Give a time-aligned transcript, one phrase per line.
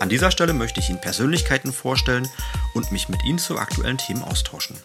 [0.00, 2.26] An dieser Stelle möchte ich Ihnen Persönlichkeiten vorstellen
[2.72, 4.78] und mich mit Ihnen zu aktuellen Themen austauschen.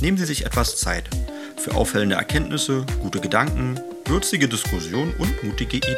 [0.00, 1.10] Nehmen Sie sich etwas Zeit
[1.56, 5.96] für auffällende Erkenntnisse, gute Gedanken, würzige Diskussionen und mutige Ideen.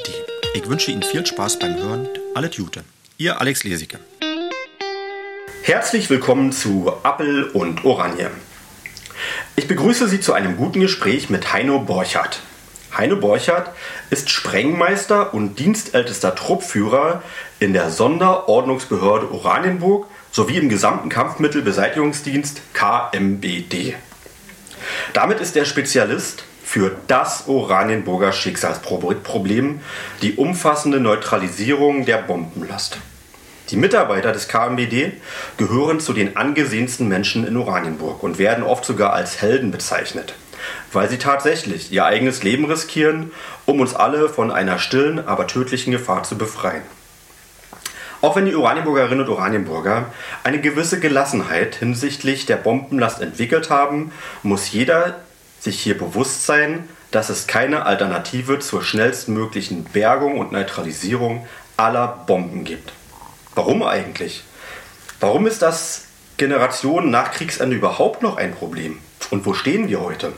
[0.54, 2.08] Ich wünsche Ihnen viel Spaß beim Hören.
[2.34, 2.84] Alles Gute.
[3.18, 3.98] Ihr Alex Lesicke.
[5.62, 8.30] Herzlich willkommen zu Appel und Oranje.
[9.56, 12.40] Ich begrüße Sie zu einem guten Gespräch mit Heino Borchardt.
[12.98, 13.70] Heino Borchardt
[14.10, 17.22] ist Sprengmeister und dienstältester Truppführer
[17.60, 23.94] in der Sonderordnungsbehörde Oranienburg sowie im gesamten Kampfmittelbeseitigungsdienst KMBD.
[25.12, 29.80] Damit ist er Spezialist für das Oranienburger Schicksalsproblem,
[30.20, 32.98] die umfassende Neutralisierung der Bombenlast.
[33.70, 35.12] Die Mitarbeiter des KMBD
[35.56, 40.34] gehören zu den angesehensten Menschen in Oranienburg und werden oft sogar als Helden bezeichnet,
[40.92, 43.32] weil sie tatsächlich ihr eigenes Leben riskieren,
[43.66, 46.82] um uns alle von einer stillen, aber tödlichen Gefahr zu befreien.
[48.20, 50.06] Auch wenn die Oranienburgerinnen und Oranienburger
[50.42, 54.10] eine gewisse Gelassenheit hinsichtlich der Bombenlast entwickelt haben,
[54.42, 55.20] muss jeder
[55.60, 62.64] sich hier bewusst sein, dass es keine Alternative zur schnellstmöglichen Bergung und Neutralisierung aller Bomben
[62.64, 62.92] gibt.
[63.54, 64.44] Warum eigentlich?
[65.20, 66.06] Warum ist das
[66.36, 68.98] Generationen nach Kriegsende überhaupt noch ein Problem?
[69.30, 70.32] Und wo stehen wir heute?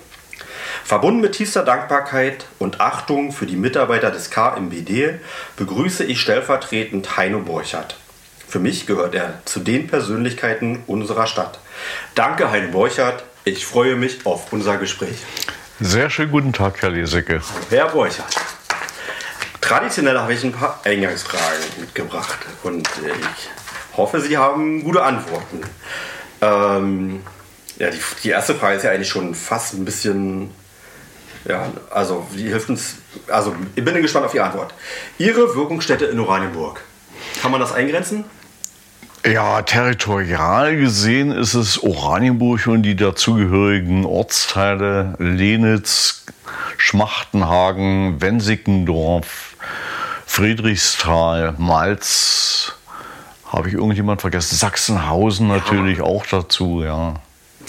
[0.91, 5.21] Verbunden mit tiefster Dankbarkeit und Achtung für die Mitarbeiter des KMBD
[5.55, 7.97] begrüße ich stellvertretend Heino Borchardt.
[8.49, 11.61] Für mich gehört er zu den Persönlichkeiten unserer Stadt.
[12.17, 13.23] Danke, Heino Borchardt.
[13.45, 15.19] Ich freue mich auf unser Gespräch.
[15.79, 17.41] Sehr schönen guten Tag, Herr Lesecke.
[17.69, 18.35] Herr Borchardt.
[19.61, 25.61] Traditionell habe ich ein paar Eingangsfragen mitgebracht und ich hoffe, Sie haben gute Antworten.
[26.41, 27.23] Ähm,
[27.79, 30.51] ja, die, die erste Frage ist ja eigentlich schon fast ein bisschen
[31.45, 32.97] ja, also die hilft uns.
[33.29, 34.75] Also ich bin gespannt auf die Antwort.
[35.19, 36.81] Ihre Wirkungsstätte in Oranienburg.
[37.41, 38.25] Kann man das eingrenzen?
[39.25, 46.25] Ja, territorial gesehen ist es Oranienburg und die dazugehörigen Ortsteile Lenitz,
[46.79, 49.57] Schmachtenhagen, Wensickendorf,
[50.25, 52.73] Friedrichsthal, Malz.
[53.47, 54.57] Habe ich irgendjemand vergessen?
[54.57, 56.05] Sachsenhausen natürlich ja.
[56.05, 57.17] auch dazu, ja.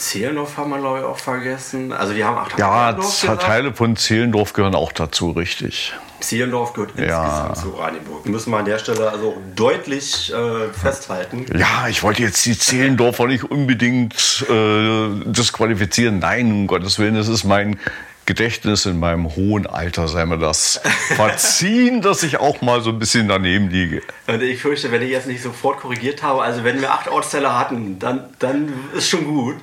[0.01, 1.93] Zehlendorf haben wir, glaube ich, auch vergessen.
[1.93, 5.93] Also die haben acht Ja, Teile von Zehlendorf gehören auch dazu, richtig.
[6.19, 7.23] Zehlendorf gehört ja.
[7.23, 8.25] insgesamt zu Oranienburg.
[8.27, 11.45] Müssen wir an der Stelle also deutlich äh, festhalten.
[11.57, 16.19] Ja, ich wollte jetzt die Zehlendorfer nicht unbedingt äh, disqualifizieren.
[16.19, 17.79] Nein, um Gottes Willen, es ist mein
[18.27, 20.79] Gedächtnis in meinem hohen Alter sei mir das
[21.15, 24.03] verziehen, dass ich auch mal so ein bisschen daneben liege.
[24.27, 27.57] Und ich fürchte, wenn ich jetzt nicht sofort korrigiert habe, also wenn wir acht Ortsteile
[27.57, 29.55] hatten, dann, dann ist schon gut.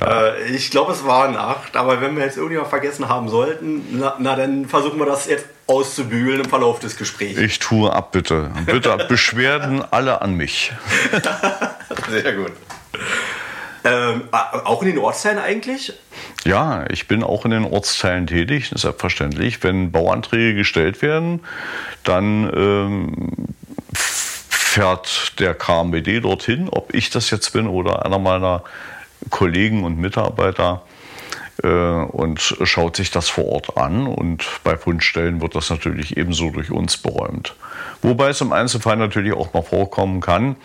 [0.00, 0.28] Ja.
[0.28, 4.16] Äh, ich glaube, es waren acht, aber wenn wir jetzt irgendjemand vergessen haben sollten, na,
[4.18, 7.38] na, dann versuchen wir das jetzt auszubügeln im Verlauf des Gesprächs.
[7.38, 8.50] Ich tue ab, bitte.
[8.66, 10.72] Bitte, Beschwerden alle an mich.
[12.10, 12.52] Sehr gut.
[13.84, 15.92] Ähm, auch in den Ortsteilen eigentlich?
[16.44, 19.62] Ja, ich bin auch in den Ortsteilen tätig, selbstverständlich.
[19.62, 21.40] Wenn Bauanträge gestellt werden,
[22.02, 23.32] dann ähm,
[23.92, 28.64] fährt der KMBD dorthin, ob ich das jetzt bin oder einer meiner
[29.30, 30.82] Kollegen und Mitarbeiter
[31.62, 34.06] äh, und schaut sich das vor Ort an.
[34.06, 37.54] Und bei Fundstellen wird das natürlich ebenso durch uns beräumt.
[38.02, 40.56] Wobei es im Einzelfall natürlich auch mal vorkommen kann,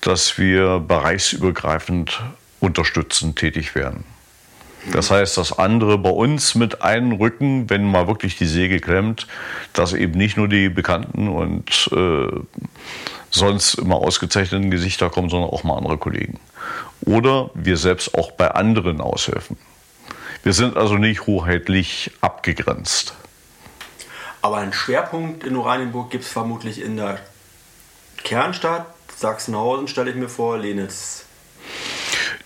[0.00, 2.22] dass wir bereichsübergreifend
[2.60, 4.04] unterstützend tätig werden.
[4.92, 9.26] Das heißt, dass andere bei uns mit einrücken, wenn mal wirklich die Säge klemmt,
[9.72, 12.28] dass eben nicht nur die bekannten und äh,
[13.30, 16.38] sonst immer ausgezeichneten Gesichter kommen, sondern auch mal andere Kollegen
[17.08, 19.56] oder wir selbst auch bei anderen aushelfen.
[20.42, 23.14] Wir sind also nicht hoheitlich abgegrenzt.
[24.42, 27.18] Aber einen Schwerpunkt in Oranienburg gibt es vermutlich in der
[28.22, 31.24] Kernstadt, Sachsenhausen stelle ich mir vor, Lenitz.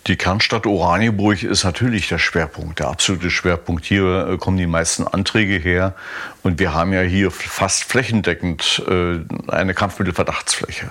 [0.06, 3.85] Die Kernstadt Oranienburg ist natürlich der Schwerpunkt, der absolute Schwerpunkt.
[3.85, 5.94] Hier äh, kommen die meisten Anträge her
[6.43, 10.91] und wir haben ja hier fast flächendeckend äh, eine Kampfmittelverdachtsfläche.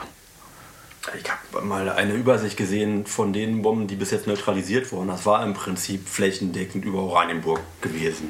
[1.19, 5.07] Ich habe mal eine Übersicht gesehen von den Bomben, die bis jetzt neutralisiert wurden.
[5.07, 8.29] Das war im Prinzip flächendeckend über Oranienburg gewesen.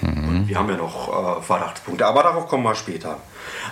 [0.00, 0.48] Mhm.
[0.48, 3.18] Wir haben ja noch äh, Verdachtspunkte, aber darauf kommen wir später.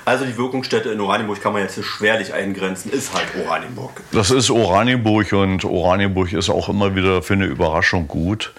[0.04, 4.02] Also die Wirkungsstätte in Oranienburg kann man jetzt schwerlich eingrenzen, ist halt Oranienburg.
[4.12, 8.52] Das ist Oranienburg und Oranienburg ist auch immer wieder für eine Überraschung gut.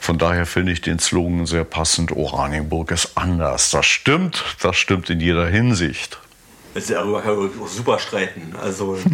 [0.00, 2.12] Von daher finde ich den Slogan sehr passend.
[2.12, 3.70] Oranienburg ist anders.
[3.70, 6.18] Das stimmt, das stimmt in jeder Hinsicht.
[6.74, 8.54] Ja darüber kann man auch super streiten.
[8.60, 8.98] Also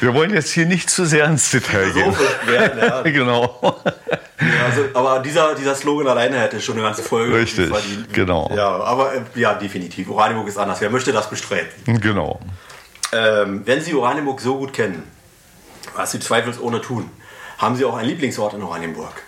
[0.00, 2.14] Wir wollen jetzt hier nicht zu sehr ins Detail gehen.
[2.46, 3.02] werden, ja.
[3.10, 3.58] genau.
[4.40, 8.12] Ja, also, aber dieser, dieser Slogan alleine hätte schon eine ganze Folge Richtig, verdient.
[8.12, 8.50] genau.
[8.54, 10.08] Ja, aber äh, ja, definitiv.
[10.08, 10.80] Oranienburg ist anders.
[10.80, 12.00] Wer möchte das bestreiten?
[12.00, 12.38] Genau.
[13.12, 15.02] Ähm, wenn Sie Oranienburg so gut kennen,
[15.96, 17.10] was Sie zweifelsohne tun,
[17.58, 19.22] haben Sie auch einen Lieblingsort in Oranienburg?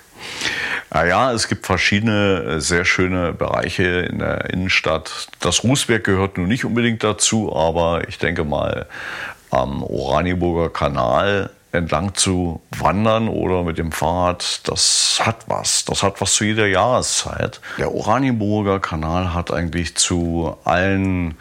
[0.93, 5.28] Naja, es gibt verschiedene äh, sehr schöne Bereiche in der Innenstadt.
[5.40, 8.87] Das Rußberg gehört nun nicht unbedingt dazu, aber ich denke mal,
[9.50, 15.84] am Oranienburger Kanal entlang zu wandern oder mit dem Fahrrad, das hat was.
[15.84, 17.61] Das hat was zu jeder Jahreszeit.
[17.78, 21.37] Der Oranienburger Kanal hat eigentlich zu allen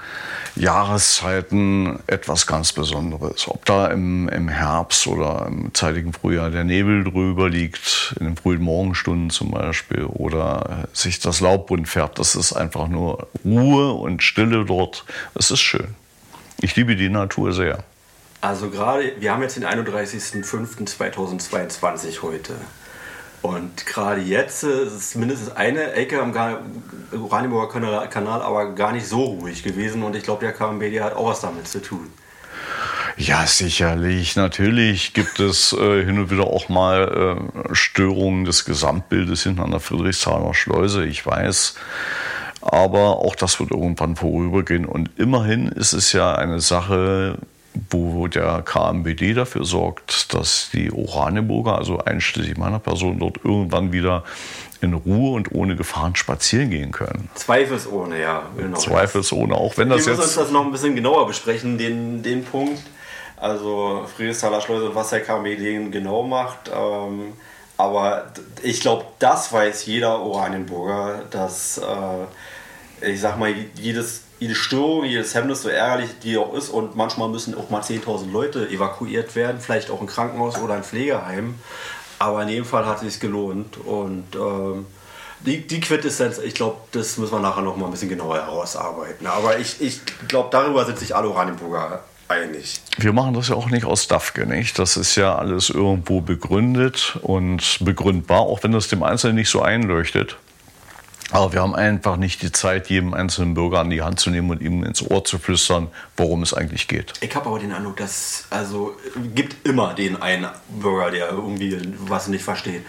[0.55, 3.47] Jahreszeiten etwas ganz Besonderes.
[3.47, 8.35] Ob da im, im Herbst oder im zeitigen Frühjahr der Nebel drüber liegt, in den
[8.35, 13.93] frühen Morgenstunden zum Beispiel, oder sich das Laub bunt färbt, das ist einfach nur Ruhe
[13.93, 15.05] und Stille dort.
[15.33, 15.95] Es ist schön.
[16.61, 17.83] Ich liebe die Natur sehr.
[18.41, 22.53] Also gerade, wir haben jetzt den 31.05.2022 heute.
[23.41, 26.33] Und gerade jetzt ist mindestens eine Ecke am
[27.13, 30.03] Oranienburger Kanal, Kanal aber gar nicht so ruhig gewesen.
[30.03, 32.11] Und ich glaube, der KMBD hat auch was damit zu tun.
[33.17, 34.35] Ja, sicherlich.
[34.37, 39.71] Natürlich gibt es äh, hin und wieder auch mal äh, Störungen des Gesamtbildes hinten an
[39.71, 41.75] der Friedrichshainer Schleuse, ich weiß.
[42.61, 44.85] Aber auch das wird irgendwann vorübergehen.
[44.85, 47.37] Und immerhin ist es ja eine Sache,
[47.89, 54.23] wo der KMBD dafür sorgt, dass die Oranienburger, also einschließlich meiner Person, dort irgendwann wieder
[54.81, 57.29] in Ruhe und ohne Gefahren spazieren gehen können.
[57.35, 58.43] Zweifelsohne, ja.
[58.57, 58.77] Genau.
[58.77, 60.37] Zweifelsohne, auch wenn Wir das müssen uns jetzt.
[60.37, 62.81] das noch ein bisschen genauer besprechen, den, den Punkt.
[63.37, 66.71] Also Friedrichsthaler Schleuse und was der KMBD genau macht.
[66.73, 67.33] Ähm,
[67.77, 68.25] aber
[68.61, 75.35] ich glaube, das weiß jeder Oranienburger, dass, äh, ich sag mal, jedes, jede Störung, jedes
[75.35, 79.59] Hemmnis, so ärgerlich die auch ist, und manchmal müssen auch mal 10.000 Leute evakuiert werden,
[79.59, 81.55] vielleicht auch ein Krankenhaus oder ein Pflegeheim.
[82.19, 83.77] Aber in jedem Fall hat es sich gelohnt.
[83.77, 84.85] Und ähm,
[85.41, 89.25] die, die Quintessenz, ich glaube, das müssen wir nachher noch mal ein bisschen genauer herausarbeiten.
[89.27, 92.81] Aber ich, ich glaube, darüber sind sich alle Oranienburger einig.
[92.97, 94.77] Wir machen das ja auch nicht aus Dafke, nicht?
[94.79, 99.61] Das ist ja alles irgendwo begründet und begründbar, auch wenn das dem Einzelnen nicht so
[99.61, 100.37] einleuchtet.
[101.31, 104.49] Aber wir haben einfach nicht die Zeit, jedem einzelnen Bürger an die Hand zu nehmen
[104.49, 107.13] und ihm ins Ohr zu flüstern, worum es eigentlich geht.
[107.21, 108.95] Ich habe aber den Eindruck, dass also
[109.35, 112.83] gibt immer den einen Bürger, der irgendwie was nicht versteht.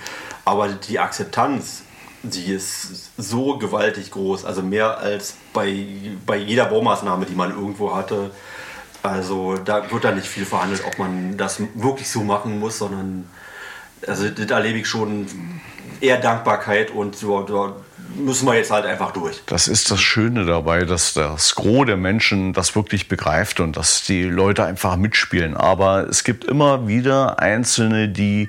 [0.44, 1.82] Aber die Akzeptanz,
[2.22, 5.87] die ist so gewaltig groß, also mehr als bei,
[6.25, 8.31] bei jeder Baumaßnahme, die man irgendwo hatte.
[9.02, 13.28] Also da wird da nicht viel verhandelt, ob man das wirklich so machen muss, sondern
[14.06, 15.26] also das erlebe ich schon
[16.00, 17.42] eher Dankbarkeit und so,
[18.16, 19.42] müssen wir jetzt halt einfach durch.
[19.46, 24.02] Das ist das Schöne dabei, dass das Gros der Menschen das wirklich begreift und dass
[24.02, 25.56] die Leute einfach mitspielen.
[25.56, 28.48] Aber es gibt immer wieder Einzelne, die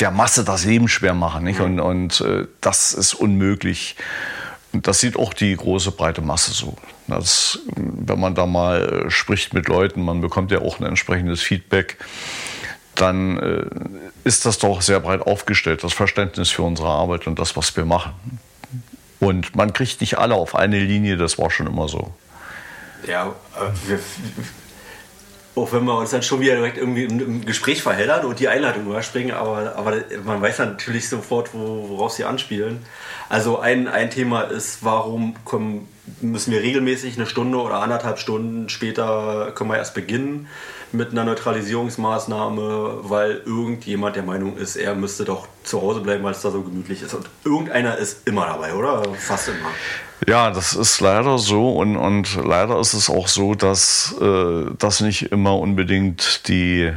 [0.00, 1.44] der Masse das Leben schwer machen.
[1.44, 1.60] Nicht?
[1.60, 3.96] Und, und äh, das ist unmöglich.
[4.72, 6.76] Und das sieht auch die große breite Masse so.
[7.06, 11.42] Das, wenn man da mal äh, spricht mit Leuten, man bekommt ja auch ein entsprechendes
[11.42, 11.98] Feedback,
[12.94, 13.64] dann äh,
[14.24, 17.84] ist das doch sehr breit aufgestellt, das Verständnis für unsere Arbeit und das, was wir
[17.84, 18.12] machen.
[19.22, 22.12] Und man kriegt nicht alle auf eine Linie, das war schon immer so.
[23.06, 24.00] Ja, äh, wir,
[25.54, 28.84] auch wenn wir uns dann schon wieder direkt irgendwie im Gespräch verheddern und die Einleitung
[28.84, 32.84] überspringen, aber, aber man weiß natürlich sofort, wo, worauf sie anspielen.
[33.28, 35.86] Also ein, ein Thema ist, warum kommen,
[36.20, 40.48] müssen wir regelmäßig eine Stunde oder anderthalb Stunden später können wir erst beginnen
[40.92, 46.32] mit einer Neutralisierungsmaßnahme, weil irgendjemand der Meinung ist, er müsste doch zu Hause bleiben, weil
[46.32, 47.14] es da so gemütlich ist.
[47.14, 49.02] Und irgendeiner ist immer dabei, oder?
[49.14, 49.70] Fast immer.
[50.28, 55.00] Ja, das ist leider so und, und leider ist es auch so, dass äh, das
[55.00, 56.92] nicht immer unbedingt die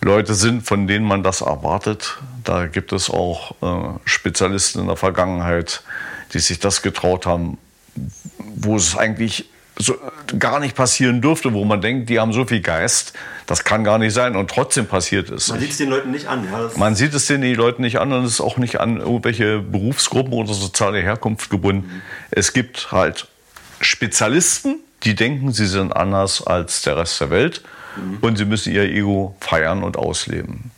[0.00, 2.18] Leute sind, von denen man das erwartet.
[2.44, 5.82] Da gibt es auch äh, Spezialisten in der Vergangenheit,
[6.32, 7.58] die sich das getraut haben,
[8.38, 9.96] wo es eigentlich so
[10.38, 13.12] gar nicht passieren dürfte, wo man denkt, die haben so viel Geist,
[13.46, 15.48] das kann gar nicht sein und trotzdem passiert es.
[15.48, 16.44] Man sieht es den Leuten nicht an.
[16.44, 19.58] Ja, Man sieht es den Leuten nicht an und es ist auch nicht an irgendwelche
[19.60, 22.02] Berufsgruppen oder soziale Herkunft gebunden.
[22.30, 23.26] Es gibt halt
[23.80, 27.62] Spezialisten, die denken, sie sind anders als der Rest der Welt
[28.20, 30.70] und sie müssen ihr Ego feiern und ausleben.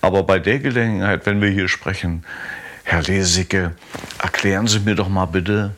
[0.00, 2.24] Aber bei der Gelegenheit, wenn wir hier sprechen,
[2.84, 3.72] Herr Lesicke,
[4.22, 5.72] erklären Sie mir doch mal bitte,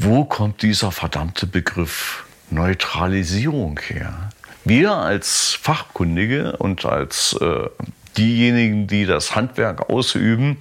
[0.00, 4.30] wo kommt dieser verdammte Begriff Neutralisierung her?
[4.64, 7.68] Wir als Fachkundige und als äh,
[8.16, 10.58] diejenigen, die das Handwerk ausüben,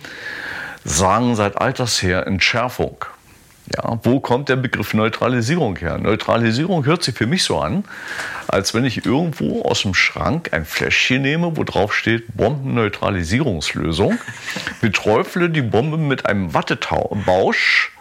[0.84, 3.06] sagen seit alters her Entschärfung.
[3.76, 6.00] Ja, wo kommt der Begriff Neutralisierung her?
[6.00, 7.84] Neutralisierung hört sich für mich so an,
[8.48, 14.18] als wenn ich irgendwo aus dem Schrank ein Fläschchen nehme, wo drauf steht Bombenneutralisierungslösung,
[14.82, 17.92] beträufle die Bombe mit einem Wattetausch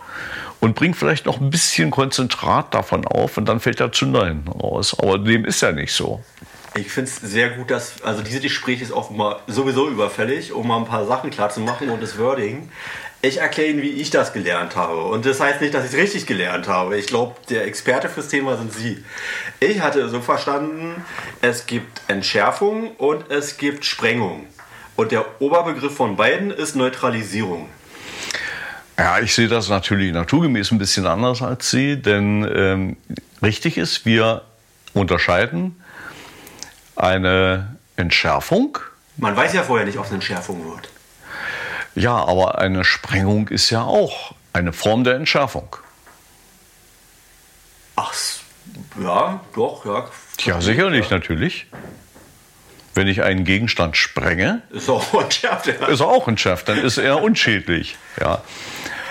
[0.67, 4.51] und bringe vielleicht noch ein bisschen Konzentrat davon auf und dann fällt der Zünder hinten
[4.51, 4.97] raus.
[4.99, 6.23] Aber dem ist ja nicht so.
[6.77, 10.79] Ich finde es sehr gut, dass, also diese Gespräch ist offenbar sowieso überfällig, um mal
[10.79, 12.69] ein paar Sachen klar zu machen und das Wording.
[13.23, 15.05] Ich erkläre Ihnen, wie ich das gelernt habe.
[15.05, 16.99] Und das heißt nicht, dass ich es richtig gelernt habe.
[16.99, 19.05] Ich glaube, der Experte fürs Thema sind Sie.
[19.61, 21.05] Ich hatte so verstanden,
[21.43, 24.47] es gibt Entschärfung und es gibt Sprengung.
[24.97, 27.69] Und der Oberbegriff von beiden ist Neutralisierung.
[28.99, 32.97] Ja, ich sehe das natürlich naturgemäß ein bisschen anders als Sie, denn ähm,
[33.43, 34.43] richtig ist, wir
[34.95, 35.83] unterscheiden
[36.97, 38.79] eine Entschärfung.
[39.19, 40.89] Man weiß ja vorher nicht, ob es eine Entschärfung wird.
[41.95, 45.77] Ja, aber eine Sprengung ist ja auch eine Form der Entschärfung.
[47.97, 48.13] Ach,
[49.03, 50.09] ja, doch, ja.
[50.41, 51.17] Ja, sicherlich, ja.
[51.17, 51.67] natürlich.
[52.97, 55.67] Wenn ich einen Gegenstand sprenge, ist er auch entschärft.
[55.67, 55.87] Ja.
[55.87, 57.99] Ist er auch entschärft, dann ist er unschädlich.
[58.19, 58.41] Ja.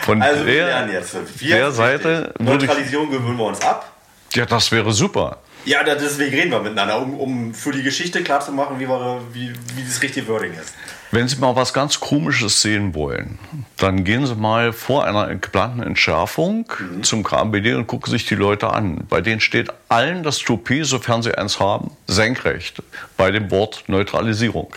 [0.01, 1.15] Von also der, wir lernen jetzt.
[1.39, 3.91] Wir der Seite Neutralisierung gewöhnen wir uns ab.
[4.33, 5.37] Ja, das wäre super.
[5.65, 10.01] Ja, deswegen reden wir miteinander, um, um für die Geschichte klarzumachen, wie, wie, wie das
[10.01, 10.73] richtige Wording ist.
[11.15, 13.39] Wenn Sie mal was ganz Komisches sehen wollen,
[13.77, 17.03] dann gehen Sie mal vor einer geplanten Entschärfung mhm.
[17.03, 19.05] zum KMBD und gucken sich die Leute an.
[19.07, 22.83] Bei denen steht allen das Toupet, sofern sie eins haben, senkrecht
[23.15, 24.75] bei dem Wort Neutralisierung.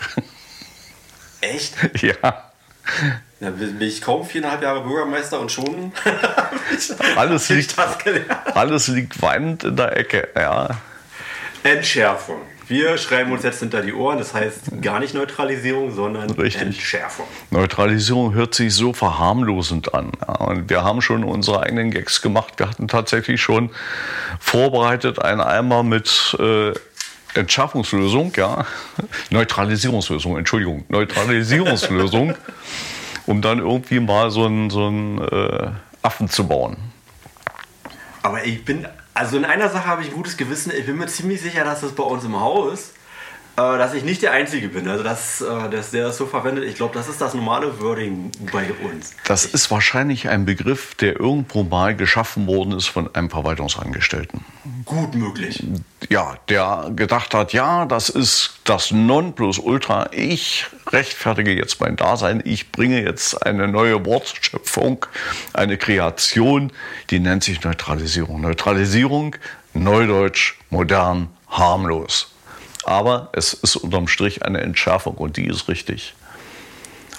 [1.41, 1.73] Echt?
[2.01, 2.51] Ja.
[3.41, 5.91] Da bin ich kaum viereinhalb Jahre Bürgermeister und schon
[7.17, 7.75] alles, liegt,
[8.55, 10.29] alles liegt weinend in der Ecke.
[10.37, 10.69] Ja.
[11.63, 12.39] Entschärfung.
[12.69, 16.61] Wir schreiben uns jetzt hinter die Ohren, das heißt gar nicht Neutralisierung, sondern Richtig.
[16.61, 17.25] Entschärfung.
[17.49, 20.11] Neutralisierung hört sich so verharmlosend an.
[20.37, 22.53] Und wir haben schon unsere eigenen Gags gemacht.
[22.57, 23.71] Wir hatten tatsächlich schon
[24.39, 26.73] vorbereitet einen Eimer mit äh,
[27.33, 28.67] Entschärfungslösung, ja.
[29.31, 32.35] Neutralisierungslösung, Entschuldigung, Neutralisierungslösung
[33.25, 35.71] um dann irgendwie mal so einen, so einen äh,
[36.03, 36.77] Affen zu bauen.
[38.21, 38.87] Aber ich bin,
[39.19, 40.71] also in einer Sache habe ich ein gutes Gewissen.
[40.71, 42.93] Ich bin mir ziemlich sicher, dass das bei uns im Haus
[43.59, 46.65] dass ich nicht der Einzige bin, also dass, äh, dass der das so verwendet.
[46.65, 49.13] Ich glaube, das ist das normale Wording bei uns.
[49.25, 54.45] Das ist wahrscheinlich ein Begriff, der irgendwo mal geschaffen worden ist von einem Verwaltungsangestellten.
[54.85, 55.63] Gut möglich.
[56.09, 60.09] Ja, der gedacht hat, ja, das ist das Nonplusultra.
[60.11, 62.41] Ich rechtfertige jetzt mein Dasein.
[62.45, 65.05] Ich bringe jetzt eine neue Wortschöpfung,
[65.53, 66.71] eine Kreation,
[67.09, 68.41] die nennt sich Neutralisierung.
[68.41, 69.35] Neutralisierung,
[69.73, 72.33] Neudeutsch, modern, harmlos
[72.85, 76.15] aber es ist unterm Strich eine Entschärfung und die ist richtig.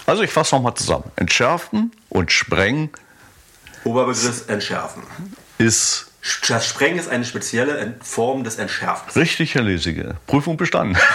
[0.05, 1.11] Also ich fasse nochmal zusammen.
[1.15, 2.89] Entschärfen und sprengen.
[3.83, 5.03] Oberbegriff entschärfen.
[5.57, 6.07] Ist.
[6.47, 9.15] Das Sprengen ist eine spezielle Form des Entschärfens.
[9.15, 10.17] Richtig, Herr Lesige.
[10.27, 10.97] Prüfung bestanden.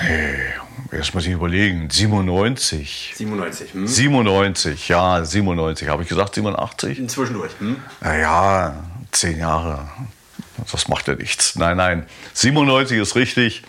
[0.03, 1.89] Nee, erst muss ich überlegen.
[1.91, 3.15] 97.
[3.17, 3.73] 97.
[3.73, 3.87] Hm?
[3.87, 5.89] 97, ja, 97.
[5.89, 7.09] Habe ich gesagt 87?
[7.09, 7.53] Zwischendurch.
[7.59, 7.77] Hm?
[8.01, 9.89] Naja, zehn Jahre.
[10.71, 11.57] Das macht ja nichts.
[11.57, 12.07] Nein, nein.
[12.35, 13.63] 97 ist richtig.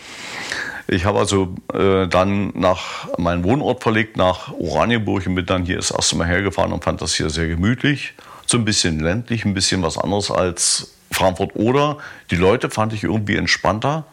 [0.91, 5.75] Ich habe also äh, dann nach meinen Wohnort verlegt, nach Oranienburg und bin dann hier
[5.75, 8.15] das erste Mal hergefahren und fand das hier sehr gemütlich.
[8.47, 11.99] So ein bisschen ländlich, ein bisschen was anderes als Frankfurt oder.
[12.31, 14.05] Die Leute fand ich irgendwie entspannter.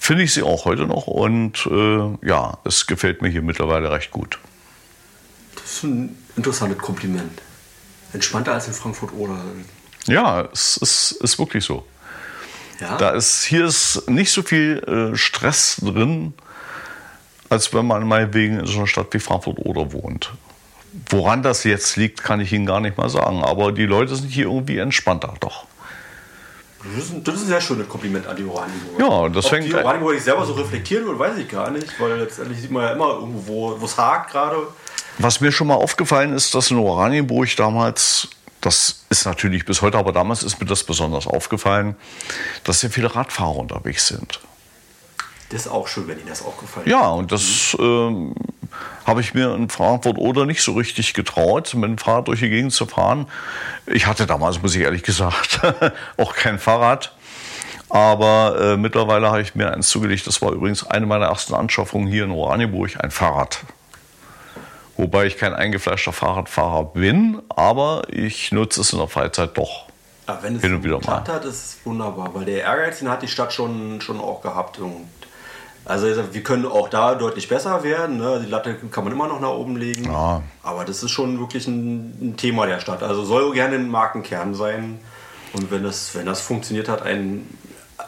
[0.00, 4.10] Finde ich sie auch heute noch und äh, ja, es gefällt mir hier mittlerweile recht
[4.10, 4.40] gut.
[5.54, 7.42] Das ist ein interessantes Kompliment.
[8.12, 9.38] Entspannter als in Frankfurt oder.
[10.06, 11.84] Ja, es ist, ist wirklich so.
[12.80, 12.96] Ja?
[12.96, 16.34] Da ist, hier ist nicht so viel äh, Stress drin,
[17.48, 20.32] als wenn man meinetwegen in so einer Stadt wie Frankfurt oder wohnt.
[21.10, 23.44] Woran das jetzt liegt, kann ich Ihnen gar nicht mal sagen.
[23.44, 25.66] Aber die Leute sind hier irgendwie entspannter, doch.
[26.94, 29.00] Das ist, ein, das ist ein sehr schönes Kompliment an die Oranienburg.
[29.00, 31.88] Ja, das Ob fängt- die Oranienburg sich selber so reflektieren will, weiß ich gar nicht,
[32.00, 34.56] weil letztendlich sieht man ja immer irgendwo, wo es hakt gerade.
[35.18, 38.28] Was mir schon mal aufgefallen ist, dass in Oranienburg damals,
[38.66, 41.94] das ist natürlich bis heute, aber damals ist mir das besonders aufgefallen,
[42.64, 44.40] dass sehr viele Radfahrer unterwegs sind.
[45.50, 46.90] Das ist auch schön, wenn Ihnen das aufgefallen ist.
[46.90, 48.34] Ja, und das ähm,
[49.04, 52.48] habe ich mir in Frankfurt oder nicht so richtig getraut, mit dem Fahrrad durch die
[52.48, 53.28] Gegend zu fahren.
[53.86, 55.60] Ich hatte damals, muss ich ehrlich gesagt,
[56.16, 57.14] auch kein Fahrrad.
[57.88, 60.26] Aber äh, mittlerweile habe ich mir eins zugelegt.
[60.26, 63.60] Das war übrigens eine meiner ersten Anschaffungen hier in Oranienburg, ein Fahrrad.
[64.96, 69.86] Wobei ich kein eingefleischter Fahrradfahrer bin, aber ich nutze es in der Freizeit doch.
[70.26, 71.34] Aber wenn es Hin und wieder geklappt mal.
[71.34, 74.78] hat, ist es wunderbar, weil der Ehrgeiz, den hat die Stadt schon, schon auch gehabt.
[74.78, 75.06] Und
[75.84, 78.16] also wir können auch da deutlich besser werden.
[78.16, 78.42] Ne?
[78.44, 80.04] Die Latte kann man immer noch nach oben legen.
[80.04, 80.42] Ja.
[80.62, 83.02] Aber das ist schon wirklich ein, ein Thema der Stadt.
[83.02, 84.98] Also soll gerne ein Markenkern sein.
[85.52, 87.46] Und wenn das, wenn das funktioniert hat, ein,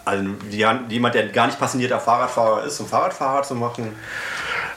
[0.04, 3.94] also jemand, der gar nicht passionierter Fahrradfahrer ist, zum Fahrradfahrer zu machen,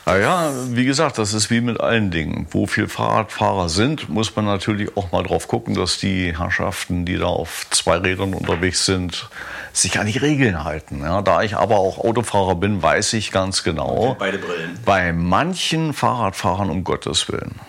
[0.06, 2.48] Naja, wie gesagt, das ist wie mit allen Dingen.
[2.50, 7.18] Wo viel Fahrradfahrer sind, muss man natürlich auch mal drauf gucken, dass die Herrschaften, die
[7.18, 9.30] da auf zwei Rädern unterwegs sind,
[9.74, 11.02] sich an die Regeln halten.
[11.02, 14.80] Ja, da ich aber auch Autofahrer bin, weiß ich ganz genau, beide Brillen.
[14.86, 17.60] bei manchen Fahrradfahrern um Gottes Willen.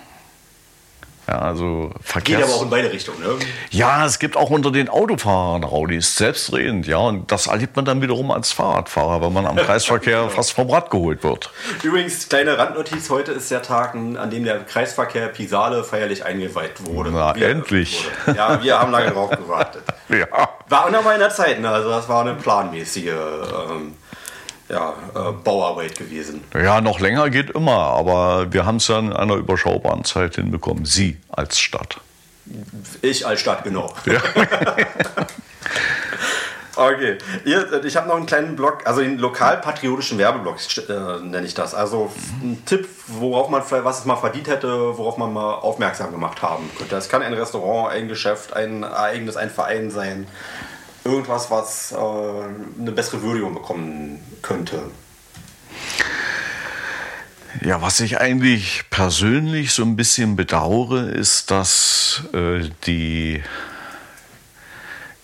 [1.33, 3.23] Ja, also Geht Verkehrs aber auch in beide Richtungen.
[3.23, 3.39] Ne?
[3.71, 6.99] ja, es gibt auch unter den Autofahrern Raudis, selbstredend, ja.
[6.99, 10.91] Und das erlebt man dann wiederum als Fahrradfahrer, wenn man am Kreisverkehr fast vom Rad
[10.91, 11.51] geholt wird.
[11.83, 17.13] Übrigens, kleine Randnotiz, heute ist der Tag, an dem der Kreisverkehr Pisale feierlich eingeweiht wurde.
[17.13, 18.07] Na, Wieder endlich.
[18.27, 18.37] Wurde.
[18.37, 19.85] Ja, wir haben lange drauf gewartet.
[20.09, 20.27] Ja.
[20.69, 21.71] War in der Zeit, ne?
[21.71, 23.95] also das war eine planmäßige ähm,
[24.73, 26.43] ja, äh, Bauarbeit gewesen.
[26.55, 30.85] Ja, noch länger geht immer, aber wir haben es ja in einer überschaubaren Zeit hinbekommen.
[30.87, 32.01] Sie als Stadt.
[33.03, 33.93] Ich als Stadt, genau.
[36.75, 40.57] Okay, Hier, ich habe noch einen kleinen Blog, also den lokalpatriotischen Werbeblock
[40.89, 41.75] äh, nenne ich das.
[41.75, 42.11] Also
[42.43, 46.41] ein Tipp, worauf man, vielleicht- was es mal verdient hätte, worauf man mal aufmerksam gemacht
[46.41, 46.95] haben könnte.
[46.95, 50.27] Das kann ein Restaurant, ein Geschäft, ein Ereignis, ein Verein sein.
[51.05, 54.83] Irgendwas, was äh, eine bessere Würdigung bekommen könnte.
[57.61, 63.43] Ja, was ich eigentlich persönlich so ein bisschen bedauere, ist, dass äh, die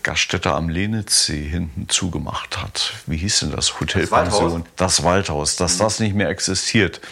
[0.09, 2.94] Gaststätte am Lenitzsee hinten zugemacht hat.
[3.07, 3.79] Wie hieß denn das?
[3.79, 4.64] Hotelpension.
[4.77, 7.03] Das Waldhaus, dass das nicht mehr existiert.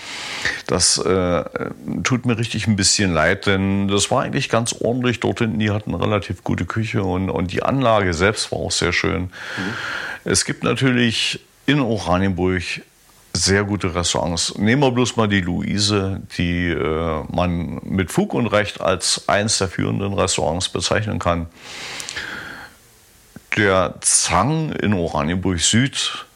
[0.67, 1.45] Das äh,
[2.05, 5.21] tut mir richtig ein bisschen leid, denn das war eigentlich ganz ordentlich.
[5.21, 8.73] Dort hinten, die hatten eine relativ gute Küche und, und die Anlage selbst war auch
[8.73, 9.31] sehr schön.
[10.25, 12.63] Es gibt natürlich in Oranienburg
[13.35, 14.57] sehr gute Restaurants.
[14.57, 19.59] Nehmen wir bloß mal die Luise, die äh, man mit Fug und Recht als eins
[19.59, 21.49] der führenden Restaurants bezeichnen kann.
[23.57, 26.27] Der Zang in Oranienburg Süd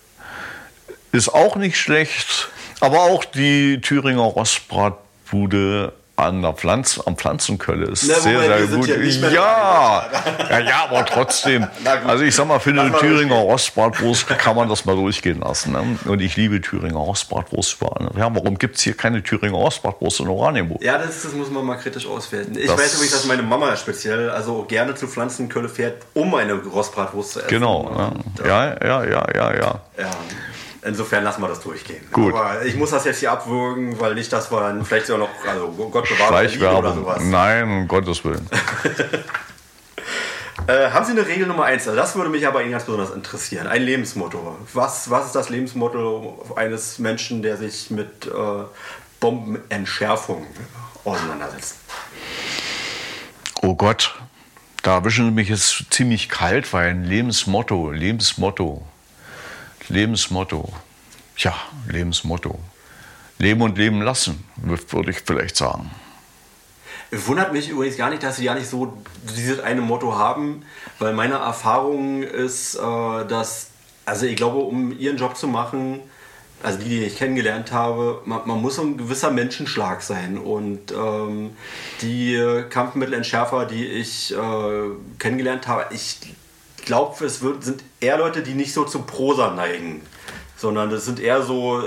[1.12, 2.48] ist auch nicht schlecht,
[2.80, 8.88] aber auch die Thüringer Rostbratbude an der Pflanz, am Pflanzenkölle ist Na, sehr, sehr gut.
[9.32, 10.08] ja
[10.50, 11.66] Ja, ja, aber trotzdem.
[12.06, 15.72] Also ich sag mal, für eine Thüringer Rostbratwurst kann man das mal durchgehen lassen.
[15.72, 15.98] Ne?
[16.06, 18.10] Und ich liebe Thüringer Rostbratwurst überall.
[18.16, 20.82] Ja, warum gibt es hier keine Thüringer Rostbratwurst in Oranienburg?
[20.82, 22.56] Ja, das, das muss man mal kritisch auswerten.
[22.58, 26.54] Ich Das- weiß übrigens, dass meine Mama speziell also gerne zu Pflanzenkölle fährt, um eine
[26.54, 27.48] Rostbratwurst zu essen.
[27.48, 28.12] Genau.
[28.44, 29.80] Äh, Ja, ja, ja, ja, ja.
[29.98, 30.10] Ja,
[30.82, 32.06] insofern lassen wir das durchgehen.
[32.12, 32.34] Gut.
[32.34, 35.46] Aber ich muss das jetzt hier abwürgen, weil nicht, dass wir dann vielleicht sogar noch,
[35.46, 37.22] also Gott bewahre oder sowas.
[37.22, 38.48] Nein, um Gottes Willen.
[40.66, 41.88] Äh, haben Sie eine Regel Nummer eins?
[41.88, 43.66] Also das würde mich aber Ihnen ganz besonders interessieren.
[43.66, 44.56] Ein Lebensmotto.
[44.72, 48.30] Was, was ist das Lebensmotto eines Menschen, der sich mit äh,
[49.18, 50.46] Bombenentschärfung
[51.04, 51.76] auseinandersetzt?
[53.62, 54.14] Oh Gott,
[54.82, 58.82] da erwischen Sie mich jetzt ziemlich kalt, weil ein Lebensmotto, Lebensmotto,
[59.90, 60.72] Lebensmotto,
[61.36, 61.54] ja,
[61.88, 62.58] Lebensmotto.
[63.38, 65.90] Leben und leben lassen, würde ich vielleicht sagen.
[67.10, 68.96] Wundert mich übrigens gar nicht, dass sie ja nicht so
[69.36, 70.62] dieses eine Motto haben,
[71.00, 73.70] weil meine Erfahrung ist, äh, dass,
[74.04, 76.00] also ich glaube, um ihren Job zu machen,
[76.62, 80.38] also die, die ich kennengelernt habe, man, man muss ein gewisser Menschenschlag sein.
[80.38, 81.56] Und ähm,
[82.02, 84.36] die Kampfmittelentschärfer, die ich äh,
[85.18, 86.18] kennengelernt habe, ich
[86.84, 90.02] glaube, es wird, sind eher Leute, die nicht so zum Prosa neigen,
[90.56, 91.82] sondern das sind eher so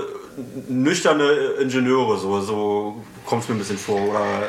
[0.68, 1.30] nüchterne
[1.60, 4.00] Ingenieure, so, so kommt es mir ein bisschen vor.
[4.00, 4.48] Oder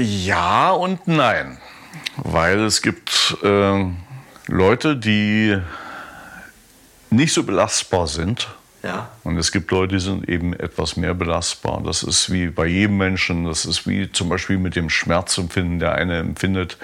[0.00, 1.58] Ja und nein.
[2.16, 3.84] weil es gibt äh,
[4.46, 5.58] Leute, die
[7.10, 8.48] nicht so belastbar sind.
[8.82, 9.10] Ja.
[9.22, 11.80] Und es gibt Leute, die sind eben etwas mehr belastbar.
[11.84, 13.44] Das ist wie bei jedem Menschen.
[13.44, 15.78] Das ist wie zum Beispiel mit dem Schmerzempfinden.
[15.78, 16.78] Der eine empfindet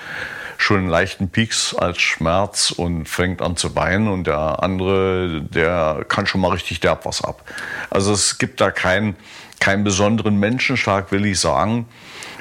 [0.58, 6.04] schon einen leichten Pieks als Schmerz und fängt an zu weinen und der andere, der
[6.08, 7.42] kann schon mal richtig derb was ab.
[7.90, 9.16] Also es gibt da keinen,
[9.60, 11.86] keinen besonderen Menschenschlag, will ich sagen,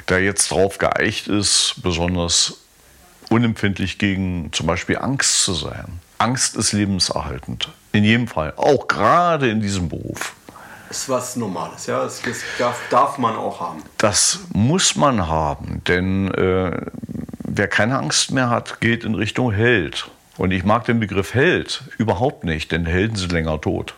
[0.08, 2.58] der jetzt darauf geeicht ist, besonders
[3.30, 6.00] unempfindlich gegen zum Beispiel Angst zu sein.
[6.18, 7.70] Angst ist lebenserhaltend.
[7.92, 8.52] In jedem Fall.
[8.56, 10.34] Auch gerade in diesem Beruf.
[10.90, 12.02] Ist was Normales, ja.
[12.02, 13.82] Das, das darf, darf, man auch haben.
[13.98, 16.80] Das muss man haben, denn äh,
[17.58, 20.08] wer keine Angst mehr hat, geht in Richtung Held.
[20.36, 23.94] Und ich mag den Begriff Held überhaupt nicht, denn Helden sind länger tot.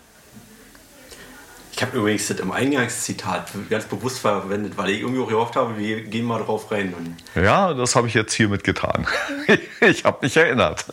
[1.73, 5.79] Ich habe übrigens das im Eingangszitat ganz bewusst verwendet, weil ich irgendwie auch gehofft habe,
[5.79, 7.17] wir gehen mal drauf rein.
[7.35, 9.07] ja, das habe ich jetzt hiermit getan.
[9.81, 10.85] ich habe mich erinnert.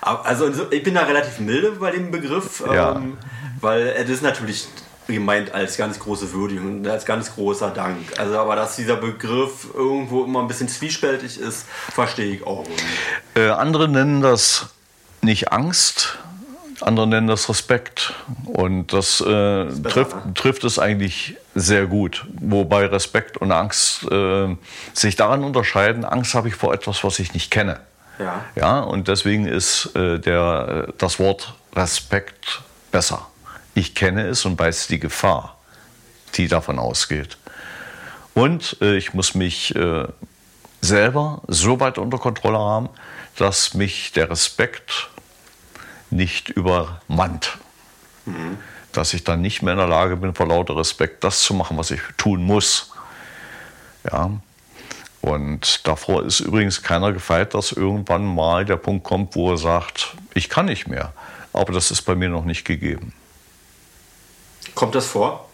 [0.00, 2.96] Also ich bin da relativ milde bei dem Begriff, ja.
[2.96, 3.18] ähm,
[3.60, 4.66] weil es ist natürlich
[5.12, 7.96] gemeint als ganz große Würdigung und als ganz großer Dank.
[8.18, 12.64] Also aber dass dieser Begriff irgendwo immer ein bisschen zwiespältig ist, verstehe ich auch.
[13.34, 14.70] Äh, andere nennen das
[15.22, 16.18] nicht Angst,
[16.80, 18.14] andere nennen das Respekt.
[18.44, 20.34] Und das, äh, das trifft, ne?
[20.34, 22.26] trifft es eigentlich sehr gut.
[22.40, 24.56] Wobei Respekt und Angst äh,
[24.92, 26.04] sich daran unterscheiden.
[26.04, 27.80] Angst habe ich vor etwas, was ich nicht kenne.
[28.18, 28.44] Ja.
[28.54, 33.29] ja und deswegen ist äh, der, das Wort Respekt besser.
[33.74, 35.56] Ich kenne es und weiß die Gefahr,
[36.34, 37.38] die davon ausgeht.
[38.34, 40.06] Und äh, ich muss mich äh,
[40.80, 42.88] selber so weit unter Kontrolle haben,
[43.36, 45.10] dass mich der Respekt
[46.10, 47.58] nicht übermannt.
[48.26, 48.58] Mhm.
[48.92, 51.76] Dass ich dann nicht mehr in der Lage bin, vor lauter Respekt das zu machen,
[51.76, 52.92] was ich tun muss.
[54.10, 54.30] Ja,
[55.20, 60.16] und davor ist übrigens keiner gefeit, dass irgendwann mal der Punkt kommt, wo er sagt,
[60.34, 61.12] ich kann nicht mehr.
[61.52, 63.12] Aber das ist bei mir noch nicht gegeben.
[64.74, 65.48] Kommt das vor?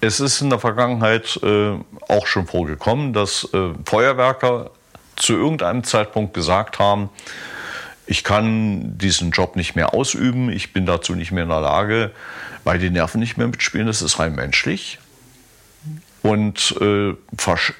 [0.00, 1.78] Es ist in der Vergangenheit äh,
[2.08, 4.70] auch schon vorgekommen, dass äh, Feuerwerker
[5.16, 7.08] zu irgendeinem Zeitpunkt gesagt haben,
[8.06, 12.10] ich kann diesen Job nicht mehr ausüben, ich bin dazu nicht mehr in der Lage,
[12.64, 14.98] weil die Nerven nicht mehr mitspielen, das ist rein menschlich
[16.22, 17.14] und äh,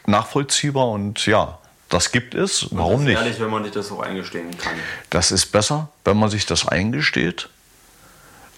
[0.07, 2.69] nachvollziehbar und ja, das gibt es.
[2.73, 3.17] Warum nicht?
[3.17, 4.75] Ehrlich, wenn man sich das auch eingestehen kann.
[5.11, 7.49] Das ist besser, wenn man sich das eingesteht,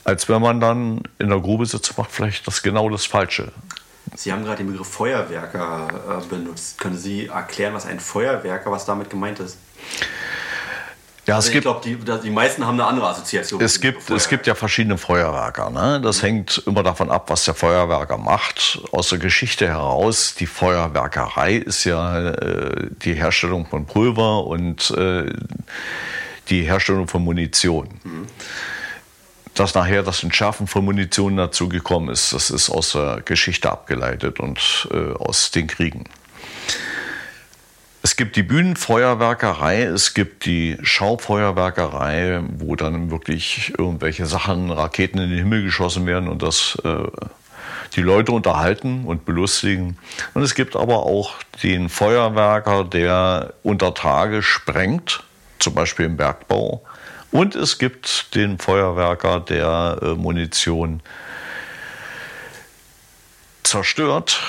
[0.07, 3.53] als wenn man dann in der Grube sitzt und macht vielleicht das genau das Falsche.
[4.15, 6.79] Sie haben gerade den Begriff Feuerwerker äh, benutzt.
[6.79, 9.59] Können Sie erklären, was ein Feuerwerker, was damit gemeint ist?
[11.27, 13.61] Ja, also ich glaube, die, die meisten haben eine andere Assoziation.
[13.61, 15.71] Es gibt, es gibt ja verschiedene Feuerwerker.
[15.71, 16.01] Ne?
[16.01, 16.27] Das mhm.
[16.27, 18.81] hängt immer davon ab, was der Feuerwerker macht.
[18.93, 25.33] Aus der Geschichte heraus, die Feuerwerkerei ist ja äh, die Herstellung von Pulver und äh,
[26.49, 27.89] die Herstellung von Munition.
[28.05, 28.27] Mhm.
[29.57, 34.39] Dass nachher das Entschärfen von Munition dazu gekommen ist, das ist aus der Geschichte abgeleitet
[34.39, 36.05] und äh, aus den Kriegen.
[38.03, 45.31] Es gibt die Bühnenfeuerwerkerei, es gibt die Schaufeuerwerkerei, wo dann wirklich irgendwelche Sachen, Raketen in
[45.31, 47.09] den Himmel geschossen werden und das äh,
[47.95, 49.99] die Leute unterhalten und belustigen.
[50.35, 55.25] Und es gibt aber auch den Feuerwerker, der unter Tage sprengt,
[55.59, 56.83] zum Beispiel im Bergbau.
[57.37, 61.03] Und es gibt den Feuerwerker, der äh, Munition
[63.63, 64.41] zerstört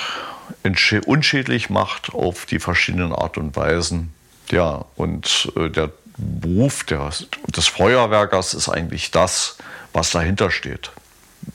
[1.06, 4.14] unschädlich macht auf die verschiedenen Art und Weisen.
[4.52, 9.58] Ja, und äh, der Beruf des Feuerwerkers ist eigentlich das,
[9.92, 10.92] was dahinter steht.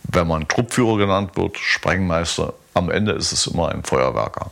[0.03, 4.51] Wenn man Truppführer genannt wird, Sprengmeister, am Ende ist es immer ein Feuerwerker.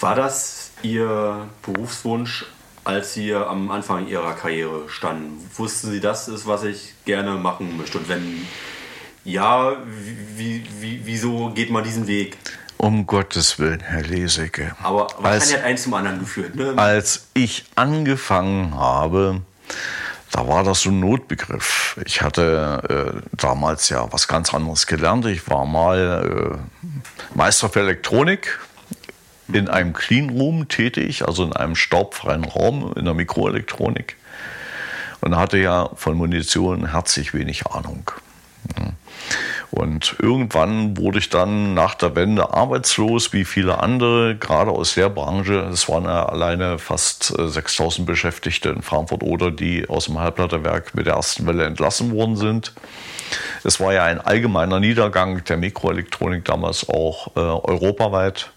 [0.00, 2.46] War das Ihr Berufswunsch,
[2.86, 5.44] als Sie am Anfang Ihrer Karriere standen?
[5.56, 7.98] Wussten Sie, das ist, was ich gerne machen möchte?
[7.98, 8.46] Und wenn
[9.24, 9.76] ja,
[10.36, 12.38] wie, wie, wieso geht man diesen Weg?
[12.76, 14.76] Um Gottes Willen, Herr Lesecke.
[14.82, 16.54] Aber wahrscheinlich hat eins zum anderen geführt.
[16.54, 16.74] Ne?
[16.76, 19.40] Als ich angefangen habe,
[20.30, 21.98] da war das so ein Notbegriff.
[22.04, 25.26] Ich hatte äh, damals ja was ganz anderes gelernt.
[25.26, 28.60] Ich war mal äh, Meister für Elektronik
[29.52, 34.16] in einem Clean Room tätig, also in einem staubfreien Raum in der Mikroelektronik.
[35.20, 38.10] Und hatte ja von Munition herzlich wenig Ahnung.
[39.70, 45.08] Und irgendwann wurde ich dann nach der Wende arbeitslos, wie viele andere, gerade aus der
[45.08, 45.68] Branche.
[45.72, 50.94] Es waren ja alleine fast 6000 äh, Beschäftigte in Frankfurt oder die aus dem Halbleiterwerk
[50.94, 52.72] mit der ersten Welle entlassen worden sind.
[53.64, 58.52] Es war ja ein allgemeiner Niedergang der Mikroelektronik damals auch äh, europaweit.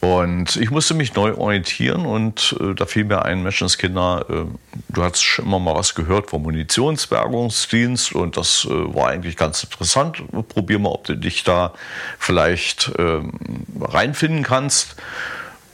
[0.00, 4.44] Und ich musste mich neu orientieren und äh, da fiel mir ein, Menschenskinder, äh,
[4.90, 9.64] du hast schon immer mal was gehört vom Munitionsbergungsdienst und das äh, war eigentlich ganz
[9.64, 10.22] interessant.
[10.48, 11.72] Probier mal, ob du dich da
[12.18, 13.32] vielleicht ähm,
[13.80, 14.94] reinfinden kannst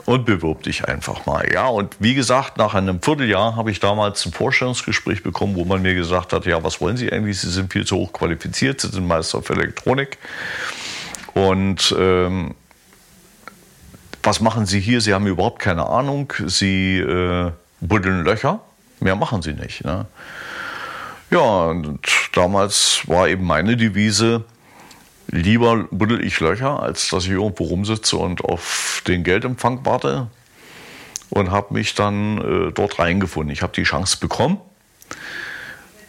[0.07, 1.47] und bewirb dich einfach mal.
[1.53, 5.83] Ja, und wie gesagt, nach einem Vierteljahr habe ich damals ein Vorstellungsgespräch bekommen, wo man
[5.83, 7.41] mir gesagt hat, ja, was wollen Sie eigentlich?
[7.41, 10.17] Sie sind viel zu hoch qualifiziert, Sie sind Meister für Elektronik.
[11.35, 12.55] Und ähm,
[14.25, 15.01] was machen Sie hier?
[15.01, 16.33] Sie haben überhaupt keine Ahnung.
[16.47, 18.61] Sie äh, buddeln Löcher.
[19.01, 19.85] Mehr machen Sie nicht.
[19.85, 20.07] Ne?
[21.31, 22.01] Ja, und
[22.33, 24.45] damals war eben meine Devise,
[25.29, 30.29] lieber buddel ich Löcher, als dass ich irgendwo rumsitze und auf den Geldempfang warte.
[31.31, 33.53] Und habe mich dann äh, dort reingefunden.
[33.53, 34.59] Ich habe die Chance bekommen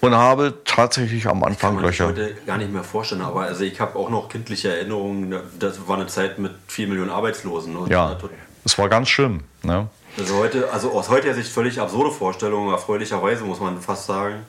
[0.05, 2.05] und habe tatsächlich am Anfang Löcher.
[2.05, 5.35] Ich heute gar nicht mehr vorstellen, aber also ich habe auch noch kindliche Erinnerungen.
[5.59, 7.73] Das war eine Zeit mit vier Millionen Arbeitslosen.
[7.73, 7.85] Ne?
[7.89, 8.17] Ja,
[8.63, 9.41] das war ganz schlimm.
[9.63, 9.87] Ne?
[10.17, 14.45] Also heute, also aus heutiger Sicht völlig absurde Vorstellungen, erfreulicherweise muss man fast sagen.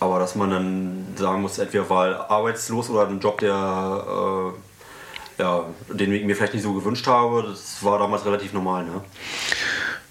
[0.00, 4.52] Aber dass man dann sagen muss, entweder war arbeitslos oder ein Job, der
[5.38, 8.84] äh, ja, den ich mir vielleicht nicht so gewünscht habe, das war damals relativ normal.
[8.84, 9.00] Ne?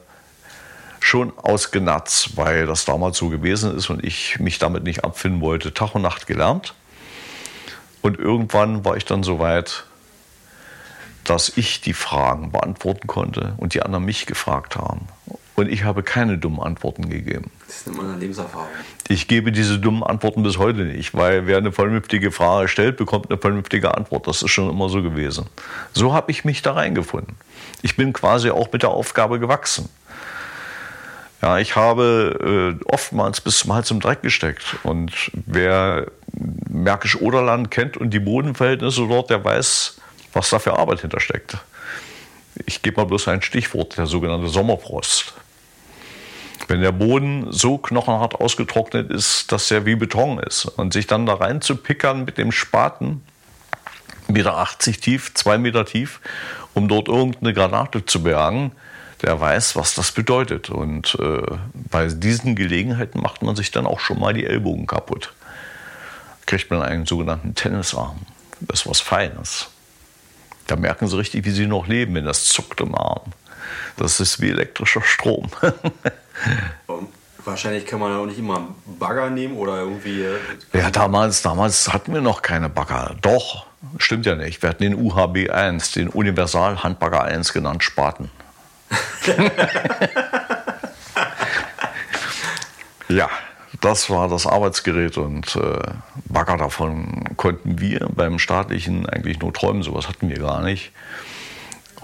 [1.01, 5.73] schon ausgenatzt, weil das damals so gewesen ist und ich mich damit nicht abfinden wollte,
[5.73, 6.75] Tag und Nacht gelernt.
[8.03, 9.85] Und irgendwann war ich dann so weit,
[11.25, 15.09] dass ich die Fragen beantworten konnte und die anderen mich gefragt haben.
[15.57, 17.51] Und ich habe keine dummen Antworten gegeben.
[17.67, 18.69] Das ist eine Lebenserfahrung.
[19.09, 23.31] Ich gebe diese dummen Antworten bis heute nicht, weil wer eine vernünftige Frage stellt, bekommt
[23.31, 24.27] eine vernünftige Antwort.
[24.27, 25.47] Das ist schon immer so gewesen.
[25.95, 27.37] So habe ich mich da reingefunden.
[27.81, 29.89] Ich bin quasi auch mit der Aufgabe gewachsen.
[31.41, 34.77] Ja, ich habe äh, oftmals bis zum Hals im Dreck gesteckt.
[34.83, 36.07] Und wer
[36.69, 40.01] Märkisch-Oderland kennt und die Bodenverhältnisse dort, der weiß,
[40.35, 41.57] was da für Arbeit hintersteckt.
[42.67, 45.35] Ich gebe mal bloß ein Stichwort, der sogenannte Sommerfrost.
[46.69, 51.27] Wenn der Boden so knochenhart ausgetrocknet ist, dass er wie Beton ist und sich dann
[51.27, 53.23] da rein zu pickern mit dem Spaten,
[54.29, 56.21] Meter 80 tief, zwei Meter tief,
[56.75, 58.73] um dort irgendeine Granate zu bergen,
[59.23, 60.69] der weiß, was das bedeutet.
[60.69, 61.43] Und äh,
[61.91, 65.33] bei diesen Gelegenheiten macht man sich dann auch schon mal die Ellbogen kaputt.
[66.47, 68.19] Kriegt man einen sogenannten Tennisarm.
[68.61, 69.69] Das ist was Feines.
[70.67, 73.23] Da merken sie richtig, wie sie noch leben, wenn das zuckt im Arm.
[73.97, 75.49] Das ist wie elektrischer Strom.
[77.45, 80.23] Wahrscheinlich kann man auch nicht immer Bagger nehmen oder irgendwie.
[80.23, 80.39] Äh,
[80.73, 83.15] ja, damals, damals hatten wir noch keine Bagger.
[83.23, 83.67] Doch,
[83.99, 84.63] stimmt ja nicht.
[84.63, 88.33] Wir hatten den UHB 1, den Universal Handbagger 1 genannt, Spaten.
[93.09, 93.31] ja,
[93.81, 95.79] das war das Arbeitsgerät und äh,
[96.25, 99.85] Bagger davon konnten wir beim staatlichen eigentlich nur träumen.
[99.85, 100.91] Sowas hatten wir gar nicht.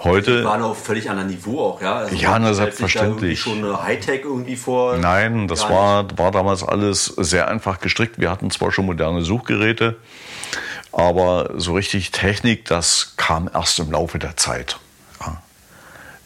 [0.04, 0.38] Heute.
[0.38, 1.96] Die waren auf völlig anderem Niveau auch, ja?
[1.96, 3.38] Also ja, na, selbstverständlich.
[3.38, 4.96] Da schon eine Hightech irgendwie vor.
[4.96, 8.18] Nein, das war, war damals alles sehr einfach gestrickt.
[8.18, 9.96] Wir hatten zwar schon moderne Suchgeräte,
[10.90, 14.78] aber so richtig Technik, das kam erst im Laufe der Zeit.
[15.20, 15.40] Ja.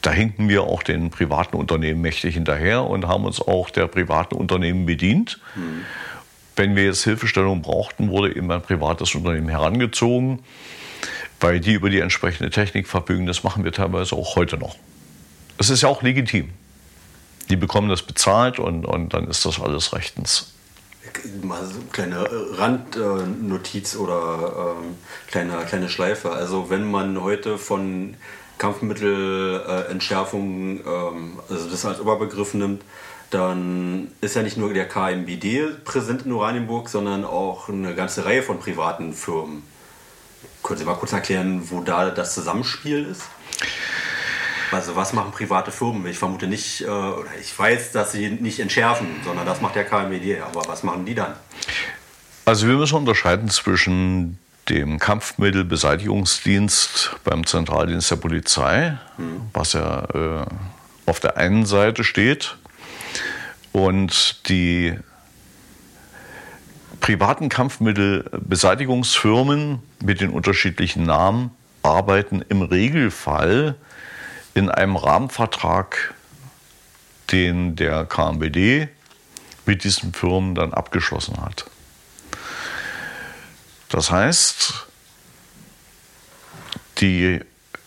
[0.01, 4.37] Da hinken wir auch den privaten Unternehmen mächtig hinterher und haben uns auch der privaten
[4.37, 5.39] Unternehmen bedient.
[5.55, 5.83] Hm.
[6.55, 10.43] Wenn wir jetzt Hilfestellung brauchten, wurde eben ein privates Unternehmen herangezogen
[11.47, 13.25] weil die über die entsprechende Technik verfügen.
[13.25, 14.75] Das machen wir teilweise auch heute noch.
[15.59, 16.51] Es ist ja auch legitim.
[17.51, 20.55] Die bekommen das bezahlt und, und dann ist das alles rechtens.
[21.43, 22.29] Mal so eine kleine
[22.59, 24.97] Randnotiz oder ähm,
[25.29, 26.33] kleine, kleine Schleife.
[26.33, 28.17] Also wenn man heute von
[28.59, 32.83] Kampfmittelentschärfung, ähm, also das als Oberbegriff nimmt,
[33.31, 38.43] dann ist ja nicht nur der KMBD präsent in Oranienburg, sondern auch eine ganze Reihe
[38.43, 39.63] von privaten Firmen.
[40.67, 43.23] Können Sie mal kurz erklären, wo da das Zusammenspiel ist?
[44.73, 46.05] Also was machen private Firmen?
[46.09, 49.85] Ich vermute nicht, äh, oder ich weiß, dass sie nicht entschärfen, sondern das macht der
[49.85, 50.41] KMBD.
[50.41, 51.35] Aber was machen die dann?
[52.47, 59.43] Also wir müssen unterscheiden zwischen dem Kampfmittelbeseitigungsdienst beim Zentraldienst der Polizei, hm.
[59.53, 60.47] was ja äh,
[61.07, 62.57] auf der einen Seite steht,
[63.71, 64.99] und die
[67.07, 71.53] privaten Kampfmittelbeseitigungsfirmen mit den unterschiedlichen Namen
[71.85, 73.77] arbeiten im Regelfall
[74.55, 76.15] in einem Rahmenvertrag,
[77.31, 78.89] den der KMBD
[79.67, 81.67] mit diesen Firmen dann abgeschlossen hat.
[83.89, 84.89] Das heißt,
[86.99, 87.39] die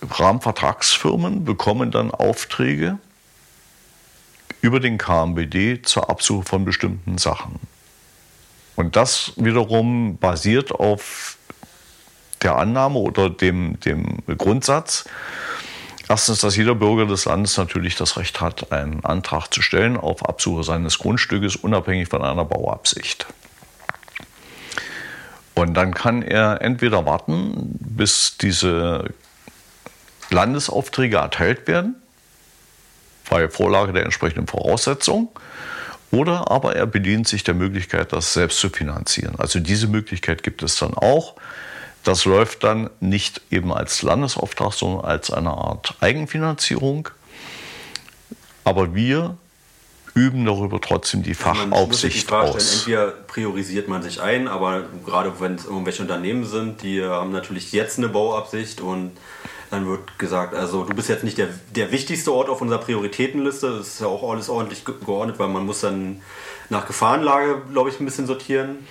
[0.02, 3.00] Rahmenvertragsfirmen bekommen dann Aufträge
[4.62, 7.60] über den KMBD zur Absuche von bestimmten Sachen.
[8.80, 11.38] Und das wiederum basiert auf
[12.42, 15.04] der Annahme oder dem, dem Grundsatz,
[16.08, 20.24] erstens, dass jeder Bürger des Landes natürlich das Recht hat, einen Antrag zu stellen auf
[20.24, 23.26] Absuche seines Grundstückes, unabhängig von einer Bauabsicht.
[25.56, 29.14] Und dann kann er entweder warten, bis diese
[30.30, 31.96] Landesaufträge erteilt werden,
[33.30, 35.28] bei Vorlage der entsprechenden Voraussetzungen,
[36.12, 39.36] oder aber er bedient sich der Möglichkeit, das selbst zu finanzieren.
[39.38, 41.36] Also diese Möglichkeit gibt es dann auch.
[42.04, 47.10] Das läuft dann nicht eben als Landesauftrag, sondern als eine Art Eigenfinanzierung.
[48.64, 49.38] Aber wir
[50.16, 52.80] üben darüber trotzdem die Fachaufsicht man aus.
[52.80, 57.72] Entweder priorisiert man sich ein, aber gerade wenn es irgendwelche Unternehmen sind, die haben natürlich
[57.72, 59.12] jetzt eine Bauabsicht und
[59.70, 63.78] dann wird gesagt, also du bist jetzt nicht der, der wichtigste Ort auf unserer Prioritätenliste.
[63.78, 66.22] Das ist ja auch alles ordentlich geordnet, weil man muss dann
[66.70, 68.88] nach Gefahrenlage, glaube ich, ein bisschen sortieren.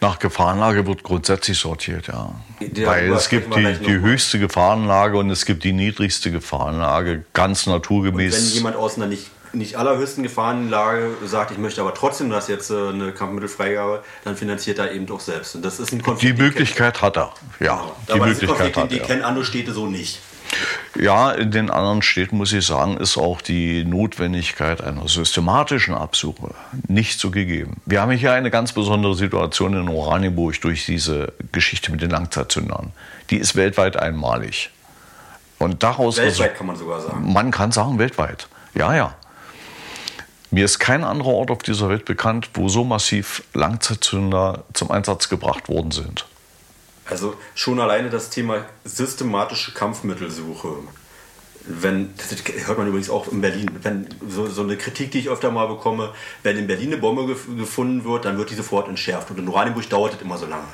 [0.00, 2.34] Nach Gefahrenlage wird grundsätzlich sortiert, ja.
[2.60, 7.66] ja weil es gibt die, die höchste Gefahrenlage und es gibt die niedrigste Gefahrenlage, ganz
[7.66, 8.38] naturgemäß.
[8.38, 12.48] Und wenn jemand aus einer nicht nicht allerhöchsten Gefahrenlage sagt, ich möchte aber trotzdem das
[12.48, 15.54] jetzt äh, eine Kampfmittelfreigabe, dann finanziert er eben doch selbst.
[15.54, 16.38] Und das ist ein Konflikt.
[16.38, 17.76] Die Möglichkeit hat er, ja.
[17.76, 17.96] Genau.
[18.08, 18.88] Die aber Möglichkeit Konflikt, hat er.
[18.88, 20.20] Die kennen andere Städte so nicht.
[20.98, 26.54] Ja, in den anderen Städten muss ich sagen, ist auch die Notwendigkeit einer systematischen Absuche
[26.86, 27.80] nicht so gegeben.
[27.86, 32.92] Wir haben hier eine ganz besondere Situation in Oranienburg durch diese Geschichte mit den Langzeitzündern.
[33.30, 34.70] Die ist weltweit einmalig.
[35.58, 37.32] Und daraus weltweit kann man sogar sagen.
[37.32, 38.48] Man kann sagen weltweit.
[38.74, 39.14] Ja, ja.
[40.54, 45.28] Mir ist kein anderer Ort auf dieser Welt bekannt, wo so massiv Langzeitzünder zum Einsatz
[45.28, 46.26] gebracht worden sind.
[47.10, 50.68] Also schon alleine das Thema systematische Kampfmittelsuche.
[51.66, 52.36] Wenn, das
[52.68, 55.66] hört man übrigens auch in Berlin, wenn so, so eine Kritik, die ich öfter mal
[55.66, 56.12] bekomme,
[56.44, 59.32] wenn in Berlin eine Bombe gef gefunden wird, dann wird die sofort entschärft.
[59.32, 60.68] Und in Oranienburg dauert es immer so lange.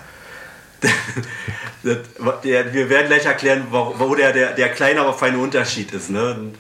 [1.82, 6.10] wir werden gleich erklären, wo der, der, der kleine, aber feine Unterschied ist.
[6.10, 6.52] Ne?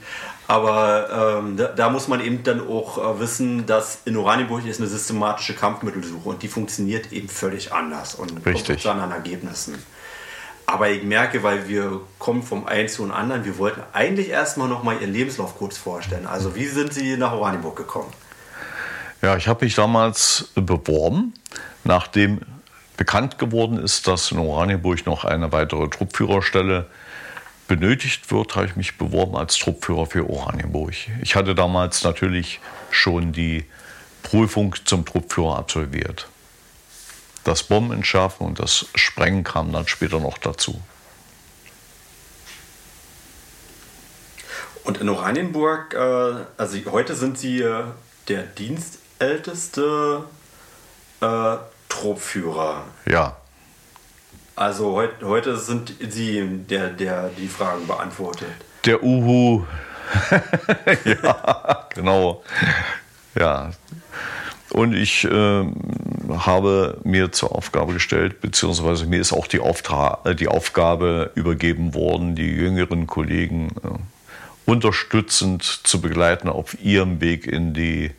[0.50, 4.80] Aber ähm, da, da, muss man eben dann auch äh, wissen, dass in Oranienburg ist
[4.80, 8.82] eine systematische Kampfmittelsuche und die funktioniert eben völlig anders und Richtig.
[8.82, 9.80] kommt anderen Ergebnissen.
[10.66, 14.66] Aber ich merke, weil wir kommen vom einen zu dem anderen, wir wollten eigentlich erstmal
[14.66, 16.26] noch mal Ihren Lebenslauf kurz vorstellen.
[16.26, 18.12] Also wie sind Sie nach Oranienburg gekommen?
[19.22, 21.32] Ja, ich habe mich damals beworben,
[21.84, 22.40] nachdem
[22.96, 26.86] bekannt geworden ist, dass in Oranienburg noch eine weitere Truppführerstelle
[27.70, 30.92] benötigt wird, habe ich mich beworben als Truppführer für Oranienburg.
[31.22, 32.58] Ich hatte damals natürlich
[32.90, 33.64] schon die
[34.24, 36.28] Prüfung zum Truppführer absolviert.
[37.44, 40.80] Das Bombenentschärfen und das Sprengen kam dann später noch dazu.
[44.82, 47.84] Und in Oranienburg, äh, also heute sind Sie äh,
[48.26, 50.24] der dienstälteste
[51.20, 51.56] äh,
[51.88, 52.82] Truppführer.
[53.06, 53.39] Ja.
[54.60, 58.50] Also heut, heute sind Sie der, der die Fragen beantwortet.
[58.84, 59.64] Der Uhu.
[61.06, 62.42] ja, genau.
[63.34, 63.70] Ja.
[64.68, 65.64] Und ich äh,
[66.28, 72.34] habe mir zur Aufgabe gestellt, beziehungsweise mir ist auch die, äh, die Aufgabe übergeben worden,
[72.34, 78.10] die jüngeren Kollegen äh, unterstützend zu begleiten auf ihrem Weg in die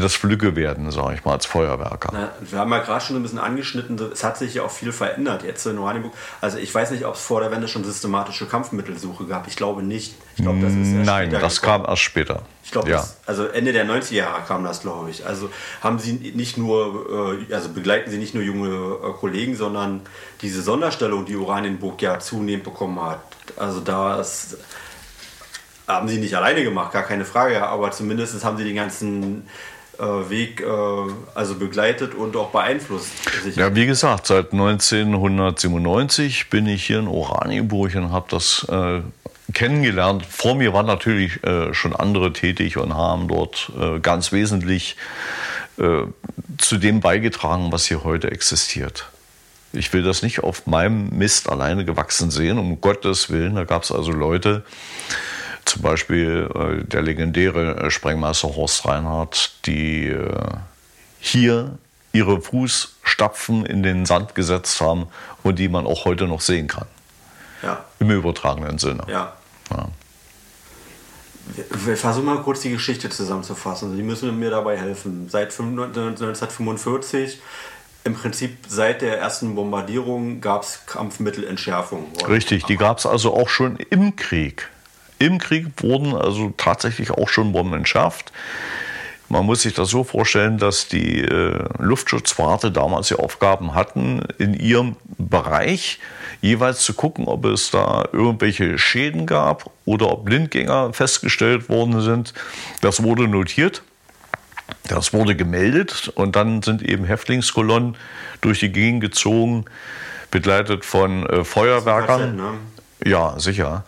[0.00, 2.10] das Flügge werden, sage ich mal, als Feuerwerker.
[2.12, 4.92] Na, wir haben ja gerade schon ein bisschen angeschnitten, es hat sich ja auch viel
[4.92, 6.14] verändert jetzt in Oranienburg.
[6.40, 9.46] Also ich weiß nicht, ob es vor der Wende schon systematische Kampfmittelsuche gab.
[9.48, 10.14] Ich glaube nicht.
[10.36, 11.82] Ich glaube, das ist Nein, das gekommen.
[11.84, 12.42] kam erst später.
[12.64, 13.06] Ich glaube, ja.
[13.26, 15.26] also Ende der 90er Jahre kam das, glaube ich.
[15.26, 15.50] Also
[15.82, 20.00] haben Sie nicht nur, äh, also begleiten Sie nicht nur junge äh, Kollegen, sondern
[20.40, 23.20] diese Sonderstellung, die Oranienburg ja zunehmend bekommen hat.
[23.56, 24.56] Also da ist
[25.86, 29.48] haben sie nicht alleine gemacht, gar keine Frage, aber zumindest haben sie den ganzen
[30.02, 30.64] Weg äh,
[31.34, 33.12] also begleitet und auch beeinflusst.
[33.56, 39.00] Ja, wie gesagt, seit 1997 bin ich hier in Oranienburg und habe das äh,
[39.52, 40.24] kennengelernt.
[40.26, 44.96] Vor mir waren natürlich äh, schon andere tätig und haben dort äh, ganz wesentlich
[45.78, 46.02] äh,
[46.58, 49.08] zu dem beigetragen, was hier heute existiert.
[49.72, 53.54] Ich will das nicht auf meinem Mist alleine gewachsen sehen, um Gottes Willen.
[53.54, 54.64] Da gab es also Leute,
[55.72, 60.28] zum Beispiel äh, der legendäre äh, Sprengmeister Horst Reinhardt, die äh,
[61.18, 61.78] hier
[62.12, 65.06] ihre Fußstapfen in den Sand gesetzt haben
[65.42, 66.86] und die man auch heute noch sehen kann.
[67.62, 67.82] Ja.
[68.00, 69.04] Im übertragenen Sinne.
[69.08, 69.32] Ja.
[69.70, 69.88] ja.
[71.70, 73.96] Wir versuchen mal kurz die Geschichte zusammenzufassen.
[73.96, 75.28] Sie müssen mir dabei helfen.
[75.30, 77.40] Seit 1945,
[78.04, 82.12] im Prinzip seit der ersten Bombardierung, gab es Kampfmittelentschärfung.
[82.28, 84.68] Richtig, die gab es also auch schon im Krieg.
[85.22, 88.32] Im Krieg wurden also tatsächlich auch schon Bomben entschärft.
[89.28, 94.52] Man muss sich das so vorstellen, dass die äh, Luftschutzwarte damals die Aufgaben hatten, in
[94.52, 96.00] ihrem Bereich
[96.40, 102.34] jeweils zu gucken, ob es da irgendwelche Schäden gab oder ob Blindgänger festgestellt worden sind.
[102.80, 103.84] Das wurde notiert.
[104.88, 107.96] Das wurde gemeldet und dann sind eben Häftlingskolonnen
[108.40, 109.66] durch die Gegend gezogen,
[110.32, 112.34] begleitet von äh, Feuerwerkern.
[112.34, 112.54] Ne?
[113.04, 113.84] Ja, sicher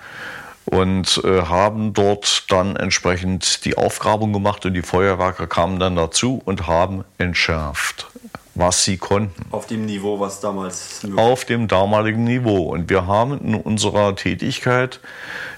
[0.74, 6.42] und äh, haben dort dann entsprechend die Aufgrabung gemacht und die Feuerwerker kamen dann dazu
[6.44, 8.08] und haben entschärft,
[8.56, 9.46] was sie konnten.
[9.52, 12.72] Auf dem Niveau, was damals möglich Auf dem damaligen Niveau.
[12.72, 14.98] Und wir haben in unserer Tätigkeit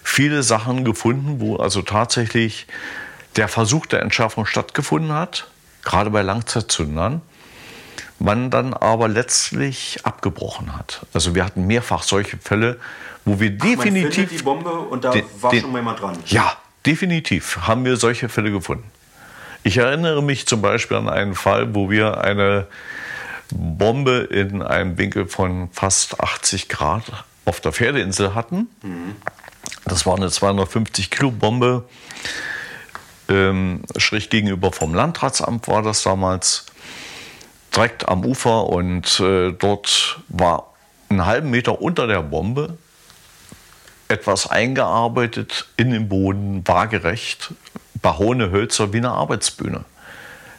[0.03, 2.67] viele Sachen gefunden, wo also tatsächlich
[3.37, 5.49] der Versuch der Entschärfung stattgefunden hat,
[5.83, 7.23] gerade bei Langzeitzündern
[8.19, 11.07] man dann aber letztlich abgebrochen hat.
[11.13, 12.79] Also wir hatten mehrfach solche Fälle,
[13.27, 14.31] wo wir Ach, definitiv.
[14.31, 16.17] Man die Bombe und da den, war den, schon mal jemand dran.
[16.27, 16.57] Ja,
[16.87, 18.91] definitiv haben wir solche Fälle gefunden.
[19.65, 22.69] Ich erinnere mich zum Beispiel an einen Fall, wo wir eine
[23.51, 28.69] Bombe in einem Winkel von fast 80 Grad auf der Pferdeinsel hatten.
[28.83, 29.17] Mhm.
[29.85, 31.85] Das war eine 250 Kilo Bombe.
[33.29, 36.67] Ähm, schräg gegenüber vom Landratsamt war das damals,
[37.75, 40.75] direkt am Ufer und äh, dort war
[41.09, 42.79] einen halben Meter unter der Bombe
[44.09, 47.53] etwas eingearbeitet in den Boden, waagerecht,
[48.03, 49.85] behauene Hölzer wie eine Arbeitsbühne.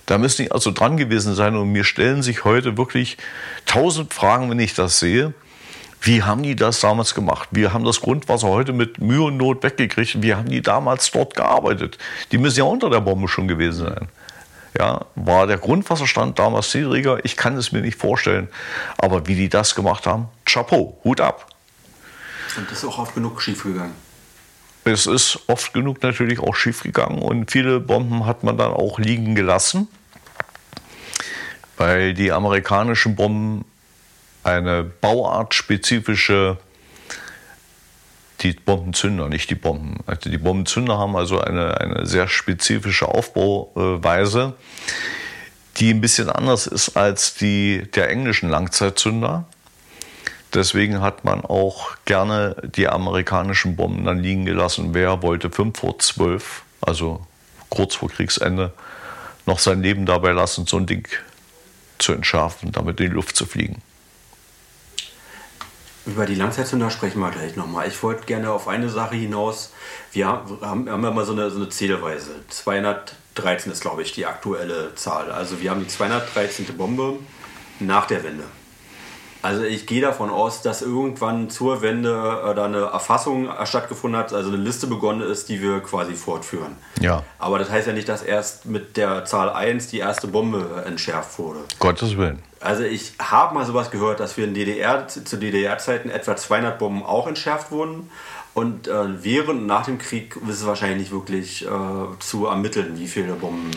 [0.05, 3.17] Da müssen die also dran gewesen sein und mir stellen sich heute wirklich
[3.65, 5.33] tausend Fragen, wenn ich das sehe.
[5.99, 7.49] Wie haben die das damals gemacht?
[7.51, 10.21] Wir haben das Grundwasser heute mit Mühe und Not weggekriegt.
[10.21, 11.97] Wie haben die damals dort gearbeitet?
[12.31, 14.07] Die müssen ja unter der Bombe schon gewesen sein.
[14.77, 17.25] Ja, war der Grundwasserstand damals niedriger?
[17.25, 18.47] Ich kann es mir nicht vorstellen.
[18.97, 21.47] Aber wie die das gemacht haben, Chapeau, Hut ab.
[22.57, 23.93] Und das ist auch oft genug schiefgegangen.
[24.83, 29.35] Es ist oft genug natürlich auch schiefgegangen und viele Bomben hat man dann auch liegen
[29.35, 29.89] gelassen,
[31.75, 33.65] weil die amerikanischen Bomben
[34.43, 36.57] eine bauartspezifische
[38.41, 39.97] die Bombenzünder, nicht die Bomben.
[40.05, 44.53] Also die Bombenzünder haben also eine, eine sehr spezifische Aufbauweise,
[45.77, 49.45] die ein bisschen anders ist als die der englischen Langzeitzünder.
[50.57, 54.95] Deswegen hat man auch gerne die amerikanischen Bomben dann liegen gelassen.
[54.95, 57.27] Wer wollte 5 vor 12, also
[57.69, 58.73] kurz vor Kriegsende,
[59.45, 61.07] noch sein Leben dabei lassen, so ein Ding
[61.99, 63.83] zu entschärfen, damit in die Luft zu fliegen.
[66.07, 67.87] Über die Langzeitzünder sprechen wir gleich nochmal.
[67.87, 69.73] Ich wollte gerne auf eine Sache hinaus.
[70.11, 72.31] Wir haben, haben ja so eine, so eine Zählweise.
[72.47, 75.31] 213 ist, glaube ich, die aktuelle Zahl.
[75.31, 76.75] Also wir haben die 213.
[76.75, 77.19] Bombe
[77.79, 78.45] nach der Wende.
[79.47, 84.33] Also ich gehe davon aus, dass irgendwann zur Wende äh, da eine Erfassung stattgefunden hat,
[84.33, 86.75] also eine Liste begonnen ist, die wir quasi fortführen.
[86.99, 87.23] Ja.
[87.39, 91.39] Aber das heißt ja nicht, dass erst mit der Zahl 1 die erste Bombe entschärft
[91.39, 91.59] wurde.
[91.79, 92.39] Gottes Willen.
[92.59, 97.03] Also ich habe mal sowas gehört, dass wir in DDR, zu DDR-Zeiten etwa 200 Bomben
[97.03, 98.09] auch entschärft wurden.
[98.53, 101.69] Und äh, während und nach dem Krieg ist es wahrscheinlich nicht wirklich äh,
[102.19, 103.71] zu ermitteln, wie viele Bomben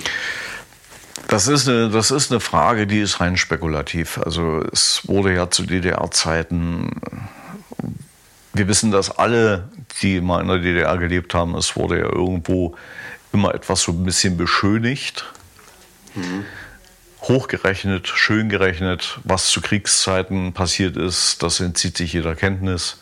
[1.28, 4.18] das ist, eine, das ist eine Frage, die ist rein spekulativ.
[4.18, 6.90] Also es wurde ja zu DDR-Zeiten,
[8.52, 9.68] wir wissen das alle,
[10.02, 12.74] die mal in der DDR gelebt haben, es wurde ja irgendwo
[13.32, 15.24] immer etwas so ein bisschen beschönigt.
[16.14, 16.44] Mhm.
[17.22, 22.98] Hochgerechnet, schön gerechnet, was zu Kriegszeiten passiert ist, das entzieht sich jeder Kenntnis.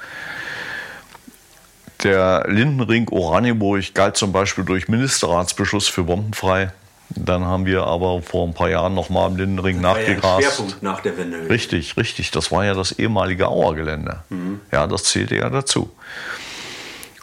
[2.03, 6.73] Der Lindenring Oranienburg galt zum Beispiel durch Ministerratsbeschluss für bombenfrei.
[7.11, 10.25] Dann haben wir aber vor ein paar Jahren noch mal im Lindenring das nachgegrast.
[10.25, 11.49] War ja Schwerpunkt nach der Wende.
[11.49, 12.31] Richtig, richtig.
[12.31, 14.21] Das war ja das ehemalige Auergelände.
[14.29, 14.61] Mhm.
[14.71, 15.91] Ja, das zählte ja dazu.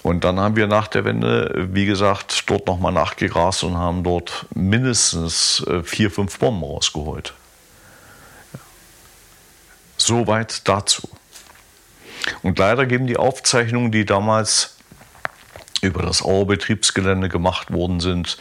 [0.01, 4.45] Und dann haben wir nach der Wende, wie gesagt, dort nochmal nachgegrast und haben dort
[4.53, 7.33] mindestens äh, vier, fünf Bomben rausgeholt.
[9.97, 11.09] Soweit dazu.
[12.43, 14.75] Und leider geben die Aufzeichnungen, die damals
[15.81, 18.37] über das Auerbetriebsgelände gemacht worden sind,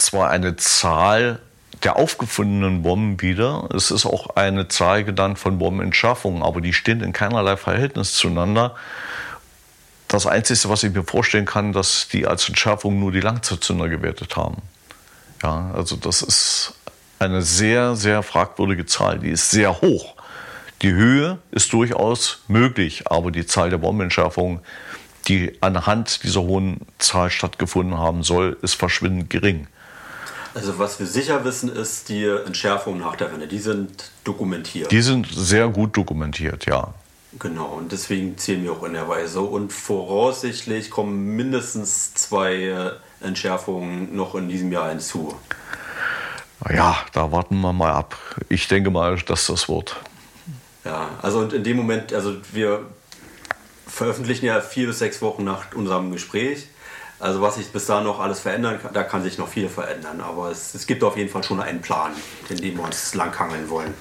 [0.00, 1.40] zwar eine Zahl
[1.82, 3.68] der aufgefundenen Bomben wieder.
[3.74, 8.74] Es ist auch eine Zahl genannt von Bombenentschärfungen, aber die stehen in keinerlei Verhältnis zueinander.
[10.08, 14.36] Das Einzige, was ich mir vorstellen kann, dass die als Entschärfung nur die Langzeitzünder gewertet
[14.36, 14.62] haben.
[15.42, 16.74] Ja, also das ist
[17.18, 19.18] eine sehr, sehr fragwürdige Zahl.
[19.18, 20.14] Die ist sehr hoch.
[20.82, 24.60] Die Höhe ist durchaus möglich, aber die Zahl der Bombenentschärfungen,
[25.26, 29.66] die anhand dieser hohen Zahl stattgefunden haben soll, ist verschwindend gering.
[30.56, 33.46] Also was wir sicher wissen, ist die Entschärfungen nach der Wende.
[33.46, 34.90] Die sind dokumentiert.
[34.90, 36.94] Die sind sehr gut dokumentiert, ja.
[37.38, 39.42] Genau, und deswegen zählen wir auch in der Weise.
[39.42, 42.90] Und voraussichtlich kommen mindestens zwei äh,
[43.20, 45.34] Entschärfungen noch in diesem Jahr hinzu.
[46.70, 48.16] Ja, da warten wir mal ab.
[48.48, 49.96] Ich denke mal, dass das wird.
[50.86, 52.86] Ja, also und in dem Moment, also wir
[53.86, 56.68] veröffentlichen ja vier bis sechs Wochen nach unserem Gespräch.
[57.18, 60.20] Also was sich bis da noch alles verändern kann, da kann sich noch viel verändern.
[60.20, 62.12] Aber es, es gibt auf jeden Fall schon einen Plan,
[62.48, 63.94] in dem wir uns langhangeln wollen.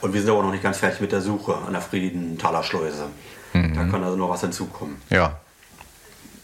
[0.00, 3.06] Und wir sind aber noch nicht ganz fertig mit der Suche an der Friedenthaler Schleuse.
[3.54, 3.74] Mhm.
[3.74, 5.00] Da kann also noch was hinzukommen.
[5.08, 5.38] Ja.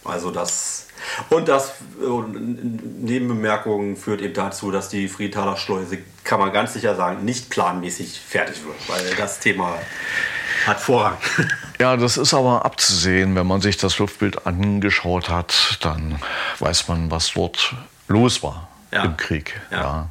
[0.04, 0.86] Also das
[1.30, 1.74] und das
[3.00, 8.20] Nebenbemerkung führt eben dazu, dass die Friedenthaler Schleuse, kann man ganz sicher sagen, nicht planmäßig
[8.20, 9.78] fertig wird, weil das Thema
[10.66, 11.16] hat Vorrang.
[11.80, 13.34] Ja, das ist aber abzusehen.
[13.36, 16.20] Wenn man sich das Luftbild angeschaut hat, dann
[16.58, 17.74] weiß man, was dort
[18.06, 19.04] los war ja.
[19.04, 19.58] im Krieg.
[19.70, 19.80] Ja.
[19.80, 20.08] ja.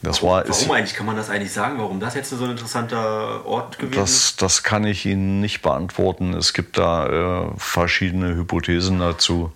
[0.00, 0.94] Das warum, war, warum eigentlich?
[0.94, 1.78] Kann man das eigentlich sagen?
[1.78, 6.34] Warum das jetzt so ein interessanter Ort gewesen das, Das kann ich Ihnen nicht beantworten.
[6.34, 9.50] Es gibt da äh, verschiedene Hypothesen dazu.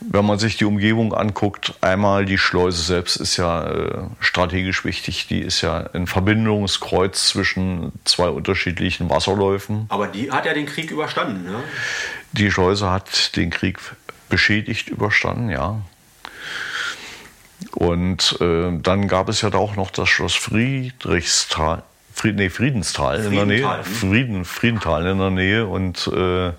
[0.00, 5.26] Wenn man sich die Umgebung anguckt, einmal die Schleuse selbst ist ja äh, strategisch wichtig.
[5.28, 9.86] Die ist ja ein Verbindungskreuz zwischen zwei unterschiedlichen Wasserläufen.
[9.88, 11.62] Aber die hat ja den Krieg überstanden, ne?
[12.32, 13.78] Die Schleuse hat den Krieg
[14.28, 15.80] beschädigt überstanden, ja.
[17.72, 21.82] Und äh, dann gab es ja da auch noch das Schloss Friedrichsthal,
[22.12, 23.78] Fried, nee, Friedensthal in der Nähe.
[23.78, 23.84] Hm?
[23.84, 25.66] Frieden, Friedenthal in der Nähe.
[25.66, 26.52] Und äh,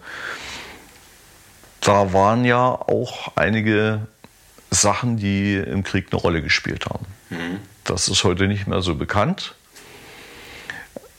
[1.88, 4.08] da waren ja auch einige
[4.70, 7.06] Sachen, die im Krieg eine Rolle gespielt haben.
[7.30, 7.60] Mhm.
[7.86, 9.56] Das ist heute nicht mehr so bekannt.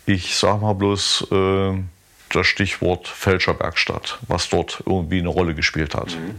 [0.04, 1.82] Ich sage mal bloß äh,
[2.30, 6.10] das Stichwort Fälscherwerkstatt, was dort irgendwie eine Rolle gespielt hat.
[6.10, 6.34] Mhm.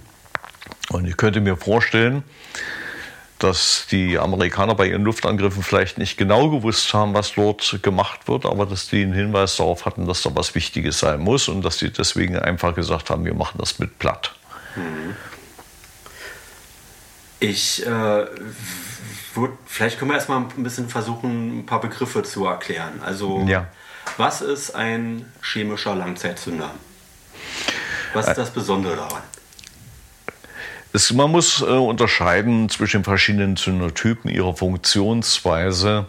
[0.89, 2.23] Und ich könnte mir vorstellen,
[3.39, 8.45] dass die Amerikaner bei ihren Luftangriffen vielleicht nicht genau gewusst haben, was dort gemacht wird,
[8.45, 11.79] aber dass die einen Hinweis darauf hatten, dass da was Wichtiges sein muss und dass
[11.79, 14.35] sie deswegen einfach gesagt haben, wir machen das mit platt.
[14.75, 15.15] Mhm.
[17.39, 18.25] Ich äh,
[19.33, 23.01] würd, vielleicht können wir erstmal ein bisschen versuchen, ein paar Begriffe zu erklären.
[23.03, 23.67] Also, ja.
[24.17, 26.71] was ist ein chemischer Langzeitzünder?
[28.13, 29.21] Was ist das Besondere daran?
[30.91, 36.07] Es, man muss äh, unterscheiden zwischen den verschiedenen Zündertypen, ihrer Funktionsweise.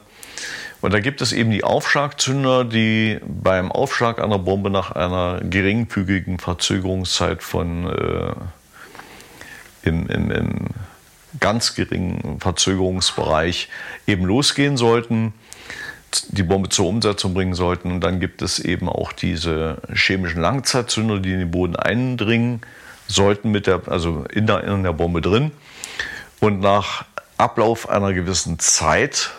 [0.81, 6.39] Und da gibt es eben die Aufschlagzünder, die beim Aufschlag einer Bombe nach einer geringfügigen
[6.39, 8.33] Verzögerungszeit von äh,
[9.83, 10.67] im, im, im
[11.39, 13.69] ganz geringen Verzögerungsbereich
[14.07, 15.35] eben losgehen sollten,
[16.29, 17.93] die Bombe zur Umsetzung bringen sollten.
[17.93, 22.63] Und dann gibt es eben auch diese chemischen Langzeitzünder, die in den Boden eindringen
[23.15, 25.51] sollten mit der, also in der, in der Bombe drin.
[26.41, 27.05] Und nach
[27.37, 29.31] Ablauf einer gewissen Zeit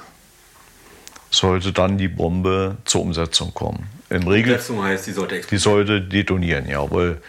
[1.30, 3.88] sollte dann die Bombe zur Umsetzung kommen.
[4.10, 5.58] Im Regel, Umsetzung heißt, die sollte explodieren.
[5.58, 7.22] Die sollte detonieren, jawohl.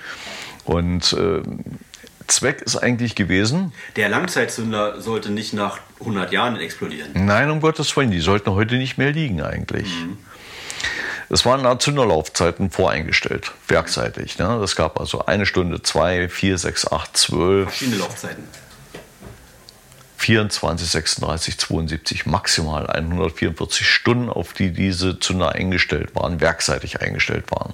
[0.65, 1.43] Und äh,
[2.27, 3.73] Zweck ist eigentlich gewesen.
[3.97, 7.11] Der Langzeitzünder sollte nicht nach 100 Jahren explodieren.
[7.15, 9.89] Nein, um Gottes Willen, die sollten heute nicht mehr liegen eigentlich.
[9.89, 10.19] Mhm.
[11.33, 14.39] Es waren Zünderlaufzeiten voreingestellt, werkseitig.
[14.39, 14.59] Ne?
[14.61, 17.71] Das gab also eine Stunde, zwei, vier, sechs, acht, zwölf.
[17.71, 18.45] Verschiedene Laufzeiten.
[20.19, 27.73] 24, 36, 72, maximal 144 Stunden, auf die diese Zünder eingestellt waren, werkseitig eingestellt waren.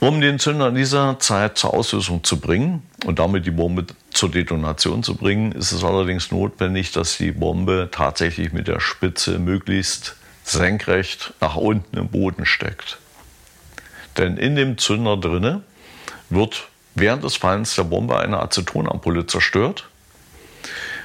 [0.00, 4.30] Um den Zünder in dieser Zeit zur Auslösung zu bringen und damit die Bombe zur
[4.30, 10.16] Detonation zu bringen, ist es allerdings notwendig, dass die Bombe tatsächlich mit der Spitze möglichst
[10.50, 12.98] senkrecht nach unten im Boden steckt.
[14.16, 15.62] Denn in dem Zünder drinne
[16.30, 19.88] wird während des Fallens der Bombe eine Acetonampulle zerstört.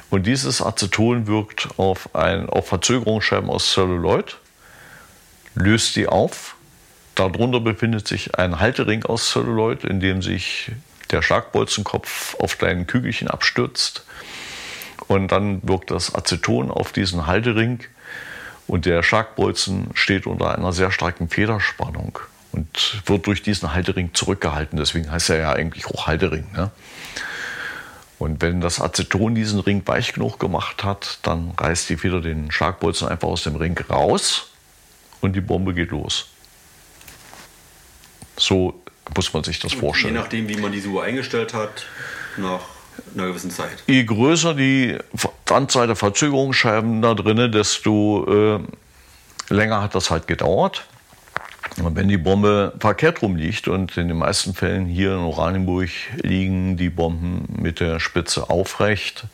[0.09, 4.37] Und dieses Aceton wirkt auf, ein, auf Verzögerungsscheiben aus Celluloid,
[5.55, 6.55] löst die auf
[7.15, 10.71] Darunter befindet sich ein Haltering aus Zelluloid, in dem sich
[11.11, 14.05] der Schlagbolzenkopf auf kleinen Kügelchen abstürzt.
[15.07, 17.83] Und dann wirkt das Aceton auf diesen Haltering
[18.67, 22.19] und der Schlagbolzen steht unter einer sehr starken Federspannung
[22.51, 24.77] und wird durch diesen Haltering zurückgehalten.
[24.77, 26.47] Deswegen heißt er ja eigentlich auch Haltering.
[26.53, 26.71] Ne?
[28.19, 32.51] Und wenn das Aceton diesen Ring weich genug gemacht hat, dann reißt die Feder den
[32.51, 34.51] Schlagbolzen einfach aus dem Ring raus
[35.19, 36.29] und die Bombe geht los.
[38.37, 38.81] So
[39.15, 40.15] muss man sich das vorstellen.
[40.15, 41.85] Je nachdem, wie man die Uhr eingestellt hat,
[42.37, 42.61] nach
[43.13, 43.83] einer gewissen Zeit.
[43.87, 44.97] Je größer die
[45.49, 50.85] Anzahl der Verzögerungsscheiben da drin, desto äh, länger hat das halt gedauert.
[51.81, 55.89] Und wenn die Bombe verkehrt rum liegt und in den meisten Fällen hier in Oranienburg
[56.21, 59.25] liegen die Bomben mit der Spitze aufrecht,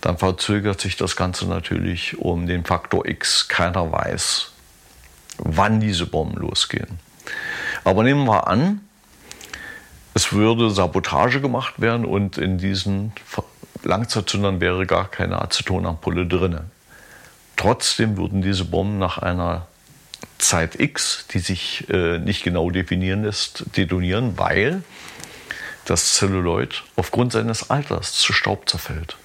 [0.00, 3.48] dann verzögert sich das Ganze natürlich um den Faktor X.
[3.48, 4.52] Keiner weiß,
[5.38, 6.98] wann diese Bomben losgehen.
[7.84, 8.80] Aber nehmen wir an,
[10.14, 13.12] es würde Sabotage gemacht werden und in diesen
[13.82, 16.58] Langzeitzündern wäre gar keine Acetonampulle drin.
[17.56, 19.66] Trotzdem würden diese Bomben nach einer
[20.38, 24.82] Zeit X, die sich äh, nicht genau definieren lässt, detonieren, weil
[25.84, 29.16] das Zelluloid aufgrund seines Alters zu Staub zerfällt.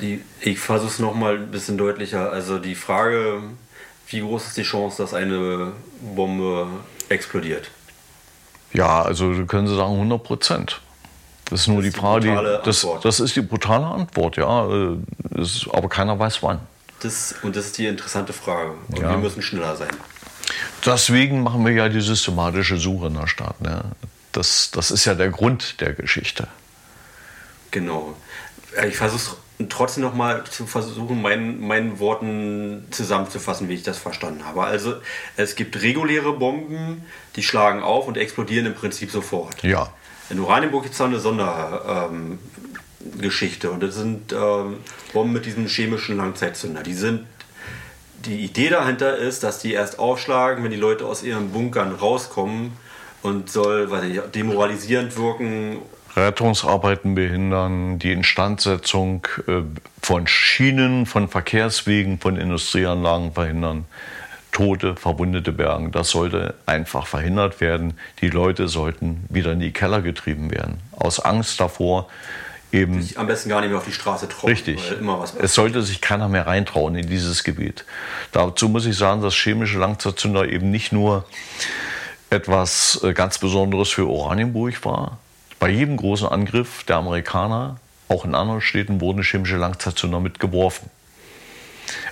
[0.00, 2.30] Die, ich versuche es nochmal ein bisschen deutlicher.
[2.30, 3.42] Also die Frage,
[4.08, 6.68] wie groß ist die Chance, dass eine Bombe
[7.08, 7.70] explodiert?
[8.72, 10.80] Ja, also können Sie sagen 100 Prozent.
[11.46, 14.68] Das ist nur das die, die Frage, das, das, ist die brutale Antwort, ja.
[14.68, 14.98] Äh,
[15.72, 16.60] aber keiner weiß wann.
[17.00, 18.74] Das, und das ist die interessante Frage.
[18.88, 19.10] Und ja.
[19.10, 19.90] wir müssen schneller sein.
[20.84, 23.60] Deswegen machen wir ja die systematische Suche in der Stadt.
[23.60, 23.82] Ne?
[24.32, 26.48] Das, das ist ja der Grund der Geschichte.
[27.70, 28.14] Genau.
[28.86, 29.36] Ich versuche
[29.68, 34.62] trotzdem noch mal zu versuchen, meinen, meinen Worten zusammenzufassen, wie ich das verstanden habe.
[34.64, 34.94] Also
[35.36, 37.04] es gibt reguläre Bomben,
[37.34, 39.64] die schlagen auf und explodieren im Prinzip sofort.
[39.64, 39.92] Ja.
[40.30, 44.76] In Oranienburg gibt es eine Sondergeschichte ähm, und das sind ähm,
[45.12, 46.84] Bomben mit diesem chemischen Langzeitzünder.
[46.84, 47.26] Die sind
[48.24, 52.72] die Idee dahinter ist, dass die erst aufschlagen, wenn die Leute aus ihren Bunkern rauskommen
[53.22, 55.78] und soll weiß ich, demoralisierend wirken
[56.26, 59.62] Rettungsarbeiten behindern, die Instandsetzung äh,
[60.02, 63.84] von Schienen, von Verkehrswegen, von Industrieanlagen verhindern,
[64.52, 65.92] Tote, Verwundete bergen.
[65.92, 67.94] Das sollte einfach verhindert werden.
[68.20, 70.80] Die Leute sollten wieder in die Keller getrieben werden.
[70.96, 72.08] Aus Angst davor,
[72.72, 73.00] eben.
[73.02, 74.50] Sich am besten gar nicht mehr auf die Straße trauen.
[74.50, 74.80] Richtig.
[75.38, 77.84] es sollte sich keiner mehr reintrauen in dieses Gebiet.
[78.32, 81.24] Dazu muss ich sagen, dass chemische Langzeitzünder eben nicht nur
[82.30, 85.18] etwas äh, ganz Besonderes für Oranienburg war,
[85.58, 87.76] bei jedem großen Angriff der Amerikaner,
[88.08, 90.90] auch in anderen Städten, wurden chemische Langzeitzünder mitgeworfen.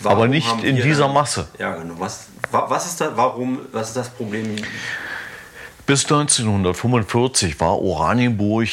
[0.01, 1.49] Warum Aber nicht in dieser Masse.
[1.59, 1.95] Ja, genau.
[1.99, 4.57] Was, was, ist da, warum, was ist das Problem?
[5.87, 8.69] Bis 1945 war Oranienburg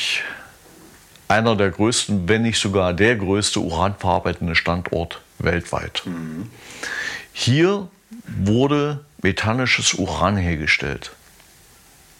[1.28, 6.04] einer der größten, wenn nicht sogar der größte uranverarbeitende Standort weltweit.
[6.06, 6.50] Mhm.
[7.34, 7.88] Hier
[8.28, 11.12] wurde metallisches Uran hergestellt.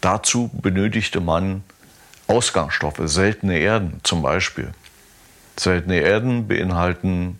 [0.02, 1.64] Dazu benötigte man
[2.28, 4.72] Ausgangsstoffe, seltene Erden zum Beispiel.
[5.58, 7.40] Seltene Erden beinhalten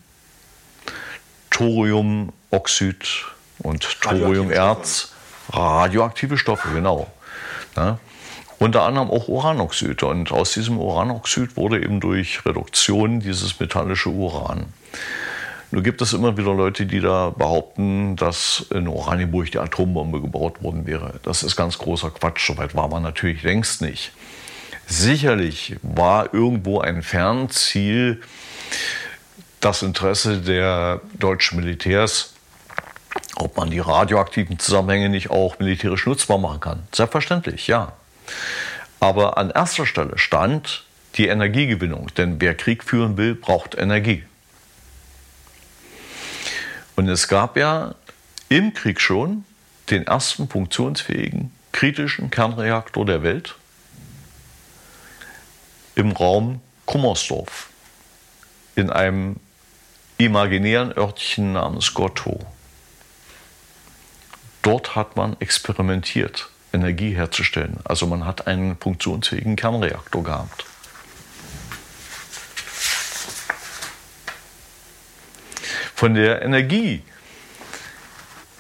[1.50, 3.26] Thoriumoxid
[3.60, 5.14] und Thoriumerz,
[5.52, 7.12] radioaktive Stoffe, genau.
[7.76, 8.00] Ja.
[8.60, 10.04] Unter anderem auch Uranoxid.
[10.04, 14.68] Und aus diesem Uranoxid wurde eben durch Reduktion dieses metallische Uran.
[15.72, 20.62] Nun gibt es immer wieder Leute, die da behaupten, dass in Oranienburg die Atombombe gebaut
[20.62, 21.20] worden wäre.
[21.24, 22.46] Das ist ganz großer Quatsch.
[22.46, 24.12] Soweit war man natürlich längst nicht.
[24.88, 28.22] Sicherlich war irgendwo ein Fernziel
[29.60, 32.34] das Interesse der deutschen Militärs,
[33.36, 36.84] ob man die radioaktiven Zusammenhänge nicht auch militärisch nutzbar machen kann.
[36.92, 37.94] Selbstverständlich, ja.
[39.00, 40.84] Aber an erster Stelle stand
[41.16, 44.24] die Energiegewinnung, denn wer Krieg führen will, braucht Energie.
[46.96, 47.96] Und es gab ja
[48.50, 49.46] im Krieg schon
[49.90, 53.56] den ersten funktionsfähigen kritischen Kernreaktor der Welt,
[55.96, 57.70] im Raum Kummersdorf,
[58.76, 59.38] in einem
[60.18, 62.40] imaginären Örtchen namens Gotto.
[64.62, 67.78] Dort hat man experimentiert, Energie herzustellen.
[67.84, 70.66] Also man hat einen funktionsfähigen Kernreaktor gehabt.
[75.96, 77.04] Von der Energie,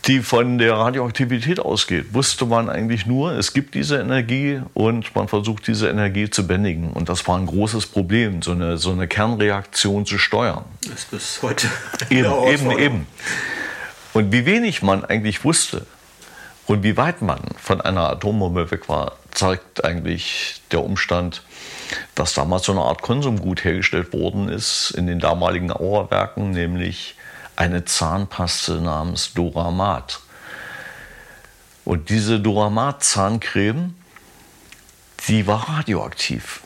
[0.06, 5.28] die von der Radioaktivität ausgeht, wusste man eigentlich nur, es gibt diese Energie und man
[5.30, 6.92] versucht diese Energie zu bändigen.
[6.92, 10.66] Und das war ein großes Problem, so eine, so eine Kernreaktion zu steuern.
[10.82, 11.68] Das ist bis heute.
[12.10, 13.08] Eben, eben, eben.
[14.14, 15.86] Und wie wenig man eigentlich wusste,
[16.66, 21.44] Und wie weit man von einer Atombombe weg war, zeigt eigentlich der Umstand,
[22.16, 27.16] dass damals so eine Art Konsumgut hergestellt worden ist in den damaligen Auerwerken, nämlich
[27.56, 30.22] eine Zahnpaste namens Doramat.
[31.86, 33.96] Und diese Doramat-Zahncreme,
[35.28, 36.62] die war radioaktiv.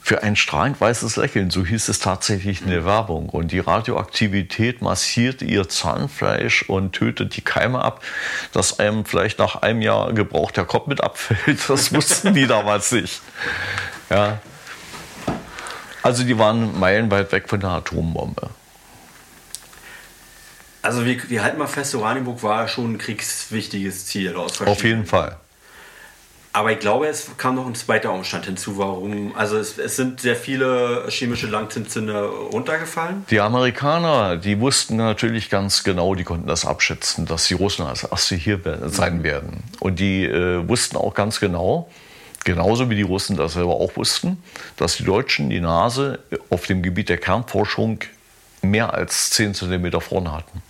[0.00, 3.30] Für ein strahlend weißes Lächeln, so hieß es tatsächlich in der Werbung.
[3.30, 8.04] Und die Radioaktivität massiert ihr Zahnfleisch und tötet die Keime ab,
[8.52, 11.58] dass einem vielleicht nach einem Jahr Gebrauch der Kopf mit abfällt.
[11.68, 13.22] Das wussten die damals nicht.
[14.10, 14.40] Ja.
[16.02, 18.50] Also die waren meilenweit weg von der Atombombe.
[20.84, 24.36] Also wir, wir halten mal fest, Oranienburg war schon ein kriegswichtiges Ziel.
[24.36, 25.38] Aus Auf jeden Fall.
[26.52, 29.34] Aber ich glaube, es kam noch ein zweiter Umstand hinzu, warum.
[29.34, 33.24] Also es, es sind sehr viele chemische Langzimtzünder runtergefallen.
[33.30, 38.04] Die Amerikaner, die wussten natürlich ganz genau, die konnten das abschätzen, dass die Russen als
[38.04, 39.64] erste hier sein werden.
[39.80, 41.90] Und die äh, wussten auch ganz genau,
[42.44, 44.36] genauso wie die Russen das selber auch wussten,
[44.76, 46.18] dass die Deutschen die Nase
[46.50, 48.00] auf dem Gebiet der Kernforschung
[48.60, 50.62] mehr als 10 cm vorne hatten.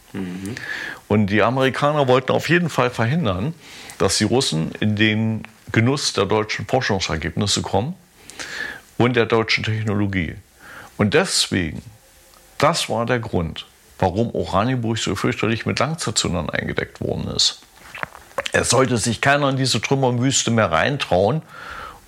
[1.09, 3.55] Und die Amerikaner wollten auf jeden Fall verhindern,
[3.99, 5.43] dass die Russen in den
[5.73, 7.95] Genuss der deutschen Forschungsergebnisse kommen
[8.97, 10.37] und der deutschen Technologie.
[10.97, 11.83] Und deswegen,
[12.59, 13.67] das war der Grund,
[13.99, 17.63] warum Oranienburg so fürchterlich mit Langzeitzündern eingedeckt worden ist.
[18.53, 21.43] Es sollte sich keiner in diese Trümmerwüste mehr reintrauen,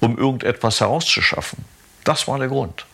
[0.00, 1.64] um irgendetwas herauszuschaffen.
[2.04, 2.86] Das war der Grund.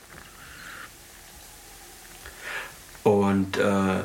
[3.03, 4.01] Und äh,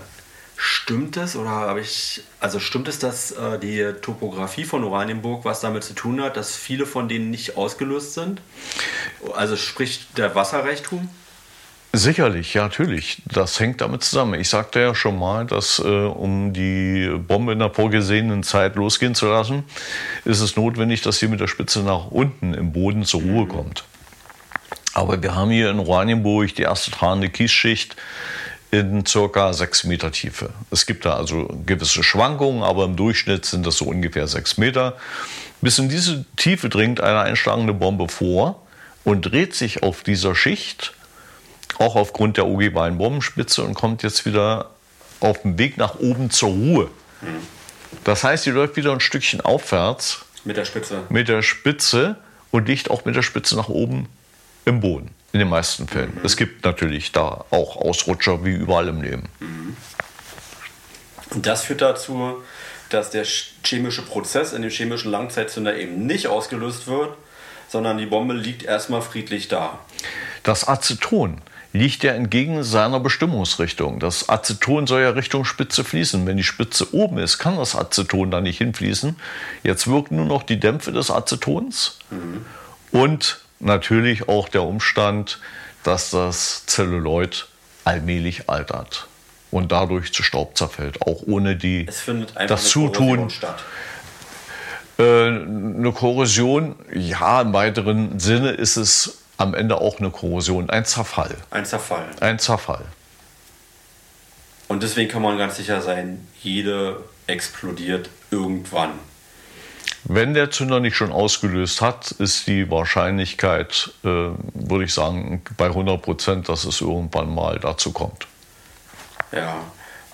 [0.60, 5.62] Stimmt es oder habe ich, also stimmt es, dass äh, die Topografie von Oranienburg was
[5.62, 8.42] damit zu tun hat, dass viele von denen nicht ausgelöst sind?
[9.36, 11.10] Also sprich der Wasserreichtum?
[11.94, 13.22] Sicherlich, ja, natürlich.
[13.26, 14.40] Das hängt damit zusammen.
[14.40, 19.14] Ich sagte ja schon mal, dass äh, um die Bombe in der vorgesehenen Zeit losgehen
[19.14, 19.64] zu lassen,
[20.26, 23.50] ist es notwendig, dass sie mit der Spitze nach unten im Boden zur Ruhe mhm.
[23.50, 23.84] kommt.
[24.94, 27.96] Aber wir haben hier in Oranienburg die erste tragende Kiesschicht
[28.72, 30.50] in circa 6 Meter Tiefe.
[30.72, 34.98] Es gibt da also gewisse Schwankungen, aber im Durchschnitt sind das so ungefähr 6 Meter.
[35.62, 38.62] Bis in diese Tiefe dringt eine einschlagende Bombe vor
[39.04, 40.94] und dreht sich auf dieser Schicht,
[41.80, 44.72] auch aufgrund der ogivalen Bombenspitze, und kommt jetzt wieder
[45.20, 46.90] auf dem Weg nach oben zur Ruhe.
[48.04, 50.26] Das heißt, sie läuft wieder ein Stückchen aufwärts.
[50.44, 51.04] Mit der Spitze.
[51.10, 52.18] Mit der Spitze
[52.52, 54.08] und liegt auch mit der Spitze nach oben
[54.66, 55.12] im Boden.
[55.34, 56.16] In den meisten Fällen.
[56.16, 56.26] Mhm.
[56.26, 59.24] Es gibt natürlich da auch Ausrutscher wie überall im Leben.
[59.40, 59.78] Mhm.
[61.32, 62.38] Und das führt dazu,
[62.90, 63.26] dass der
[63.64, 67.16] chemische Prozess in dem chemischen Langzeitzünder eben nicht ausgelöst wird,
[67.68, 69.80] sondern die Bombe liegt erstmal friedlich da.
[70.44, 71.42] Das Aceton
[71.74, 74.00] liegt ja entgegen seiner Bestimmungsrichtung.
[74.00, 76.26] Das Aceton soll ja Richtung Spitze fließen.
[76.26, 79.18] Wenn die Spitze oben ist, kann das Aceton da nicht hinfließen.
[79.64, 82.46] Jetzt wirken nur noch die Dämpfe des Acetons mhm.
[82.92, 85.40] und natürlich auch der Umstand,
[85.84, 87.48] dass das Zelluloid
[87.84, 89.08] allmählich altert
[89.52, 91.88] und dadurch zu Staub zerfällt, auch ohne die,
[92.48, 93.30] das Zutun.
[93.30, 93.64] Statt.
[95.00, 100.86] Äh, eine Korrosion, ja, im weiteren Sinne ist es am Ende auch eine Korrosion, ein
[100.86, 101.36] Zerfall.
[101.52, 102.08] Ein Zerfall.
[102.20, 102.86] Ein Zerfall.
[104.68, 106.98] Und deswegen kann man ganz sicher sein, jede
[107.28, 108.92] explodiert irgendwann.
[110.10, 115.66] Wenn der Zünder nicht schon ausgelöst hat, ist die Wahrscheinlichkeit, äh, würde ich sagen, bei
[115.66, 118.26] 100 Prozent, dass es irgendwann mal dazu kommt.
[119.34, 119.58] Ja,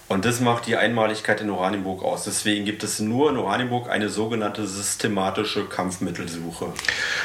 [0.07, 2.23] und das macht die Einmaligkeit in Oranienburg aus.
[2.23, 6.73] Deswegen gibt es nur in Oranienburg eine sogenannte systematische Kampfmittelsuche.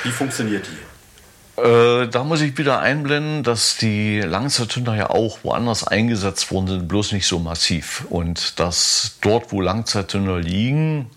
[0.04, 1.60] Wie funktioniert die?
[1.60, 6.88] Äh, da muss ich wieder einblenden, dass die Langzeitzünder ja auch woanders eingesetzt worden sind,
[6.88, 8.04] bloß nicht so massiv.
[8.10, 11.10] Und dass dort, wo Langzeitzünder liegen,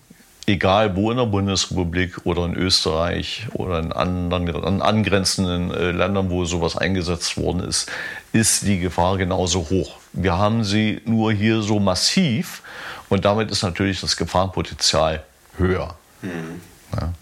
[0.52, 6.44] egal wo in der Bundesrepublik oder in Österreich oder in anderen angrenzenden äh, Ländern, wo
[6.44, 7.90] sowas eingesetzt worden ist,
[8.32, 9.96] ist die Gefahr genauso hoch.
[10.12, 12.62] Wir haben sie nur hier so massiv
[13.08, 15.22] und damit ist natürlich das Gefahrenpotenzial
[15.56, 15.96] höher.
[16.20, 16.60] Mhm.
[16.94, 17.12] Ja.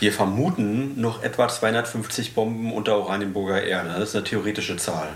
[0.00, 3.90] Wir vermuten noch etwa 250 Bomben unter Oranienburger Erde.
[3.90, 5.08] Das ist eine theoretische Zahl.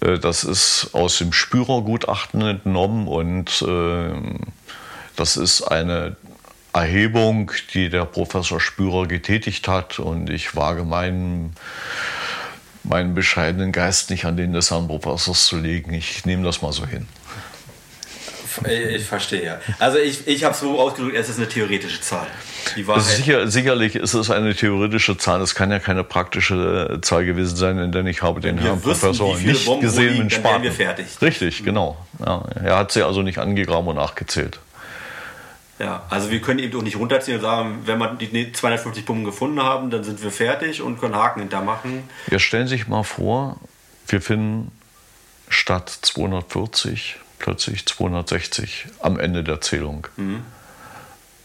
[0.00, 4.10] Äh, das ist aus dem Spürergutachten entnommen und äh,
[5.16, 6.16] das ist eine
[6.72, 11.54] Erhebung, die der Professor Spürer getätigt hat und ich wage meinen,
[12.84, 15.94] meinen bescheidenen Geist nicht an den des Herrn Professors zu legen.
[15.94, 17.06] Ich nehme das mal so hin.
[18.68, 19.60] Ich verstehe.
[19.78, 22.26] Also ich, ich habe es so ausgedrückt, es ist eine theoretische Zahl.
[22.98, 25.40] Sicher, sicherlich ist es eine theoretische Zahl.
[25.40, 29.36] Es kann ja keine praktische Zahl gewesen sein, in der ich habe den Herrn Professor
[29.38, 30.70] nicht Bomben gesehen mit Spaten.
[31.22, 31.96] Richtig, genau.
[32.24, 34.58] Ja, er hat sie also nicht angegraben und nachgezählt.
[35.78, 39.24] Ja, also wir können eben auch nicht runterziehen und sagen, wenn wir die 250 Bomben
[39.24, 42.04] gefunden haben, dann sind wir fertig und können Haken hintermachen.
[42.28, 43.60] Wir stellen sich mal vor,
[44.08, 44.70] wir finden
[45.48, 50.06] statt 240 plötzlich 260 am Ende der Zählung.
[50.16, 50.42] Mhm.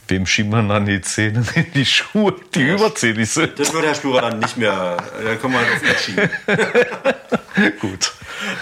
[0.08, 3.58] Wem schieben wir dann die Zähne in die Schuhe, die ja, überzählig sind?
[3.60, 6.30] Das wird Herr Spurer dann nicht mehr, dann können wir das nicht schieben.
[7.80, 8.12] Gut.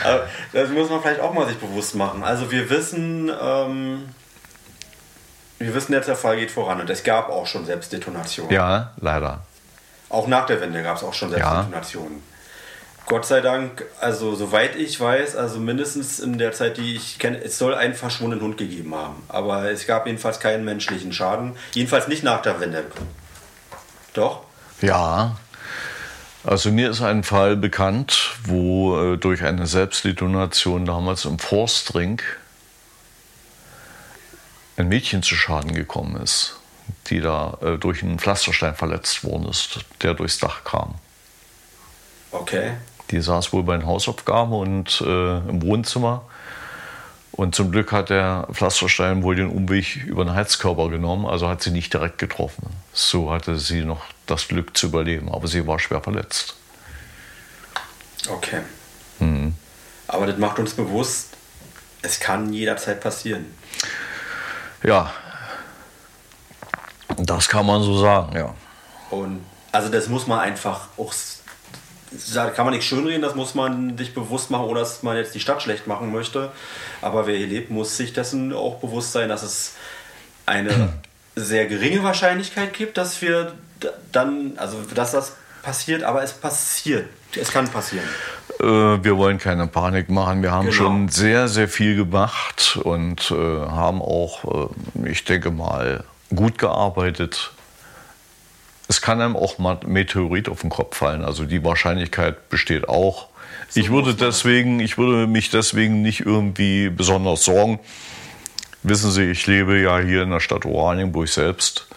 [0.03, 2.24] Aber das muss man vielleicht auch mal sich bewusst machen.
[2.24, 4.09] Also wir wissen, ähm,
[5.60, 8.51] wir wissen jetzt, der Fall geht voran und es gab auch schon Selbstdetonationen.
[8.51, 9.41] Ja, leider.
[10.10, 12.18] Auch nach der Wende gab es auch schon Selbstdetonationen.
[12.18, 12.30] Ja.
[13.10, 17.43] Gott sei Dank, also soweit ich weiß, also mindestens in der Zeit, die ich kenne,
[17.43, 19.24] es soll einen verschwundenen Hund gegeben haben.
[19.28, 21.55] Aber es gab jedenfalls keinen menschlichen Schaden.
[21.74, 22.86] Jedenfalls nicht nach der Wende.
[24.14, 24.43] Doch?
[24.82, 25.38] Ja.
[26.43, 32.22] Also mir ist ein Fall bekannt, wo äh, durch eine Selbstdetonation damals im Forstring
[34.80, 36.57] ein Mädchen zu Schaden gekommen ist,
[37.07, 40.95] die da äh, durch einen Pflasterstein verletzt worden ist, der durchs Dach kam.
[42.32, 42.73] Okay.
[43.11, 46.23] Die saß wohl bei den Hausaufgaben und äh, im Wohnzimmer.
[47.32, 51.61] Und zum Glück hat der Pflasterstein wohl den Umweg über den Heizkörper genommen, also hat
[51.61, 52.69] sie nicht direkt getroffen.
[52.91, 56.55] So hatte sie noch das Glück zu überleben, aber sie war schwer verletzt.
[58.27, 58.61] Okay.
[59.19, 59.55] Mhm.
[60.07, 61.38] Aber das macht uns bewusst,
[62.01, 63.45] es kann jederzeit passieren.
[64.84, 65.11] Ja,
[67.17, 68.53] das kann man so sagen, ja.
[69.09, 71.13] Und also das muss man einfach auch,
[72.55, 75.39] kann man nicht schönreden, das muss man sich bewusst machen, ohne dass man jetzt die
[75.39, 76.51] Stadt schlecht machen möchte.
[77.01, 79.75] Aber wer hier lebt, muss sich dessen auch bewusst sein, dass es
[80.45, 80.93] eine
[81.36, 83.53] sehr geringe Wahrscheinlichkeit gibt, dass wir
[84.11, 87.07] dann, also dass das passiert, aber es passiert.
[87.36, 88.07] Es kann passieren.
[88.59, 90.41] Äh, wir wollen keine Panik machen.
[90.41, 90.75] Wir haben genau.
[90.75, 94.69] schon sehr, sehr viel gemacht und äh, haben auch,
[95.03, 96.03] äh, ich denke mal,
[96.34, 97.51] gut gearbeitet.
[98.88, 101.23] Es kann einem auch mal Meteorit auf den Kopf fallen.
[101.23, 103.27] Also die Wahrscheinlichkeit besteht auch.
[103.69, 107.80] So ich würde deswegen, ich würde mich deswegen nicht irgendwie besonders sorgen.
[108.82, 111.88] Wissen Sie, ich lebe ja hier in der Stadt Oranienburg selbst.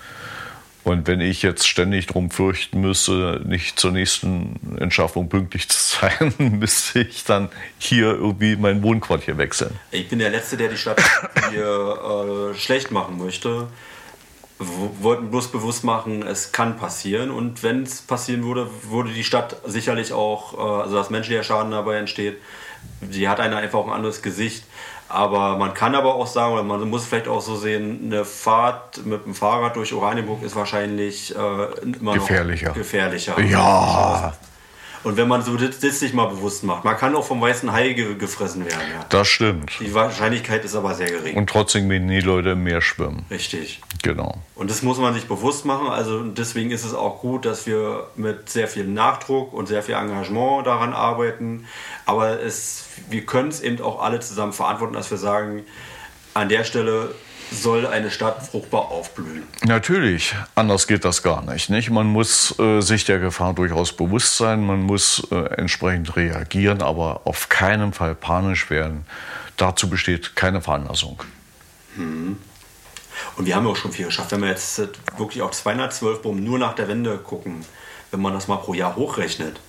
[0.84, 6.34] Und wenn ich jetzt ständig darum fürchten müsste, nicht zur nächsten Entschaffung pünktlich zu sein,
[6.58, 9.78] müsste ich dann hier irgendwie mein Wohnquartier wechseln.
[9.92, 11.00] Ich bin der Letzte, der die Stadt
[11.50, 13.68] hier äh, schlecht machen möchte.
[14.58, 17.30] Wollten bloß bewusst machen, es kann passieren.
[17.30, 21.70] Und wenn es passieren würde, würde die Stadt sicherlich auch, äh, also dass menschlicher Schaden
[21.70, 22.38] dabei entsteht,
[23.08, 24.64] sie hat eine, einfach ein anderes Gesicht.
[25.12, 29.04] Aber man kann aber auch sagen, oder man muss vielleicht auch so sehen, eine Fahrt
[29.04, 31.38] mit dem Fahrrad durch Oranienburg ist wahrscheinlich äh,
[31.82, 32.68] immer gefährlicher.
[32.68, 33.38] noch gefährlicher.
[33.40, 34.32] Ja.
[35.05, 37.72] Und wenn man so das, das, sich mal bewusst macht, man kann auch vom weißen
[37.72, 38.80] Hai gefressen werden.
[38.92, 39.05] Ja.
[39.09, 39.72] Das stimmt.
[39.80, 41.36] Die Wahrscheinlichkeit ist aber sehr gering.
[41.36, 43.24] Und trotzdem gehen die Leute im Meer schwimmen.
[43.30, 43.80] Richtig.
[44.03, 44.38] Genau.
[44.55, 45.88] Und das muss man sich bewusst machen.
[45.88, 49.94] Also deswegen ist es auch gut, dass wir mit sehr viel Nachdruck und sehr viel
[49.94, 51.66] Engagement daran arbeiten.
[52.07, 55.64] Aber es, wir können es eben auch alle zusammen verantworten, dass wir sagen,
[56.34, 57.14] an der Stelle
[57.53, 59.44] soll eine Stadt fruchtbar aufblühen.
[59.64, 61.70] Natürlich, anders geht das gar nicht.
[61.70, 61.90] nicht?
[61.90, 67.22] Man muss äh, sich der Gefahr durchaus bewusst sein, man muss äh, entsprechend reagieren, aber
[67.24, 69.05] auf keinen Fall panisch werden.
[69.57, 71.22] Dazu besteht keine Veranlassung.
[71.96, 72.38] Hm.
[73.36, 74.32] Und wir haben ja auch schon viel geschafft.
[74.32, 74.80] Wenn wir jetzt
[75.16, 77.64] wirklich auf 212 Bomben nur nach der Wende gucken,
[78.11, 79.61] wenn man das mal pro Jahr hochrechnet.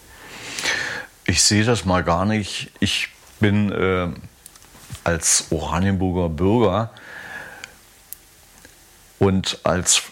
[1.26, 2.72] Ich sehe das mal gar nicht.
[2.80, 3.10] Ich
[3.40, 4.10] bin äh,
[5.04, 6.92] als Oranienburger Bürger
[9.24, 10.04] und als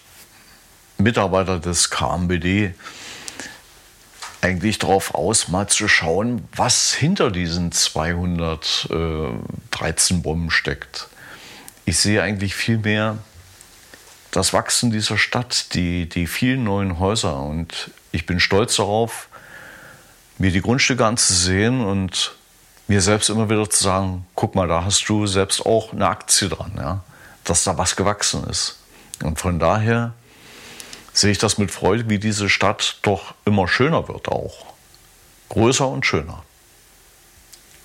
[0.98, 2.74] Mitarbeiter des KMBD
[4.42, 11.10] eigentlich darauf aus, mal zu schauen, was hinter diesen 213 Bomben steckt.
[11.86, 13.20] Ich sehe eigentlich viel mehr
[14.32, 17.42] das Wachsen dieser Stadt, die, die vielen neuen Häuser.
[17.42, 19.28] Und ich bin stolz darauf,
[20.38, 22.34] mir die Grundstücke anzusehen und
[22.88, 26.50] mir selbst immer wieder zu sagen, guck mal, da hast du selbst auch eine Aktie
[26.50, 27.04] dran, ja?
[27.44, 28.81] dass da was gewachsen ist.
[29.24, 30.14] Und von daher
[31.14, 34.66] sehe ich das mit Freude, wie diese Stadt doch immer schöner wird auch.
[35.50, 36.44] Größer und schöner.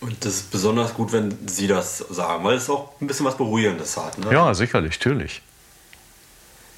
[0.01, 3.37] Und das ist besonders gut, wenn Sie das sagen, weil es auch ein bisschen was
[3.37, 4.19] Beruhigendes hat.
[4.19, 4.33] Ne?
[4.33, 5.43] Ja, sicherlich, natürlich.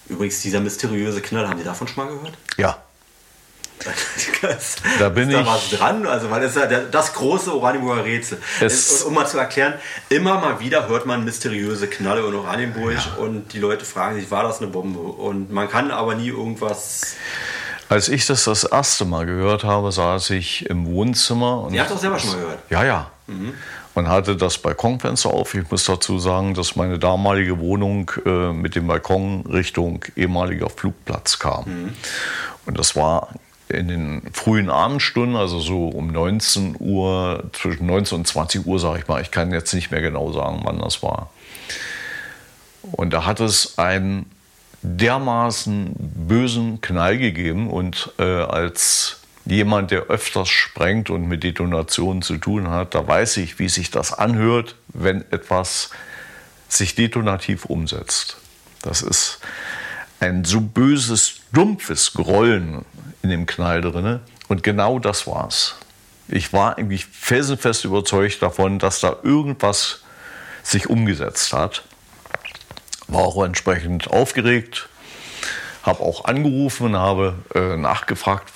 [0.06, 2.38] Übrigens, dieser mysteriöse Knall, haben Sie davon schon mal gehört?
[2.56, 2.78] Ja.
[4.98, 5.46] da bin ist da ich.
[5.46, 8.38] was dran, also weil es ja das große Oranienburger Rätsel.
[8.60, 9.74] Es um mal zu erklären,
[10.08, 13.22] immer mal wieder hört man mysteriöse Knalle in Oranienburg ja.
[13.22, 14.98] und die Leute fragen sich, war das eine Bombe?
[14.98, 17.16] Und man kann aber nie irgendwas.
[17.88, 21.62] Als ich das das erste Mal gehört habe, saß ich im Wohnzimmer.
[21.62, 22.58] Und Sie hat doch selber schon mal gehört.
[22.68, 23.10] Ja, ja.
[23.26, 23.54] Mhm.
[23.94, 25.54] Man hatte das Balkonfenster auf.
[25.54, 31.38] Ich muss dazu sagen, dass meine damalige Wohnung äh, mit dem Balkon Richtung ehemaliger Flugplatz
[31.38, 31.64] kam.
[31.64, 31.92] Mhm.
[32.66, 33.30] Und das war
[33.68, 39.00] in den frühen Abendstunden, also so um 19 Uhr, zwischen 19 und 20 Uhr, sage
[39.00, 39.20] ich mal.
[39.20, 41.30] Ich kann jetzt nicht mehr genau sagen, wann das war.
[42.92, 44.30] Und da hat es einen
[44.82, 52.36] dermaßen bösen Knall gegeben und äh, als jemand, der öfters sprengt und mit Detonationen zu
[52.36, 55.90] tun hat, da weiß ich, wie sich das anhört, wenn etwas
[56.68, 58.36] sich detonativ umsetzt.
[58.82, 59.40] Das ist
[60.20, 62.84] ein so böses, dumpfes Grollen
[63.22, 64.20] in dem Knall drin.
[64.48, 65.76] Und genau das war's.
[66.28, 70.02] Ich war eigentlich felsenfest überzeugt davon, dass da irgendwas
[70.62, 71.84] sich umgesetzt hat.
[73.06, 74.88] War auch entsprechend aufgeregt,
[75.82, 78.52] habe auch angerufen und habe äh, nachgefragt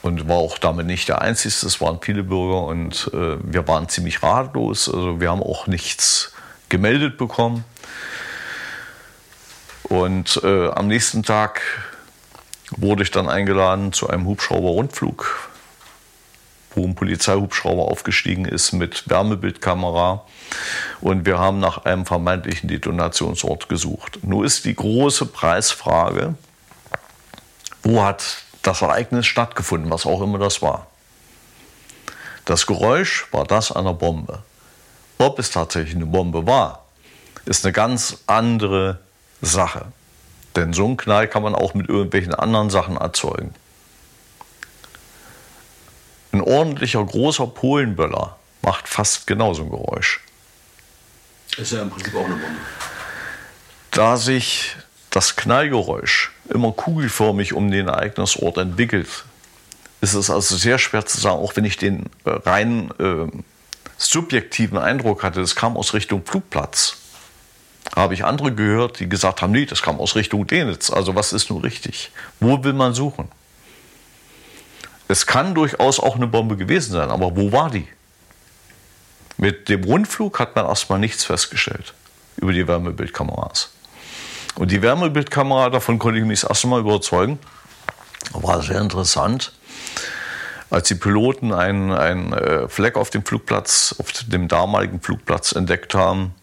[0.00, 1.66] und war auch damit nicht der Einzige.
[1.66, 4.88] Es waren viele Bürger und äh, wir waren ziemlich ratlos.
[4.88, 6.32] Also wir haben auch nichts
[6.70, 7.64] gemeldet bekommen.
[9.84, 11.60] Und äh, am nächsten Tag
[12.76, 15.50] wurde ich dann eingeladen zu einem Hubschrauber-Rundflug,
[16.74, 20.24] wo ein Polizeihubschrauber aufgestiegen ist mit Wärmebildkamera.
[21.00, 24.18] Und wir haben nach einem vermeintlichen Detonationsort gesucht.
[24.22, 26.34] Nun ist die große Preisfrage,
[27.82, 30.86] wo hat das Ereignis stattgefunden, was auch immer das war.
[32.44, 34.42] Das Geräusch war das einer Bombe.
[35.18, 36.84] Ob es tatsächlich eine Bombe war,
[37.44, 38.98] ist eine ganz andere
[39.40, 39.86] Sache.
[40.56, 43.54] Denn so einen Knall kann man auch mit irgendwelchen anderen Sachen erzeugen.
[46.32, 50.20] Ein ordentlicher großer Polenböller macht fast genauso ein Geräusch.
[51.56, 52.58] Ist ja im Prinzip auch eine Bombe.
[53.92, 54.76] Da sich
[55.10, 59.24] das Knallgeräusch immer kugelförmig um den Ereignisort entwickelt,
[60.00, 63.30] ist es also sehr schwer zu sagen, auch wenn ich den äh, rein äh,
[63.96, 66.96] subjektiven Eindruck hatte, es kam aus Richtung Flugplatz.
[67.94, 70.90] Habe ich andere gehört, die gesagt haben, nee, das kam aus Richtung Denitz.
[70.90, 72.10] Also was ist nun richtig?
[72.40, 73.28] Wo will man suchen?
[75.06, 77.86] Es kann durchaus auch eine Bombe gewesen sein, aber wo war die?
[79.36, 81.94] Mit dem Rundflug hat man erstmal nichts festgestellt
[82.36, 83.70] über die Wärmebildkameras.
[84.56, 87.38] Und die Wärmebildkamera, davon konnte ich mich das erste Mal überzeugen,
[88.32, 89.52] war sehr interessant.
[90.70, 95.94] Als die Piloten einen, einen äh, Fleck auf dem Flugplatz, auf dem damaligen Flugplatz entdeckt
[95.94, 96.34] haben,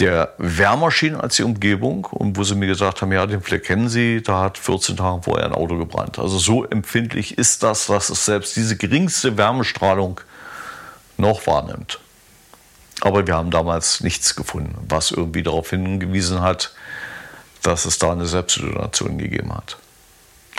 [0.00, 3.64] der wärmer schien als die Umgebung und wo sie mir gesagt haben, ja, den Fleck
[3.64, 6.18] kennen Sie, da hat 14 Tage vorher ein Auto gebrannt.
[6.18, 10.20] Also so empfindlich ist das, dass es selbst diese geringste Wärmestrahlung
[11.18, 12.00] noch wahrnimmt.
[13.02, 16.74] Aber wir haben damals nichts gefunden, was irgendwie darauf hingewiesen hat,
[17.62, 19.76] dass es da eine Selbstdetonation gegeben hat.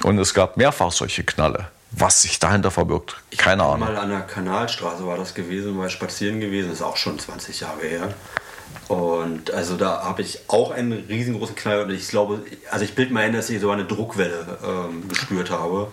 [0.04, 1.70] Und es gab mehrfach solche Knalle.
[1.92, 3.80] Was sich dahinter verbirgt, keine Ahnung.
[3.80, 7.82] Mal an der Kanalstraße war das gewesen, mal spazieren gewesen, ist auch schon 20 Jahre
[7.82, 8.14] her.
[8.88, 13.13] Und also da habe ich auch einen riesengroßen Knall und ich glaube, also ich bilde
[13.13, 15.88] mir ein, dass ich so eine Druckwelle ähm, gespürt habe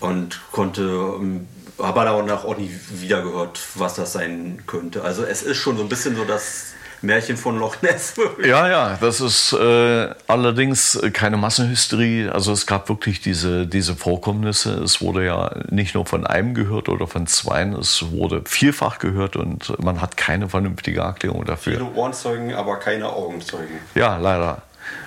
[0.00, 1.46] und konnte ähm,
[1.78, 5.02] habe danach auch nie wieder gehört, was das sein könnte.
[5.04, 8.14] Also es ist schon so ein bisschen so das Märchen von Loch Ness.
[8.44, 12.30] ja, ja, das ist äh, allerdings keine Massenhysterie.
[12.30, 14.74] Also es gab wirklich diese, diese Vorkommnisse.
[14.82, 19.36] Es wurde ja nicht nur von einem gehört oder von zweien, es wurde vielfach gehört
[19.36, 21.74] und man hat keine vernünftige Erklärung dafür.
[21.74, 23.78] Viele Ohrenzeugen, aber keine Augenzeugen.
[23.94, 24.62] Ja, leider.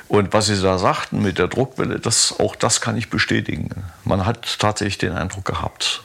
[0.07, 3.69] Und was Sie da sagten mit der Druckwelle, das, auch das kann ich bestätigen.
[4.03, 6.01] Man hat tatsächlich den Eindruck gehabt.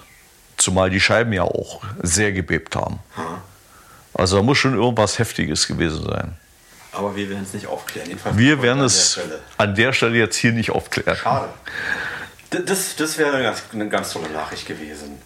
[0.56, 3.00] Zumal die Scheiben ja auch sehr gebebt haben.
[4.14, 6.36] Also da muss schon irgendwas Heftiges gewesen sein.
[6.92, 8.08] Aber wir werden es nicht aufklären.
[8.08, 11.16] Jedenfalls wir werden es der an der Stelle jetzt hier nicht aufklären.
[11.16, 11.48] Schade.
[12.50, 15.20] Das, das wäre eine ganz, eine ganz tolle Nachricht gewesen.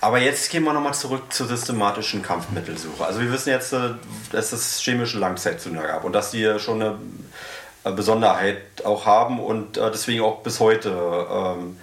[0.00, 3.04] Aber jetzt gehen wir nochmal zurück zur systematischen Kampfmittelsuche.
[3.04, 3.90] Also wir wissen jetzt, äh,
[4.30, 6.98] dass es chemische Langzeitzünder gab und dass die schon eine
[7.96, 11.78] Besonderheit auch haben und äh, deswegen auch bis heute ähm,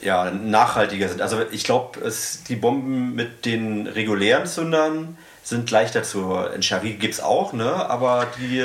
[0.00, 1.22] ja, nachhaltiger sind.
[1.22, 2.00] Also ich glaube,
[2.48, 6.98] die Bomben mit den regulären Zündern sind leichter zu entschärfen.
[6.98, 7.88] Gibt es auch, ne?
[7.88, 8.58] Aber die.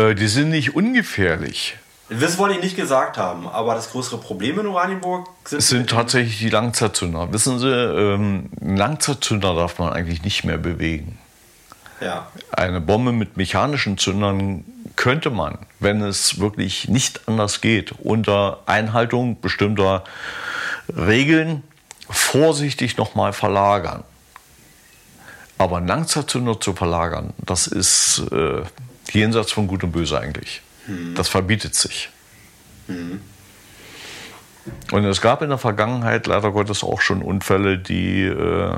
[0.00, 1.76] Äh, die sind nicht ungefährlich.
[2.08, 5.58] Das wollte ich nicht gesagt haben, aber das größere Problem in Oranienburg sind.
[5.58, 7.32] Es sind tatsächlich die Langzeitzünder.
[7.32, 11.18] Wissen Sie, ähm, Langzeitzünder darf man eigentlich nicht mehr bewegen.
[12.00, 12.28] Ja.
[12.52, 14.64] Eine Bombe mit mechanischen Zündern
[14.94, 20.04] könnte man, wenn es wirklich nicht anders geht, unter Einhaltung bestimmter
[20.94, 21.64] Regeln
[22.08, 24.04] vorsichtig nochmal verlagern.
[25.58, 28.62] Aber einen Langzeitzünder zu verlagern, das ist äh,
[29.10, 30.62] jenseits von Gut und Böse eigentlich.
[30.86, 31.14] Hm.
[31.14, 32.10] Das verbietet sich.
[32.86, 33.20] Hm.
[34.92, 38.76] Und es gab in der Vergangenheit leider Gottes auch schon Unfälle, die äh,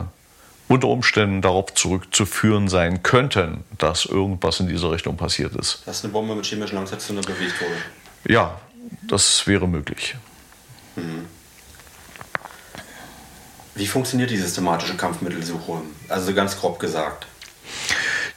[0.68, 5.82] unter Umständen darauf zurückzuführen sein könnten, dass irgendwas in dieser Richtung passiert ist.
[5.86, 8.32] Dass eine Bombe mit chemischen Langzeitzünder bewegt wurde.
[8.32, 8.60] Ja,
[9.08, 10.14] das wäre möglich.
[10.96, 11.26] Mhm.
[13.78, 15.82] Wie funktioniert die systematische Kampfmittelsuche?
[16.08, 17.28] Also ganz grob gesagt.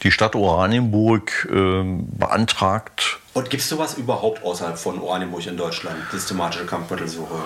[0.03, 3.19] Die Stadt Oranienburg äh, beantragt.
[3.33, 5.97] Und gibt es sowas überhaupt außerhalb von Oranienburg in Deutschland?
[6.11, 7.41] Systematische Kampfmittelsuche?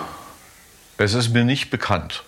[0.98, 2.22] Es ist mir nicht bekannt.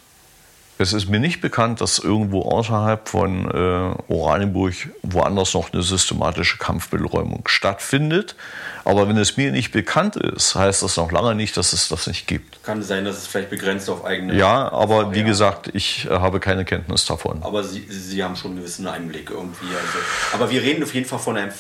[0.81, 6.59] Es ist mir nicht bekannt, dass irgendwo außerhalb von äh, Oranienburg woanders noch eine systematische
[6.59, 8.37] Kampfmittelräumung stattfindet.
[8.85, 12.07] Aber wenn es mir nicht bekannt ist, heißt das noch lange nicht, dass es das
[12.07, 12.63] nicht gibt.
[12.63, 14.37] Kann sein, dass es vielleicht begrenzt auf eigene.
[14.37, 17.43] Ja, aber Frage, wie gesagt, ich äh, habe keine Kenntnis davon.
[17.43, 19.67] Aber Sie, Sie haben schon einen gewissen Einblick irgendwie.
[19.67, 19.99] Also.
[20.33, 21.51] Aber wir reden auf jeden Fall von einem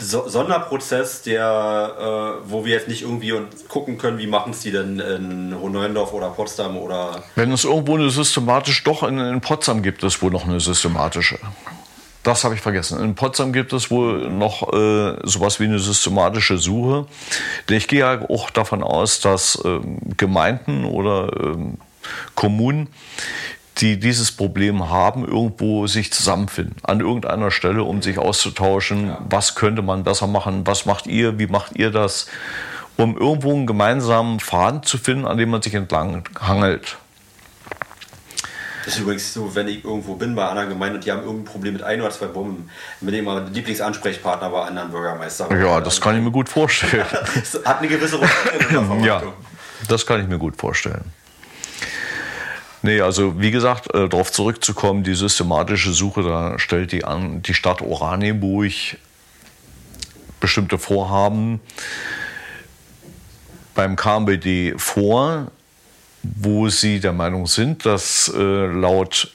[0.00, 3.34] Sonderprozess, der, äh, wo wir jetzt nicht irgendwie
[3.68, 7.22] gucken können, wie machen es die denn in Hoheneuendorf oder Potsdam oder.
[7.34, 11.38] Wenn es irgendwo eine systematische, doch in, in Potsdam gibt es wohl noch eine systematische.
[12.22, 13.02] Das habe ich vergessen.
[13.02, 17.06] In Potsdam gibt es wohl noch äh, sowas wie eine systematische Suche.
[17.68, 19.80] Ich gehe ja auch davon aus, dass äh,
[20.16, 21.56] Gemeinden oder äh,
[22.34, 22.88] Kommunen
[23.80, 29.24] die dieses Problem haben, irgendwo sich zusammenfinden, an irgendeiner Stelle, um sich auszutauschen, ja.
[29.28, 32.26] was könnte man besser machen, was macht ihr, wie macht ihr das,
[32.96, 36.98] um irgendwo einen gemeinsamen Faden zu finden, an dem man sich entlang hangelt.
[38.84, 41.44] Das ist übrigens so, wenn ich irgendwo bin bei einer Gemeinde und die haben irgendein
[41.44, 42.70] Problem mit ein oder zwei Bomben,
[43.02, 45.54] mit dem mein Lieblingsansprechpartner bei anderen Bürgermeister.
[45.54, 47.04] Ja, das kann ich mir gut vorstellen.
[47.34, 49.06] das hat eine gewisse Routine.
[49.06, 49.22] ja,
[49.88, 51.12] das kann ich mir gut vorstellen.
[52.82, 57.54] Nee, also wie gesagt, äh, darauf zurückzukommen, die systematische Suche, da stellt die, an, die
[57.54, 58.72] Stadt Oranienburg
[60.40, 61.60] bestimmte Vorhaben
[63.74, 65.50] beim KMBD vor,
[66.22, 69.32] wo sie der Meinung sind, dass äh, laut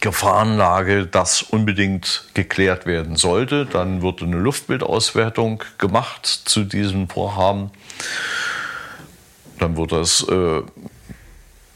[0.00, 3.66] Gefahrenlage das unbedingt geklärt werden sollte.
[3.66, 7.70] Dann wird eine Luftbildauswertung gemacht zu diesem Vorhaben.
[9.58, 10.62] Dann wird das äh,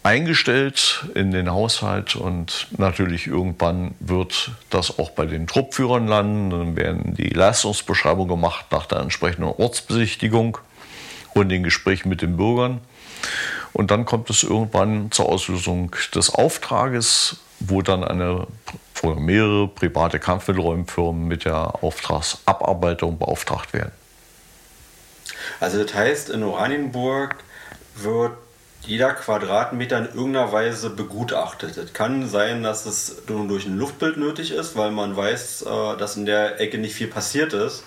[0.03, 6.51] eingestellt in den Haushalt und natürlich irgendwann wird das auch bei den Truppführern landen.
[6.51, 10.59] Dann werden die Leistungsbeschreibungen gemacht nach der entsprechenden Ortsbesichtigung
[11.35, 12.81] und den Gesprächen mit den Bürgern.
[13.73, 18.47] Und dann kommt es irgendwann zur Auslösung des Auftrages, wo dann eine
[19.03, 23.93] oder mehrere private Kampfmittelräumfirmen mit der Auftragsabarbeitung beauftragt werden.
[25.59, 27.37] Also das heißt, in Oranienburg
[27.97, 28.33] wird
[28.87, 31.77] jeder Quadratmeter in irgendeiner Weise begutachtet.
[31.77, 35.97] Es kann sein, dass es nur durch ein Luftbild nötig ist, weil man weiß, äh,
[35.97, 37.85] dass in der Ecke nicht viel passiert ist.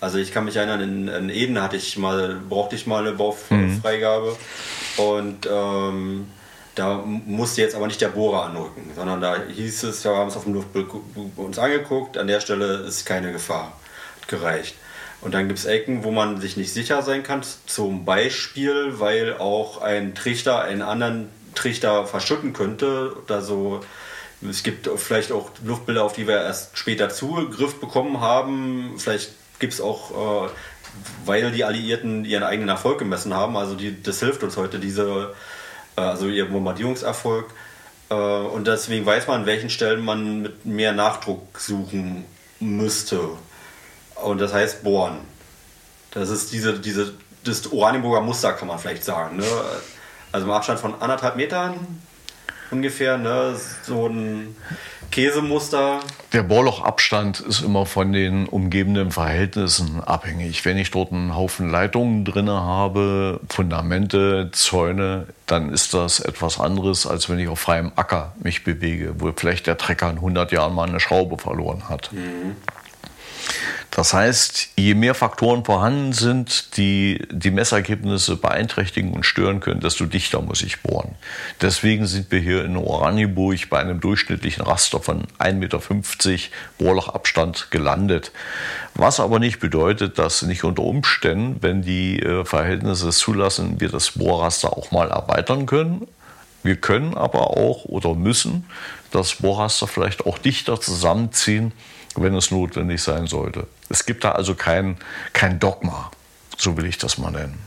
[0.00, 3.16] Also ich kann mich erinnern, in, in Eden hatte ich mal, brauchte ich mal eine
[3.16, 4.36] Baufreigabe
[4.98, 5.02] mhm.
[5.02, 6.26] und ähm,
[6.74, 10.36] da musste jetzt aber nicht der Bohrer anrücken, sondern da hieß es, wir haben es
[10.36, 10.88] auf dem Luftbild
[11.36, 13.72] uns angeguckt, an der Stelle ist keine Gefahr.
[14.26, 14.74] Gereicht.
[15.20, 17.42] Und dann gibt es Ecken, wo man sich nicht sicher sein kann.
[17.66, 23.16] Zum Beispiel, weil auch ein Trichter einen anderen Trichter verschütten könnte.
[23.28, 23.80] Also
[24.48, 28.94] es gibt vielleicht auch Luftbilder, auf die wir erst später Zugriff bekommen haben.
[28.98, 30.50] Vielleicht gibt es auch, äh,
[31.24, 33.56] weil die Alliierten ihren eigenen Erfolg gemessen haben.
[33.56, 35.34] Also die, das hilft uns heute, diese,
[35.96, 37.46] äh, also ihr Bombardierungserfolg.
[38.10, 42.24] Äh, und deswegen weiß man, an welchen Stellen man mit mehr Nachdruck suchen
[42.60, 43.30] müsste.
[44.22, 45.18] Und das heißt bohren.
[46.12, 47.12] Das ist diese, diese,
[47.44, 49.36] das Oranienburger Muster, kann man vielleicht sagen.
[49.36, 49.44] Ne?
[50.32, 52.00] Also im Abstand von anderthalb Metern
[52.70, 53.54] ungefähr, ne?
[53.82, 54.56] so ein
[55.10, 56.00] Käsemuster.
[56.32, 60.64] Der Bohrlochabstand ist immer von den umgebenden Verhältnissen abhängig.
[60.64, 67.06] Wenn ich dort einen Haufen Leitungen drin habe, Fundamente, Zäune, dann ist das etwas anderes,
[67.06, 70.74] als wenn ich auf freiem Acker mich bewege, wo vielleicht der Trecker in 100 Jahren
[70.74, 72.12] mal eine Schraube verloren hat.
[72.12, 72.56] Mhm.
[73.96, 80.04] Das heißt, je mehr Faktoren vorhanden sind, die die Messergebnisse beeinträchtigen und stören können, desto
[80.04, 81.14] dichter muss ich bohren.
[81.62, 85.80] Deswegen sind wir hier in Oranienburg bei einem durchschnittlichen Raster von 1,50 Meter
[86.76, 88.32] Bohrlochabstand gelandet.
[88.92, 93.88] Was aber nicht bedeutet, dass nicht unter Umständen, wenn die äh, Verhältnisse es zulassen, wir
[93.88, 96.06] das Bohrraster auch mal erweitern können.
[96.62, 98.66] Wir können aber auch oder müssen
[99.10, 101.72] das Bohrraster vielleicht auch dichter zusammenziehen,
[102.16, 103.66] wenn es notwendig sein sollte.
[103.88, 104.96] Es gibt da also kein,
[105.32, 106.10] kein Dogma,
[106.56, 107.66] so will ich das mal nennen.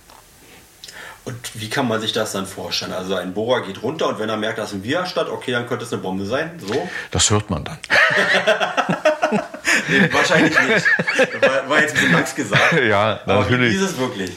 [1.25, 2.93] Und wie kann man sich das dann vorstellen?
[2.93, 5.67] Also ein Bohrer geht runter und wenn er merkt, da ist ein Widerstand, okay, dann
[5.67, 6.59] könnte es eine Bombe sein.
[6.59, 6.89] So?
[7.11, 7.77] Das hört man dann.
[9.89, 10.85] nee, wahrscheinlich nicht.
[11.41, 12.73] War, war, jetzt ein bisschen Angst gesagt.
[12.81, 13.53] Ja, natürlich.
[13.53, 14.31] Aber wie ist es wirklich?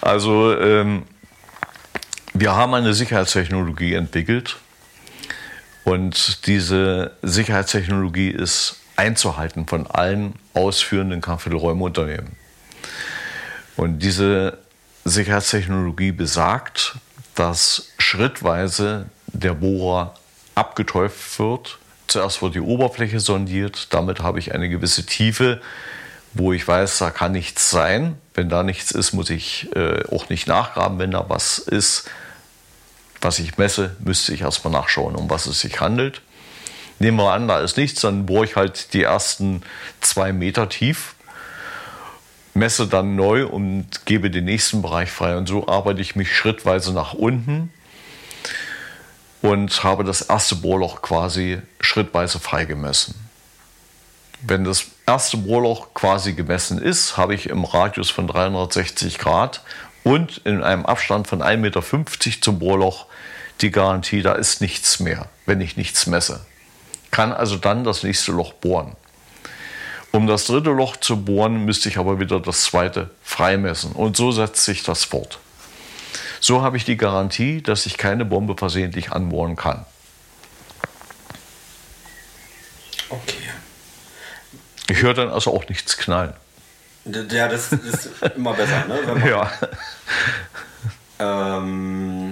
[0.00, 1.02] Also ähm,
[2.34, 4.56] wir haben eine Sicherheitstechnologie entwickelt
[5.84, 12.36] Und diese Sicherheitstechnologie ist einzuhalten von allen ausführenden Kaffeeräumunternehmen.
[13.76, 14.58] Und diese
[15.06, 16.96] Sicherheitstechnologie besagt,
[17.34, 20.14] dass schrittweise der Bohrer
[20.54, 21.78] abgetäuft wird.
[22.08, 25.62] Zuerst wird die Oberfläche sondiert, damit habe ich eine gewisse Tiefe,
[26.34, 28.18] wo ich weiß, da kann nichts sein.
[28.34, 30.98] Wenn da nichts ist, muss ich äh, auch nicht nachgraben.
[30.98, 32.10] Wenn da was ist,
[33.22, 36.20] was ich messe, müsste ich erstmal nachschauen, um was es sich handelt.
[37.00, 39.62] Nehmen wir an, da ist nichts, dann bohre ich halt die ersten
[40.02, 41.14] zwei Meter tief,
[42.52, 45.38] messe dann neu und gebe den nächsten Bereich frei.
[45.38, 47.72] Und so arbeite ich mich schrittweise nach unten
[49.40, 53.14] und habe das erste Bohrloch quasi schrittweise freigemessen.
[54.42, 59.62] Wenn das erste Bohrloch quasi gemessen ist, habe ich im Radius von 360 Grad
[60.04, 61.82] und in einem Abstand von 1,50 Meter
[62.42, 63.06] zum Bohrloch
[63.62, 66.44] die Garantie, da ist nichts mehr, wenn ich nichts messe.
[67.10, 68.96] Kann also dann das nächste Loch bohren.
[70.12, 73.92] Um das dritte Loch zu bohren, müsste ich aber wieder das zweite freimessen.
[73.92, 75.38] Und so setzt sich das fort.
[76.40, 79.84] So habe ich die Garantie, dass ich keine Bombe versehentlich anbohren kann.
[83.08, 83.36] Okay.
[84.88, 86.32] Ich höre dann also auch nichts knallen.
[87.04, 89.28] Ja, das, ist immer besser, ne?
[89.28, 89.50] Ja.
[91.58, 92.29] ähm,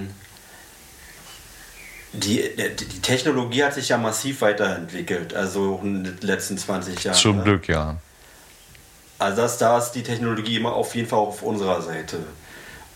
[2.13, 7.15] die, die Technologie hat sich ja massiv weiterentwickelt, also in den letzten 20 Jahren.
[7.15, 7.43] Zum ne?
[7.43, 7.97] Glück, ja.
[9.19, 12.19] Also das, da ist die Technologie immer auf jeden Fall auf unserer Seite.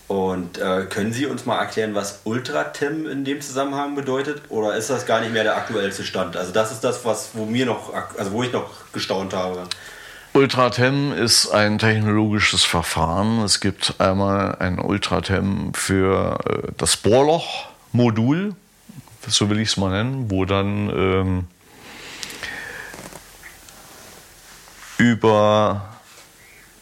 [0.08, 4.44] Und äh, können Sie uns mal erklären, was Ultratem in dem Zusammenhang bedeutet?
[4.50, 6.38] Oder ist das gar nicht mehr der aktuellste Stand?
[6.38, 9.64] Also das ist das, was wo mir noch, also wo ich noch gestaunt habe.
[10.34, 13.44] Ultratem ist ein technologisches Verfahren.
[13.44, 18.56] Es gibt einmal ein Ultratem für äh, das Bohrloch-Modul,
[19.28, 21.48] so will ich es mal nennen, wo dann ähm,
[24.98, 25.90] über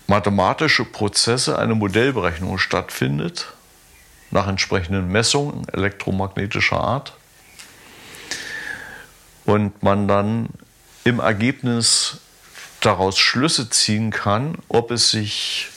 [0.08, 3.54] mathematische Prozesse eine Modellberechnung stattfindet,
[4.30, 7.14] nach entsprechenden Messungen elektromagnetischer Art.
[9.46, 10.50] Und man dann
[11.04, 12.20] im Ergebnis
[12.80, 15.70] daraus Schlüsse ziehen kann, ob es sich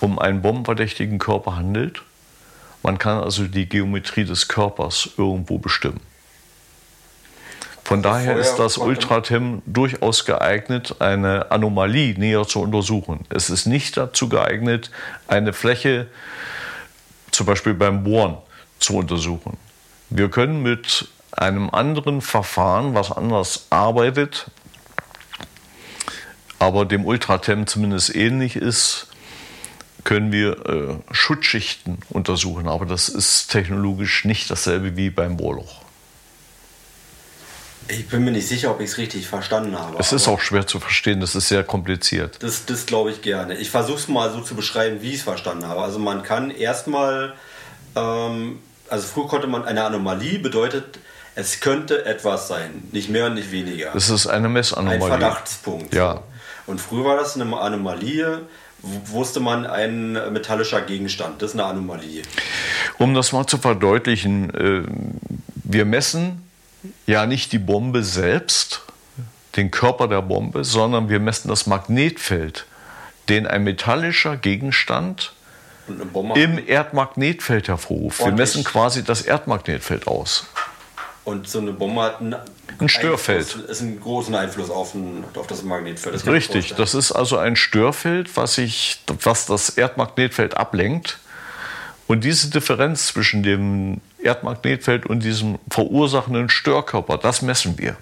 [0.00, 2.02] um einen bombenverdächtigen Körper handelt.
[2.86, 5.98] Man kann also die Geometrie des Körpers irgendwo bestimmen.
[7.82, 13.26] Von daher vorher ist das Ultratem durchaus geeignet, eine Anomalie näher zu untersuchen.
[13.28, 14.92] Es ist nicht dazu geeignet,
[15.26, 16.06] eine Fläche
[17.32, 18.36] zum Beispiel beim Bohren
[18.78, 19.56] zu untersuchen.
[20.08, 24.46] Wir können mit einem anderen Verfahren, was anders arbeitet,
[26.60, 29.08] aber dem Ultratem zumindest ähnlich ist,
[30.06, 32.68] können wir äh, Schutzschichten untersuchen.
[32.68, 35.82] Aber das ist technologisch nicht dasselbe wie beim Bohrloch.
[37.88, 39.96] Ich bin mir nicht sicher, ob ich es richtig verstanden habe.
[39.98, 42.40] Es ist auch schwer zu verstehen, das ist sehr kompliziert.
[42.40, 43.56] Das, das glaube ich gerne.
[43.56, 45.82] Ich versuche es mal so zu beschreiben, wie ich es verstanden habe.
[45.82, 47.34] Also man kann erstmal,
[47.96, 51.00] ähm, also früher konnte man eine Anomalie bedeutet,
[51.34, 53.94] es könnte etwas sein, nicht mehr und nicht weniger.
[53.94, 55.00] Es ist eine Ein Messanomalie.
[55.00, 55.94] Verdachtspunkt.
[55.94, 56.22] Ja.
[56.66, 58.42] Und früher war das eine Anomalie,
[59.06, 61.42] wusste man ein metallischer Gegenstand.
[61.42, 62.22] Das ist eine Anomalie.
[62.98, 64.82] Um das mal zu verdeutlichen, äh,
[65.64, 66.42] wir messen
[67.06, 68.82] ja nicht die Bombe selbst,
[69.56, 72.66] den Körper der Bombe, sondern wir messen das Magnetfeld,
[73.28, 75.32] den ein metallischer Gegenstand
[76.34, 78.24] im Erdmagnetfeld hervorruft.
[78.24, 80.46] Wir messen quasi das Erdmagnetfeld aus.
[81.24, 82.36] und so eine Bombe hat einen
[82.78, 83.46] Ein Störfeld.
[83.46, 86.14] Einfluss, ist einen großen Einfluss auf, ein, auf das Magnetfeld.
[86.14, 91.18] Das ich Richtig, das ist also ein Störfeld, was, sich, was das Erdmagnetfeld ablenkt.
[92.06, 97.96] Und diese Differenz zwischen dem Erdmagnetfeld und diesem verursachenden Störkörper, das messen wir.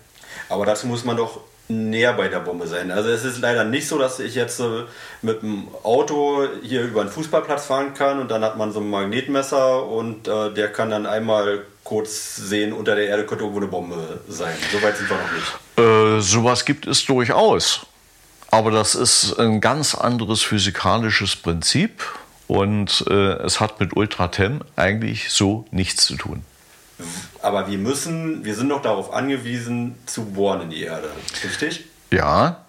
[0.49, 2.91] Aber dazu muss man doch näher bei der Bombe sein.
[2.91, 4.85] Also es ist leider nicht so, dass ich jetzt äh,
[5.23, 8.91] mit dem Auto hier über einen Fußballplatz fahren kann und dann hat man so ein
[8.91, 13.71] Magnetmesser und äh, der kann dann einmal kurz sehen, unter der Erde könnte irgendwo eine
[13.71, 14.55] Bombe sein.
[14.73, 16.19] So weit sind wir noch nicht.
[16.19, 17.87] Äh, sowas gibt es durchaus.
[18.51, 22.03] Aber das ist ein ganz anderes physikalisches Prinzip
[22.47, 26.43] und äh, es hat mit Ultratem eigentlich so nichts zu tun.
[27.43, 31.11] Aber wir müssen, wir sind doch darauf angewiesen, zu bohren in die Erde.
[31.43, 31.85] Richtig?
[32.13, 32.65] Ja,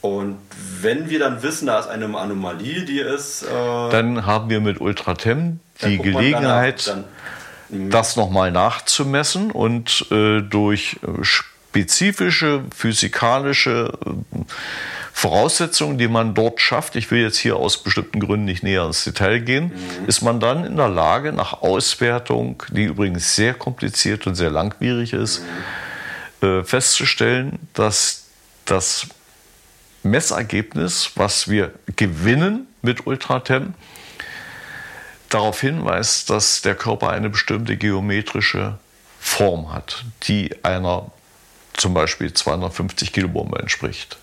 [0.00, 0.38] Und
[0.80, 3.42] wenn wir dann wissen, da ist eine Anomalie, die ist.
[3.42, 7.04] Äh, dann haben wir mit Ultratem dann die Gelegenheit, danach,
[7.70, 14.38] das nochmal nachzumessen und äh, durch äh, spezifische physikalische äh,
[15.12, 19.02] Voraussetzungen, die man dort schafft, ich will jetzt hier aus bestimmten Gründen nicht näher ins
[19.02, 20.06] Detail gehen, mhm.
[20.06, 25.12] ist man dann in der Lage, nach Auswertung, die übrigens sehr kompliziert und sehr langwierig
[25.12, 25.42] ist,
[26.40, 26.48] mhm.
[26.48, 28.26] äh, festzustellen, dass
[28.64, 29.08] das
[30.04, 33.74] Messergebnis, was wir gewinnen mit Ultratem,
[35.28, 38.78] darauf hinweist, dass der Körper eine bestimmte geometrische
[39.20, 41.10] Form hat, die einer
[41.74, 44.18] zum Beispiel 250 Kilo Bombe entspricht.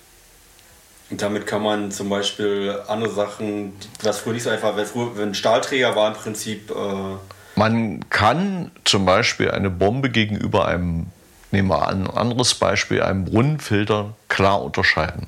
[1.09, 5.29] Und damit kann man zum Beispiel andere Sachen, was früher nicht so einfach war, wenn
[5.29, 6.71] ein Stahlträger war im Prinzip.
[6.71, 7.15] Äh
[7.55, 11.07] man kann zum Beispiel eine Bombe gegenüber einem,
[11.51, 15.27] nehmen wir an, ein anderes Beispiel, einem Brunnenfilter klar unterscheiden.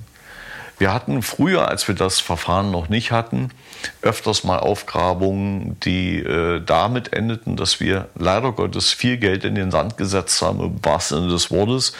[0.79, 3.49] Wir hatten früher, als wir das Verfahren noch nicht hatten,
[4.03, 9.71] öfters mal Aufgrabungen, die äh, damit endeten, dass wir leider Gottes viel Geld in den
[9.71, 11.93] Sand gesetzt haben, im wahrsten Sinne des Wortes,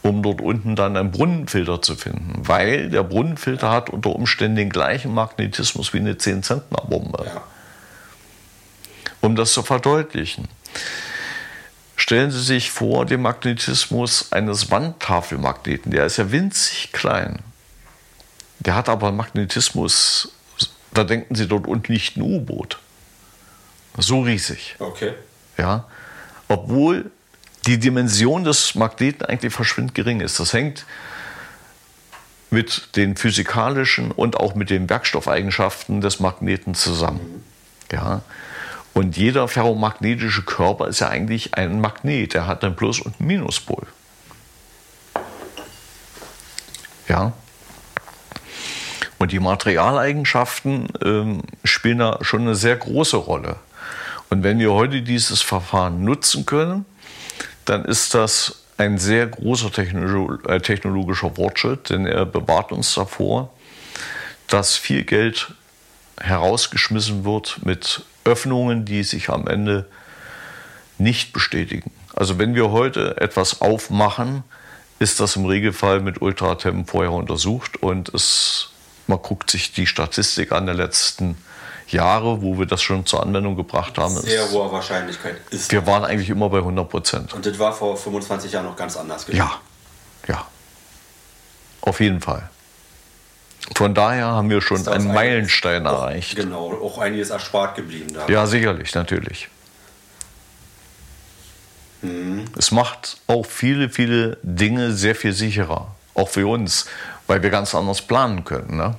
[0.00, 2.32] um dort unten dann einen Brunnenfilter zu finden.
[2.46, 7.26] Weil der Brunnenfilter hat unter Umständen den gleichen Magnetismus wie eine 10-Zentner-Bombe.
[7.26, 7.42] Ja.
[9.20, 10.48] Um das zu verdeutlichen.
[11.96, 15.92] Stellen Sie sich vor den Magnetismus eines Wandtafelmagneten.
[15.92, 17.38] Der ist ja winzig klein.
[18.64, 20.32] Der hat aber Magnetismus,
[20.92, 22.78] da denken Sie dort unten nicht ein U-Boot.
[23.98, 24.76] So riesig.
[24.78, 25.12] Okay.
[25.56, 25.84] Ja.
[26.48, 27.10] Obwohl
[27.66, 30.38] die Dimension des Magneten eigentlich verschwindend gering ist.
[30.40, 30.84] Das hängt
[32.50, 37.44] mit den physikalischen und auch mit den Werkstoffeigenschaften des Magneten zusammen.
[37.90, 38.22] Ja.
[38.92, 42.34] Und jeder ferromagnetische Körper ist ja eigentlich ein Magnet.
[42.34, 43.86] Er hat einen Plus- und einen Minuspol.
[47.08, 47.32] Ja.
[49.18, 53.56] Und die Materialeigenschaften ähm, spielen da schon eine sehr große Rolle.
[54.30, 56.84] Und wenn wir heute dieses Verfahren nutzen können,
[57.64, 63.50] dann ist das ein sehr großer äh, technologischer Fortschritt, denn er bewahrt uns davor,
[64.48, 65.54] dass viel Geld
[66.20, 69.86] herausgeschmissen wird mit Öffnungen, die sich am Ende
[70.98, 71.90] nicht bestätigen.
[72.14, 74.44] Also wenn wir heute etwas aufmachen,
[74.98, 78.70] ist das im Regelfall mit Ultratem vorher untersucht und es
[79.06, 81.36] man guckt sich die Statistik an der letzten
[81.88, 84.16] Jahre, wo wir das schon zur Anwendung gebracht haben.
[84.16, 85.36] Sehr hohe Wahrscheinlichkeit.
[85.50, 87.34] Ist wir waren eigentlich immer bei 100 Prozent.
[87.34, 89.38] Und das war vor 25 Jahren noch ganz anders gewesen.
[89.38, 89.60] Ja,
[90.28, 90.46] ja.
[91.82, 92.48] Auf jeden Fall.
[93.74, 96.36] Von daher haben wir schon einen Meilenstein auch, erreicht.
[96.36, 98.12] Genau, auch einiges erspart geblieben.
[98.12, 98.26] Da.
[98.28, 99.48] Ja, sicherlich, natürlich.
[102.02, 102.44] Hm.
[102.58, 105.94] Es macht auch viele, viele Dinge sehr viel sicherer.
[106.14, 106.86] Auch für uns
[107.26, 108.76] weil wir ganz anders planen können.
[108.76, 108.94] Ne?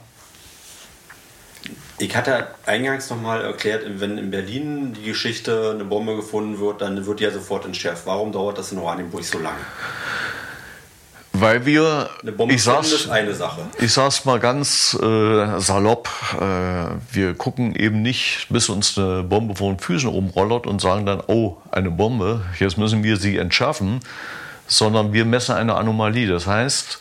[1.98, 7.06] Ich hatte eingangs nochmal erklärt, wenn in Berlin die Geschichte eine Bombe gefunden wird, dann
[7.06, 8.06] wird die ja sofort entschärft.
[8.06, 9.60] Warum dauert das in Oranienburg so lange?
[11.32, 13.62] Weil wir, eine Bombe ich sag's, ist eine Sache.
[13.80, 16.36] Ich sag's mal ganz äh, salopp, äh,
[17.12, 21.22] wir gucken eben nicht, bis uns eine Bombe vor den Füßen rumrollert und sagen dann,
[21.28, 24.00] oh, eine Bombe, jetzt müssen wir sie entschärfen,
[24.68, 26.28] sondern wir messen eine Anomalie.
[26.28, 27.00] Das heißt,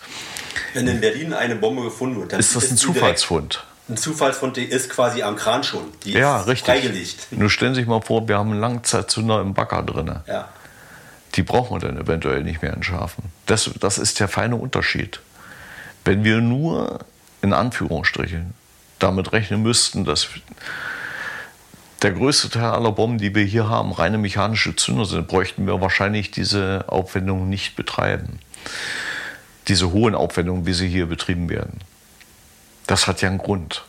[0.72, 3.64] wenn in Berlin eine Bombe gefunden wird, dann ist das ein Zufallsfund.
[3.88, 5.92] Ein Zufallsfund, die ist quasi am Kran schon.
[6.04, 6.66] Die ja, ist richtig.
[6.66, 7.26] freigelegt.
[7.32, 10.20] Nur stellen Sie sich mal vor, wir haben einen Langzeitzünder im Bagger drin.
[10.26, 10.48] Ja.
[11.34, 13.24] Die brauchen wir dann eventuell nicht mehr entschärfen.
[13.46, 15.20] Das, das ist der feine Unterschied.
[16.04, 17.00] Wenn wir nur
[17.42, 18.54] in Anführungsstrichen
[18.98, 20.28] damit rechnen müssten, dass
[22.00, 25.80] der größte Teil aller Bomben, die wir hier haben, reine mechanische Zünder sind, bräuchten wir
[25.80, 28.38] wahrscheinlich diese Aufwendung nicht betreiben
[29.68, 31.80] diese hohen Aufwendungen, wie sie hier betrieben werden.
[32.86, 33.84] Das hat ja einen Grund.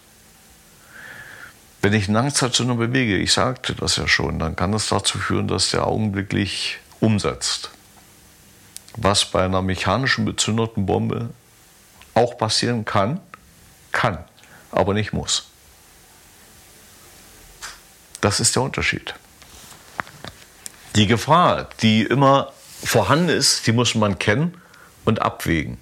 [1.82, 5.48] Wenn ich einen Langzeitzünder bewege, ich sagte das ja schon, dann kann das dazu führen,
[5.48, 7.70] dass der augenblicklich umsetzt.
[8.98, 11.30] Was bei einer mechanischen bezünderten Bombe
[12.14, 13.20] auch passieren kann,
[13.92, 14.24] kann,
[14.72, 15.50] aber nicht muss.
[18.22, 19.14] Das ist der Unterschied.
[20.96, 22.54] Die Gefahr, die immer
[22.84, 24.60] vorhanden ist, die muss man kennen
[25.06, 25.78] und abwägen.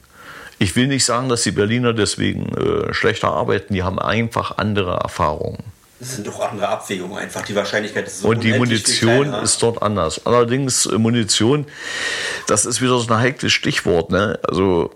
[0.60, 4.95] Ich will nicht sagen, dass die Berliner deswegen äh, schlechter arbeiten, die haben einfach andere
[4.95, 5.64] Erfahrungen.
[6.00, 7.44] Das sind doch andere Abwägungen einfach.
[7.44, 10.26] Die Wahrscheinlichkeit ist so Und die Munition ist dort anders.
[10.26, 11.66] Allerdings äh, Munition,
[12.48, 14.12] das ist wieder so ein heikles Stichwort.
[14.12, 14.40] Ne?
[14.44, 14.94] Also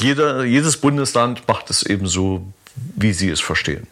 [0.00, 2.44] jeder, jedes Bundesland macht es eben so,
[2.96, 3.86] wie sie es verstehen.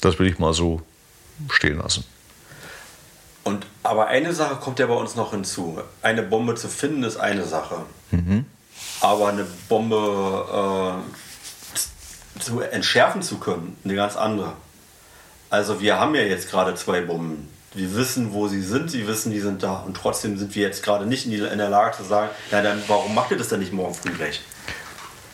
[0.00, 0.82] Das will ich mal so
[1.48, 2.04] stehen lassen.
[3.44, 5.78] Und, aber eine Sache kommt ja bei uns noch hinzu.
[6.02, 7.82] Eine Bombe zu finden ist eine Sache.
[8.10, 8.46] Mhm.
[9.00, 11.02] Aber eine Bombe
[12.36, 14.54] äh, zu entschärfen zu können, eine ganz andere.
[15.50, 17.48] Also wir haben ja jetzt gerade zwei Bomben.
[17.74, 19.74] Wir wissen, wo sie sind, sie wissen, die sind da.
[19.74, 22.62] Und trotzdem sind wir jetzt gerade nicht in, die, in der Lage zu sagen, na
[22.62, 24.40] dann, warum macht ihr das denn nicht morgen früh gleich?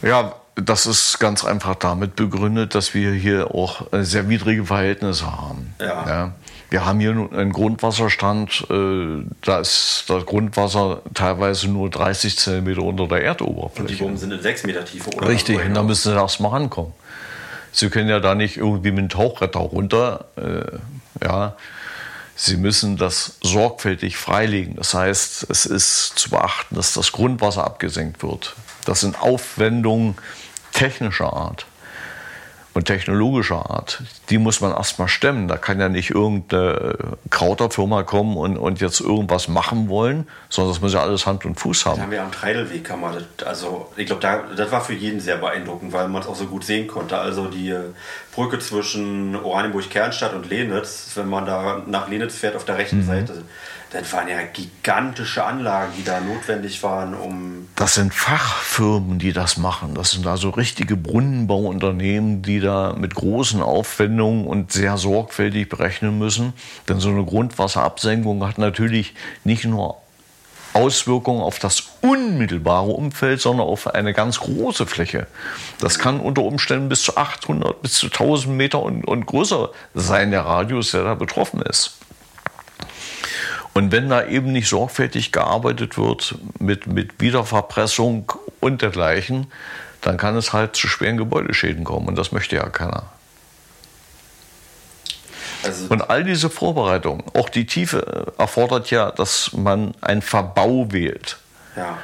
[0.02, 5.74] Ja, das ist ganz einfach damit begründet, dass wir hier auch sehr widrige Verhältnisse haben.
[5.78, 6.08] Ja.
[6.08, 6.32] ja.
[6.70, 13.08] Wir haben hier einen Grundwasserstand, äh, da ist das Grundwasser teilweise nur 30 Zentimeter unter
[13.08, 13.80] der Erdoberfläche.
[13.80, 15.28] Und die Bomben sind in 6 Meter Tiefe, oder?
[15.28, 16.92] Richtig, und da müssen Sie erstmal rankommen.
[17.72, 20.26] Sie können ja da nicht irgendwie mit dem Tauchretter runter.
[20.36, 20.78] Äh,
[21.24, 21.56] ja.
[22.36, 24.76] Sie müssen das sorgfältig freilegen.
[24.76, 28.54] Das heißt, es ist zu beachten, dass das Grundwasser abgesenkt wird.
[28.86, 30.16] Das sind Aufwendungen
[30.72, 31.66] technischer Art
[32.80, 35.48] und technologischer Art, die muss man erstmal stemmen.
[35.48, 36.96] Da kann ja nicht irgendeine
[37.28, 41.60] Krauterfirma kommen und, und jetzt irgendwas machen wollen, sondern das muss ja alles Hand und
[41.60, 41.96] Fuß haben.
[41.96, 44.94] Da haben wir am Treidelweg, kann man das, also ich glaube, da, das war für
[44.94, 47.18] jeden sehr beeindruckend, weil man es auch so gut sehen konnte.
[47.18, 47.76] Also die
[48.34, 53.06] Brücke zwischen Oranienburg-Kernstadt und Lenitz, wenn man da nach Lenitz fährt auf der rechten mhm.
[53.06, 53.42] Seite,
[53.90, 57.68] das waren ja gigantische Anlagen, die da notwendig waren, um.
[57.74, 59.94] Das sind Fachfirmen, die das machen.
[59.94, 66.52] Das sind also richtige Brunnenbauunternehmen, die da mit großen Aufwendungen und sehr sorgfältig berechnen müssen.
[66.88, 69.96] Denn so eine Grundwasserabsenkung hat natürlich nicht nur
[70.72, 75.26] Auswirkungen auf das unmittelbare Umfeld, sondern auf eine ganz große Fläche.
[75.80, 80.30] Das kann unter Umständen bis zu 800 bis zu 1000 Meter und, und größer sein,
[80.30, 81.96] der Radius, der da betroffen ist.
[83.80, 88.30] Und wenn da eben nicht sorgfältig gearbeitet wird mit, mit Wiederverpressung
[88.60, 89.46] und dergleichen,
[90.02, 92.06] dann kann es halt zu schweren Gebäudeschäden kommen.
[92.06, 93.04] Und das möchte ja keiner.
[95.64, 101.38] Also und all diese Vorbereitungen, auch die Tiefe, erfordert ja, dass man einen Verbau wählt.
[101.74, 101.96] Ja.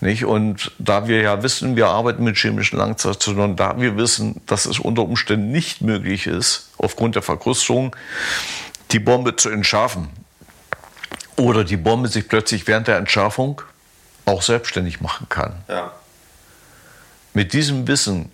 [0.00, 0.26] Nicht?
[0.26, 4.78] Und da wir ja wissen, wir arbeiten mit chemischen Langzeitzonen, da wir wissen, dass es
[4.78, 7.96] unter Umständen nicht möglich ist, aufgrund der Verkrustung
[8.92, 10.10] die Bombe zu entschärfen,
[11.36, 13.62] oder die Bombe sich plötzlich während der Entschärfung
[14.24, 15.54] auch selbstständig machen kann.
[15.68, 15.92] Ja.
[17.34, 18.32] Mit diesem Wissen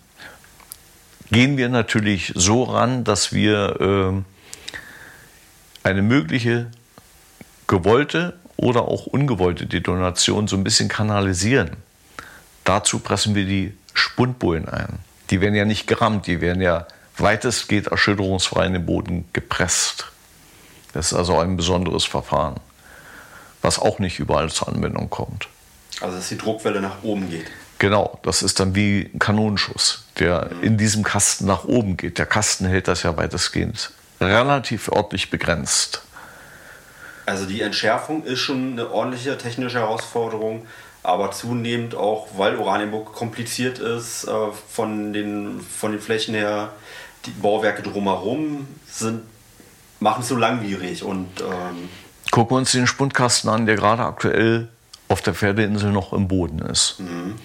[1.30, 4.22] gehen wir natürlich so ran, dass wir äh,
[5.82, 6.68] eine mögliche
[7.66, 11.76] gewollte oder auch ungewollte Detonation so ein bisschen kanalisieren.
[12.64, 15.00] Dazu pressen wir die Spundbullen ein.
[15.30, 16.86] Die werden ja nicht gerammt, die werden ja
[17.18, 20.06] weitestgehend erschütterungsfrei in den Boden gepresst.
[20.92, 22.60] Das ist also ein besonderes Verfahren
[23.62, 25.48] was auch nicht überall zur Anwendung kommt.
[26.00, 27.46] Also dass die Druckwelle nach oben geht.
[27.78, 30.62] Genau, das ist dann wie ein Kanonenschuss, der mhm.
[30.62, 32.18] in diesem Kasten nach oben geht.
[32.18, 33.90] Der Kasten hält das ja weitestgehend
[34.20, 36.02] relativ örtlich begrenzt.
[37.26, 40.66] Also die Entschärfung ist schon eine ordentliche technische Herausforderung,
[41.02, 44.30] aber zunehmend auch, weil Oranienburg kompliziert ist, äh,
[44.68, 46.70] von den, von den Flächen her,
[47.26, 49.22] die Bauwerke drumherum sind,
[50.00, 51.88] machen es so langwierig und ähm
[52.30, 54.68] Gucken wir uns den Spundkasten an, der gerade aktuell
[55.08, 57.00] auf der Pferdeinsel noch im Boden ist.
[57.00, 57.36] Mhm.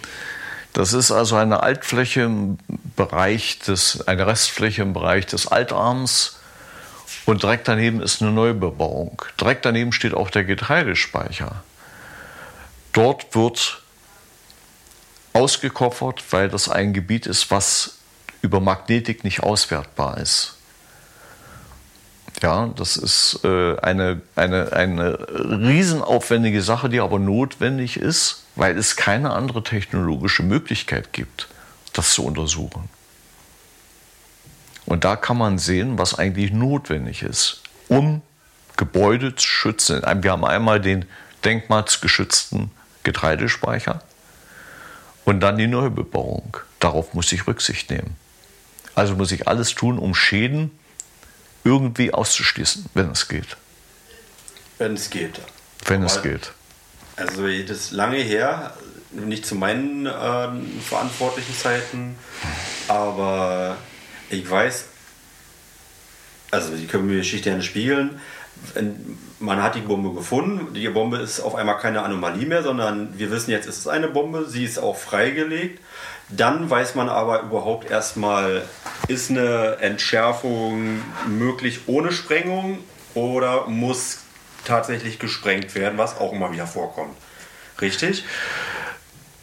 [0.74, 2.60] Das ist also eine Altfläche im
[2.96, 6.40] Bereich des, eine Restfläche im Bereich des Altarms
[7.26, 9.22] und direkt daneben ist eine Neubebauung.
[9.40, 11.64] Direkt daneben steht auch der Getreidespeicher.
[12.94, 13.82] Dort wird
[15.34, 17.98] ausgekoffert, weil das ein Gebiet ist, was
[18.42, 20.57] über Magnetik nicht auswertbar ist.
[22.42, 28.96] Ja, das ist äh, eine, eine, eine riesenaufwendige Sache, die aber notwendig ist, weil es
[28.96, 31.48] keine andere technologische Möglichkeit gibt,
[31.94, 32.90] das zu untersuchen.
[34.86, 38.22] Und da kann man sehen, was eigentlich notwendig ist, um
[38.78, 40.02] Gebäude zu schützen.
[40.22, 41.06] Wir haben einmal den
[41.44, 42.72] denkmalsgeschützten
[43.04, 44.02] Getreidespeicher
[45.26, 46.58] und dann die Neubebauung.
[46.80, 48.16] Darauf muss ich Rücksicht nehmen.
[48.94, 50.72] Also muss ich alles tun, um Schäden
[51.68, 53.58] irgendwie auszuschließen, wenn es geht.
[54.78, 55.42] Wenn es geht.
[55.86, 56.52] Wenn Aber, es geht.
[57.18, 58.74] Also das ist lange her,
[59.12, 60.48] nicht zu meinen äh,
[60.82, 62.16] verantwortlichen Zeiten,
[62.88, 63.76] aber
[64.30, 64.86] ich weiß,
[66.52, 68.22] also die können mir die Geschichte ja nicht spiegeln,
[69.40, 73.30] man hat die Bombe gefunden, die Bombe ist auf einmal keine Anomalie mehr, sondern wir
[73.30, 75.80] wissen jetzt, ist es eine Bombe, sie ist auch freigelegt
[76.30, 78.64] dann weiß man aber überhaupt erstmal,
[79.08, 82.80] ist eine Entschärfung möglich ohne Sprengung
[83.14, 84.20] oder muss
[84.66, 87.16] tatsächlich gesprengt werden, was auch immer wieder vorkommt.
[87.80, 88.26] Richtig?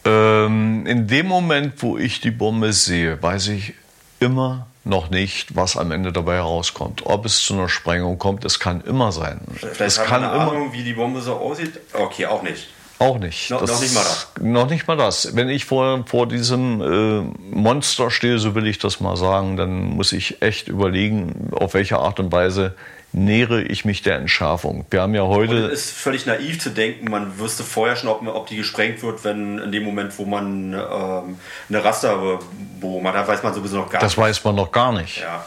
[0.05, 3.75] Ähm, in dem Moment, wo ich die Bombe sehe, weiß ich
[4.21, 7.07] immer noch nicht, was am Ende dabei herauskommt.
[7.07, 9.41] Ob es zu einer Sprengung kommt, es kann immer sein.
[9.55, 11.81] Vielleicht es kann immer Ahnung, wie die Bombe so aussieht.
[11.95, 12.69] Okay, auch nicht.
[13.05, 13.51] Auch nicht.
[13.51, 14.29] No, das, noch nicht mal das.
[14.41, 15.37] Noch nicht mal das.
[15.37, 19.85] Wenn ich vor, vor diesem äh, Monster stehe, so will ich das mal sagen, dann
[19.85, 22.75] muss ich echt überlegen, auf welche Art und Weise
[23.13, 24.87] nähere ich mich der Entschärfung.
[24.91, 25.67] Wir haben ja heute.
[25.67, 29.03] Und es ist völlig naiv zu denken, man wüsste vorher schon, ob, ob die gesprengt
[29.03, 33.77] wird, wenn in dem Moment, wo man ähm, eine Rasterbohrung hat, da weiß man sowieso
[33.77, 34.19] noch gar das nicht.
[34.19, 35.21] Das weiß man noch gar nicht.
[35.21, 35.45] Ja.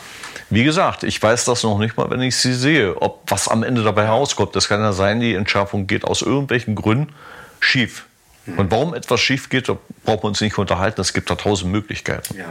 [0.50, 3.64] Wie gesagt, ich weiß das noch nicht mal, wenn ich sie sehe, ob was am
[3.64, 4.56] Ende dabei herauskommt.
[4.56, 7.14] Das kann ja sein, die Entschärfung geht aus irgendwelchen Gründen
[7.60, 8.06] schief.
[8.46, 8.60] Mhm.
[8.60, 11.02] Und warum etwas schief geht, da brauchen wir uns nicht unterhalten.
[11.02, 12.38] Es gibt da tausend Möglichkeiten.
[12.38, 12.46] Ja.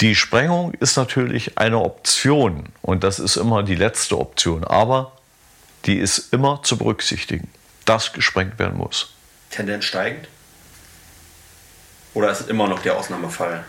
[0.00, 5.12] Die Sprengung ist natürlich eine Option und das ist immer die letzte Option, aber
[5.86, 7.48] die ist immer zu berücksichtigen,
[7.86, 9.14] dass gesprengt werden muss.
[9.50, 10.28] Tendenz steigend?
[12.12, 13.64] Oder ist es immer noch der Ausnahmefall?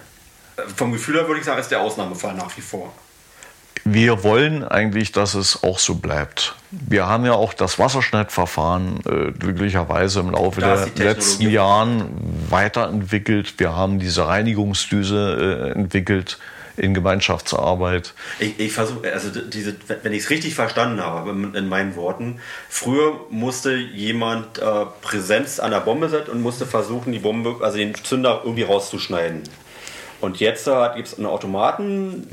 [0.75, 2.93] Vom Gefühl her würde ich sagen, ist der Ausnahmefall nach wie vor.
[3.89, 6.55] Wir wollen eigentlich, dass es auch so bleibt.
[6.71, 12.09] Wir haben ja auch das Wasserschnittverfahren äh, glücklicherweise im Laufe der letzten Jahren
[12.49, 13.53] weiterentwickelt.
[13.57, 16.37] Wir haben diese Reinigungsdüse äh, entwickelt
[16.75, 18.13] in Gemeinschaftsarbeit.
[18.39, 22.39] Ich, ich versuche, also diese, wenn ich es richtig verstanden habe in meinen Worten,
[22.69, 27.77] früher musste jemand äh, Präsenz an der Bombe setzen und musste versuchen, die Bombe, also
[27.77, 29.43] den Zünder irgendwie rauszuschneiden.
[30.19, 32.27] Und jetzt äh, gibt es einen Automaten.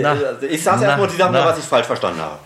[0.00, 2.38] Na, Also ich sage erstmal, die sagen mir, was ich falsch verstanden habe.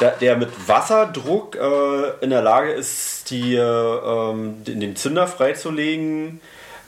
[0.00, 6.40] Der, der mit Wasserdruck äh, in der Lage ist, die, äh, ähm, den Zünder freizulegen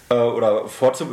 [0.09, 0.65] äh, oder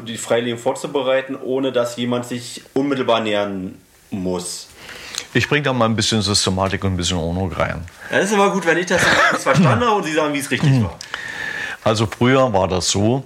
[0.07, 3.75] die Freilegung vorzubereiten, ohne dass jemand sich unmittelbar nähern
[4.09, 4.69] muss.
[5.35, 7.83] Ich bringe da mal ein bisschen Systematik und ein bisschen Ordnung rein.
[8.09, 9.01] Das ist immer gut, wenn ich das
[9.39, 10.97] verstanden habe und Sie sagen, wie es richtig war.
[11.83, 13.23] Also früher war das so,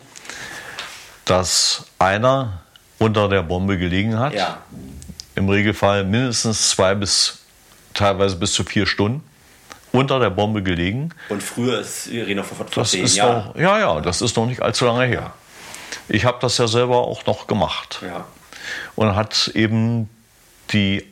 [1.26, 2.62] dass einer
[3.00, 4.34] unter der Bombe gelegen hat.
[4.34, 4.60] Ja.
[5.36, 7.40] Im Regelfall mindestens zwei bis
[7.94, 9.24] teilweise bis zu vier Stunden
[9.92, 11.14] unter der Bombe gelegen.
[11.30, 13.60] Und früher ist wir reden noch vor, zehn Jahren.
[13.60, 15.34] ja, ja, das ist noch nicht allzu lange her.
[16.10, 18.26] Ich habe das ja selber auch noch gemacht Ja.
[18.96, 20.10] und hat eben
[20.72, 21.06] die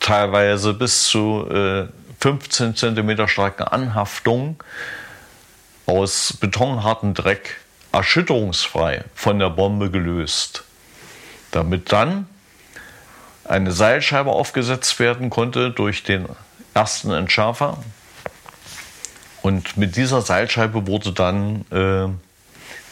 [0.00, 1.86] teilweise bis zu äh,
[2.20, 4.56] 15 cm starken Anhaftungen
[5.86, 7.56] aus betonharten Dreck
[7.92, 10.64] erschütterungsfrei von der Bombe gelöst,
[11.54, 12.26] damit dann
[13.44, 16.26] eine Seilscheibe aufgesetzt werden konnte durch den
[16.72, 17.78] ersten Entschärfer.
[19.42, 22.08] Und mit dieser Seilscheibe wurde dann äh,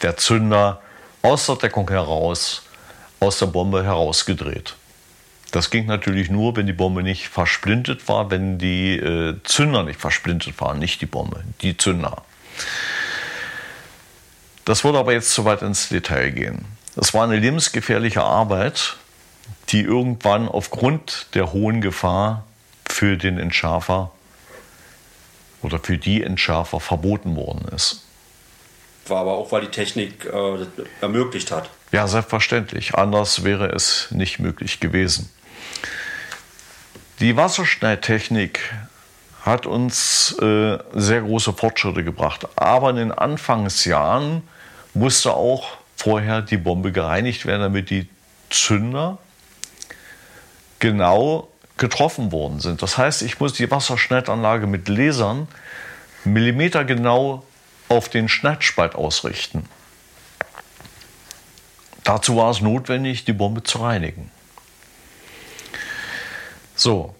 [0.03, 0.81] der Zünder
[1.23, 2.63] aus der Deckung heraus,
[3.19, 4.75] aus der Bombe herausgedreht.
[5.51, 9.99] Das ging natürlich nur, wenn die Bombe nicht versplintet war, wenn die äh, Zünder nicht
[9.99, 12.23] versplintet waren, nicht die Bombe, die Zünder.
[14.65, 16.65] Das würde aber jetzt zu weit ins Detail gehen.
[16.95, 18.97] Es war eine lebensgefährliche Arbeit,
[19.69, 22.43] die irgendwann aufgrund der hohen Gefahr
[22.85, 24.11] für den Entschärfer
[25.61, 28.03] oder für die Entschärfer verboten worden ist.
[29.07, 30.67] War aber auch, weil die Technik äh, das
[31.01, 31.69] ermöglicht hat.
[31.91, 32.95] Ja, selbstverständlich.
[32.95, 35.29] Anders wäre es nicht möglich gewesen.
[37.19, 38.59] Die Wasserschneidtechnik
[39.43, 42.47] hat uns äh, sehr große Fortschritte gebracht.
[42.55, 44.43] Aber in den Anfangsjahren
[44.93, 48.09] musste auch vorher die Bombe gereinigt werden, damit die
[48.49, 49.19] Zünder
[50.79, 51.47] genau
[51.77, 52.81] getroffen worden sind.
[52.81, 55.47] Das heißt, ich muss die Wasserschneidanlage mit Lasern
[56.25, 57.45] millimetergenau
[57.87, 59.65] auf den Schneidspalt ausrichten.
[62.03, 64.29] Dazu war es notwendig, die Bombe zu reinigen.
[66.75, 67.15] So,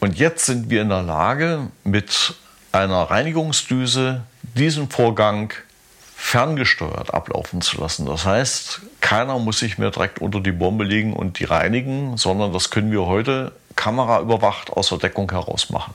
[0.00, 2.36] und jetzt sind wir in der Lage, mit
[2.72, 4.22] einer Reinigungsdüse
[4.54, 5.52] diesen Vorgang
[6.24, 8.06] ferngesteuert ablaufen zu lassen.
[8.06, 12.52] Das heißt, keiner muss sich mehr direkt unter die Bombe legen und die reinigen, sondern
[12.52, 15.92] das können wir heute kameraüberwacht aus der Deckung heraus machen.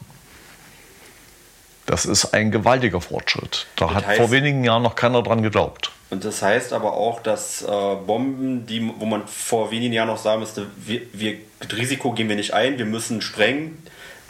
[1.86, 3.68] Das ist ein gewaltiger Fortschritt.
[3.78, 5.92] Da Das hat heißt- vor wenigen Jahren noch keiner dran geglaubt.
[6.10, 7.66] Und das heißt aber auch, dass äh,
[8.06, 12.28] Bomben, die, wo man vor wenigen Jahren noch sagen müsste, wir, wir, das Risiko gehen
[12.28, 13.82] wir nicht ein, wir müssen sprengen,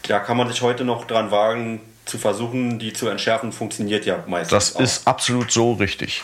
[0.08, 4.24] da kann man sich heute noch dran wagen, zu versuchen, die zu entschärfen, funktioniert ja
[4.28, 4.52] meistens.
[4.52, 4.80] Das auch.
[4.82, 6.24] ist absolut so richtig.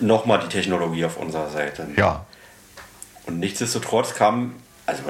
[0.00, 1.86] nochmal die Technologie auf unserer Seite.
[1.96, 2.26] Ja,
[3.26, 5.02] Und nichtsdestotrotz kam, also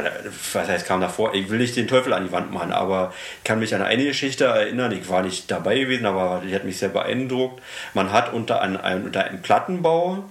[0.52, 3.44] was heißt kam davor, ich will nicht den Teufel an die Wand machen, aber ich
[3.44, 6.78] kann mich an eine Geschichte erinnern, ich war nicht dabei gewesen, aber die hat mich
[6.78, 7.60] sehr beeindruckt.
[7.94, 10.24] Man hat unter, einem- unter einem Plattenbau,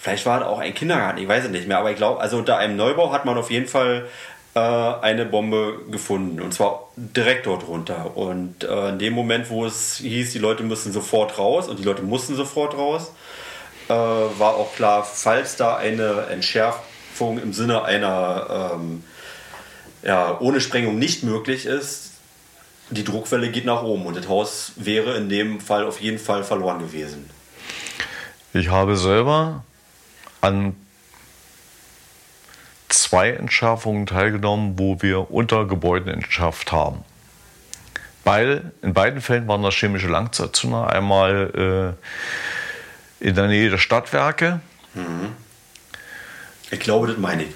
[0.00, 2.38] vielleicht war es auch ein Kindergarten, ich weiß es nicht mehr, aber ich glaube, also
[2.38, 4.06] unter einem Neubau hat man auf jeden Fall
[4.54, 8.16] äh, eine Bombe gefunden und zwar direkt dort runter.
[8.16, 11.84] Und äh, in dem Moment, wo es hieß, die Leute müssen sofort raus und die
[11.84, 13.12] Leute mussten sofort raus,
[13.88, 19.04] äh, war auch klar, falls da eine Entschärfung im Sinne einer ähm,
[20.02, 22.10] ja, ohne Sprengung nicht möglich ist,
[22.90, 26.44] die Druckwelle geht nach oben und das Haus wäre in dem Fall auf jeden Fall
[26.44, 27.30] verloren gewesen.
[28.52, 29.64] Ich habe selber
[30.40, 30.76] an
[32.92, 37.04] zwei Entschärfungen teilgenommen, wo wir unter Gebäuden entschärft haben.
[38.24, 40.88] Beide, in beiden Fällen waren das chemische Langzeitzünder.
[40.88, 41.96] Einmal
[43.20, 44.60] äh, in der Nähe der Stadtwerke.
[44.94, 45.32] Mhm.
[46.70, 47.54] Ich glaube, das meine ich.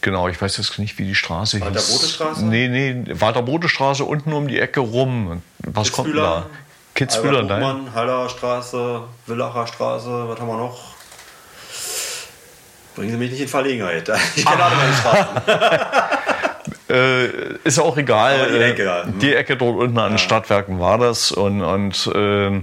[0.00, 1.66] Genau, ich weiß jetzt nicht, wie die Straße hieß.
[1.66, 2.44] Walter-Bode-Straße?
[2.44, 5.42] Nee, nee, Walter-Bode-Straße unten um die Ecke rum.
[5.60, 6.46] Was kommt da?
[6.94, 7.94] Kitzbühler, nein?
[7.94, 10.91] Haller Straße, Villacher Straße, was haben wir noch?
[12.94, 14.08] Bringen Sie mich nicht in Verlegenheit.
[14.36, 15.36] Ich kenne alle meine Straßen.
[16.88, 17.26] äh,
[17.64, 18.50] ist auch egal.
[18.50, 19.04] die, Ecke, ja.
[19.04, 19.18] mhm.
[19.18, 20.18] die Ecke dort unten an den ja.
[20.18, 21.32] Stadtwerken war das.
[21.32, 22.62] Und, und äh,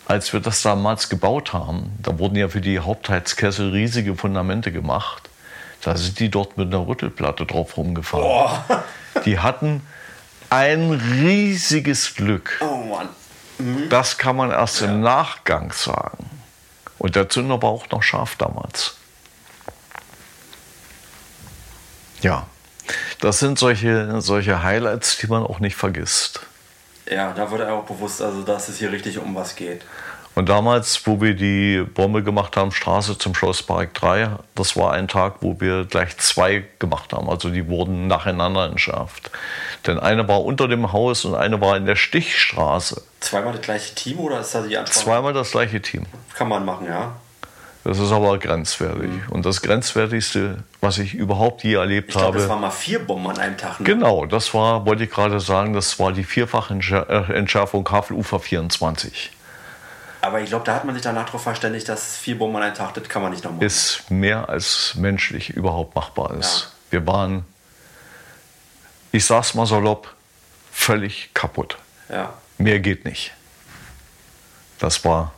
[0.05, 5.29] als wir das damals gebaut haben, da wurden ja für die Hauptheizkessel riesige Fundamente gemacht.
[5.81, 8.23] Da sind die dort mit einer Rüttelplatte drauf rumgefahren.
[8.23, 8.83] Boah.
[9.25, 9.81] Die hatten
[10.49, 12.59] ein riesiges Glück.
[12.61, 13.09] Oh Mann.
[13.59, 13.89] Mhm.
[13.89, 14.87] Das kann man erst ja.
[14.87, 16.29] im Nachgang sagen.
[16.97, 18.95] Und der Zünder war auch noch scharf damals.
[22.21, 22.47] Ja,
[23.21, 26.41] das sind solche, solche Highlights, die man auch nicht vergisst.
[27.09, 29.81] Ja, da wurde auch bewusst, also dass es hier richtig um was geht.
[30.35, 35.07] Und damals, wo wir die Bombe gemacht haben, Straße zum Schlosspark 3, das war ein
[35.07, 37.29] Tag, wo wir gleich zwei gemacht haben.
[37.29, 39.31] Also die wurden nacheinander entschärft.
[39.87, 43.01] Denn eine war unter dem Haus und eine war in der Stichstraße.
[43.21, 45.05] Zweimal das gleiche Team oder ist das die Ansprache?
[45.05, 46.05] Zweimal das gleiche Team.
[46.33, 47.13] Kann man machen, ja.
[47.85, 49.11] Das ist aber grenzwertig.
[49.29, 52.39] Und das Grenzwertigste, was ich überhaupt je erlebt ich glaub, habe.
[52.39, 53.79] Das waren mal vier Bomben an einem Tag.
[53.79, 53.85] Ne?
[53.85, 59.31] Genau, das war, wollte ich gerade sagen, das war die vierfache äh, Entschärfung Havel-Ufer 24.
[60.21, 62.73] Aber ich glaube, da hat man sich danach darauf verständigt, dass vier Bomben an einem
[62.73, 63.61] Tag, das kann man nicht noch machen.
[63.61, 66.73] Ist mehr als menschlich überhaupt machbar ist.
[66.89, 66.99] Ja.
[67.01, 67.45] Wir waren,
[69.11, 70.11] ich sag's mal salopp,
[70.71, 71.77] völlig kaputt.
[72.09, 72.33] Ja.
[72.57, 73.31] Mehr geht nicht.
[74.79, 75.34] Das war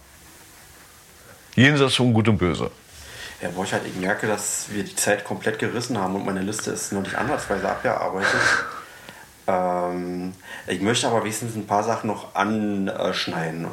[1.58, 2.72] jenseits von Gut und Böse.
[3.42, 6.92] Ja, Borchardt, ich merke, dass wir die Zeit komplett gerissen haben und meine Liste ist
[6.92, 8.40] noch nicht ansatzweise abgearbeitet.
[9.48, 10.34] ähm,
[10.66, 13.68] ich möchte aber wenigstens ein paar Sachen noch anschneiden.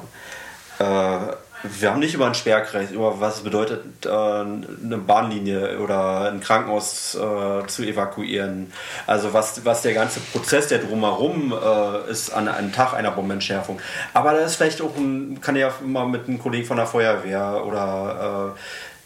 [0.78, 1.26] Äh,
[1.64, 6.40] wir haben nicht über einen Sperrkreis, über was es bedeutet, äh, eine Bahnlinie oder ein
[6.40, 8.72] Krankenhaus äh, zu evakuieren.
[9.06, 13.80] Also was, was der ganze Prozess, der drumherum äh, ist an einem Tag einer Bombenentschärfung.
[14.12, 17.64] Aber das ist vielleicht auch ein, kann ja mal mit einem Kollegen von der Feuerwehr
[17.66, 18.54] oder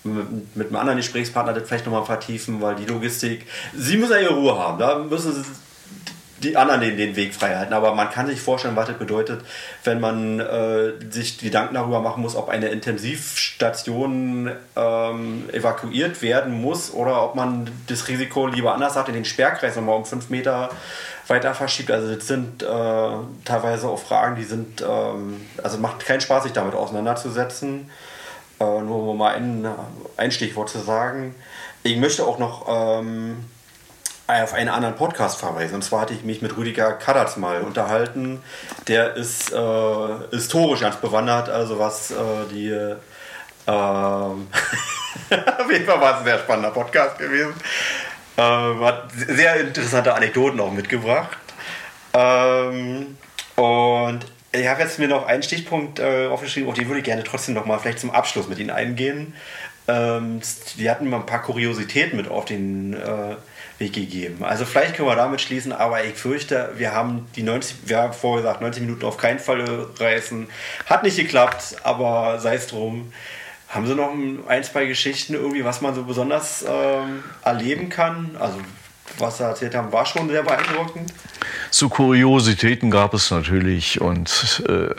[0.04, 4.20] mit, mit, einem anderen Gesprächspartner das vielleicht nochmal vertiefen, weil die Logistik, sie müssen ja
[4.20, 4.78] ihre Ruhe haben.
[4.78, 5.42] Da müssen sie
[6.42, 7.72] die anderen den, den Weg frei halten.
[7.72, 9.42] Aber man kann sich vorstellen, was das bedeutet,
[9.84, 16.92] wenn man äh, sich Gedanken darüber machen muss, ob eine Intensivstation ähm, evakuiert werden muss
[16.92, 20.70] oder ob man das Risiko lieber anders hat, in den Sperrkreis nochmal um fünf Meter
[21.26, 21.90] weiter verschiebt.
[21.90, 22.66] Also das sind äh,
[23.44, 27.90] teilweise auch Fragen, die sind, ähm, also macht keinen Spaß, sich damit auseinanderzusetzen.
[28.60, 29.66] Äh, nur mal ein,
[30.16, 31.34] ein Stichwort zu sagen.
[31.82, 33.44] Ich möchte auch noch ähm,
[34.28, 35.76] auf einen anderen Podcast verweisen.
[35.76, 38.42] Und zwar hatte ich mich mit Rüdiger Kadatz mal unterhalten.
[38.86, 42.14] Der ist äh, historisch ganz bewandert, also was äh,
[42.50, 42.68] die.
[42.68, 42.96] Äh,
[43.68, 44.36] auf
[45.70, 47.52] jeden Fall war es ein sehr spannender Podcast gewesen.
[48.36, 51.36] Äh, hat sehr interessante Anekdoten auch mitgebracht.
[52.14, 53.18] Ähm,
[53.56, 54.20] und
[54.52, 57.54] ich habe jetzt mir noch einen Stichpunkt äh, aufgeschrieben, auf den würde ich gerne trotzdem
[57.54, 59.34] noch mal vielleicht zum Abschluss mit Ihnen eingehen.
[59.86, 60.40] Ähm,
[60.78, 63.36] die hatten mal ein paar Kuriositäten mit auf den äh,
[63.78, 64.44] Gegeben.
[64.44, 68.12] Also vielleicht können wir damit schließen, aber ich fürchte, wir haben die 90, wir haben
[68.12, 69.62] vorher gesagt, 90 Minuten auf keinen Fall
[69.98, 70.48] reißen.
[70.86, 73.12] Hat nicht geklappt, aber sei es drum.
[73.68, 74.12] Haben Sie noch
[74.48, 78.36] ein, zwei Geschichten irgendwie, was man so besonders ähm, erleben kann?
[78.40, 78.58] Also
[79.18, 81.12] was Sie erzählt haben, war schon sehr beeindruckend.
[81.70, 84.94] So Kuriositäten gab es natürlich und äh,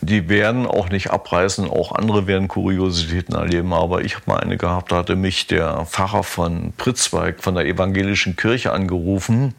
[0.00, 3.72] die werden auch nicht abreißen, auch andere werden Kuriositäten erleben.
[3.72, 7.66] Aber ich habe mal eine gehabt, da hatte mich der Pfarrer von Pritzweig von der
[7.66, 9.54] evangelischen Kirche angerufen.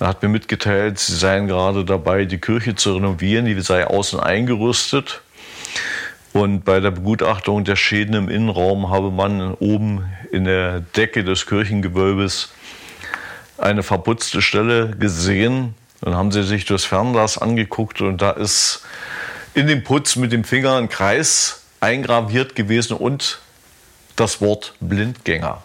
[0.00, 4.20] Er hat mir mitgeteilt, sie seien gerade dabei, die Kirche zu renovieren, die sei außen
[4.20, 5.22] eingerüstet.
[6.32, 11.46] Und bei der Begutachtung der Schäden im Innenraum habe man oben in der Decke des
[11.46, 12.52] Kirchengewölbes
[13.56, 15.74] eine verputzte Stelle gesehen.
[16.02, 18.84] Dann haben sie sich das Fernglas angeguckt und da ist
[19.56, 23.38] in dem Putz mit dem Finger ein Kreis eingraviert gewesen und
[24.14, 25.62] das Wort Blindgänger.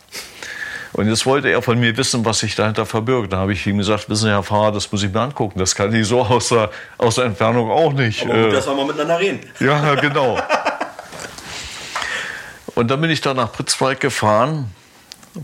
[0.94, 3.34] Und jetzt wollte er von mir wissen, was sich dahinter verbirgt.
[3.34, 5.60] Da habe ich ihm gesagt, wissen Sie, Herr Fahrer, das muss ich mir angucken.
[5.60, 8.24] Das kann ich so aus der, aus der Entfernung auch nicht.
[8.24, 9.42] Aber gut, äh, dass wir mal miteinander reden.
[9.60, 10.40] Ja, genau.
[12.76, 14.74] und dann bin ich da nach Pritzwalk gefahren.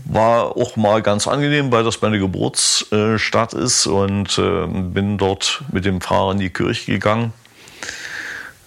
[0.06, 5.84] War auch mal ganz angenehm, weil das meine Geburtsstadt ist und äh, bin dort mit
[5.84, 7.32] dem Fahrer in die Kirche gegangen.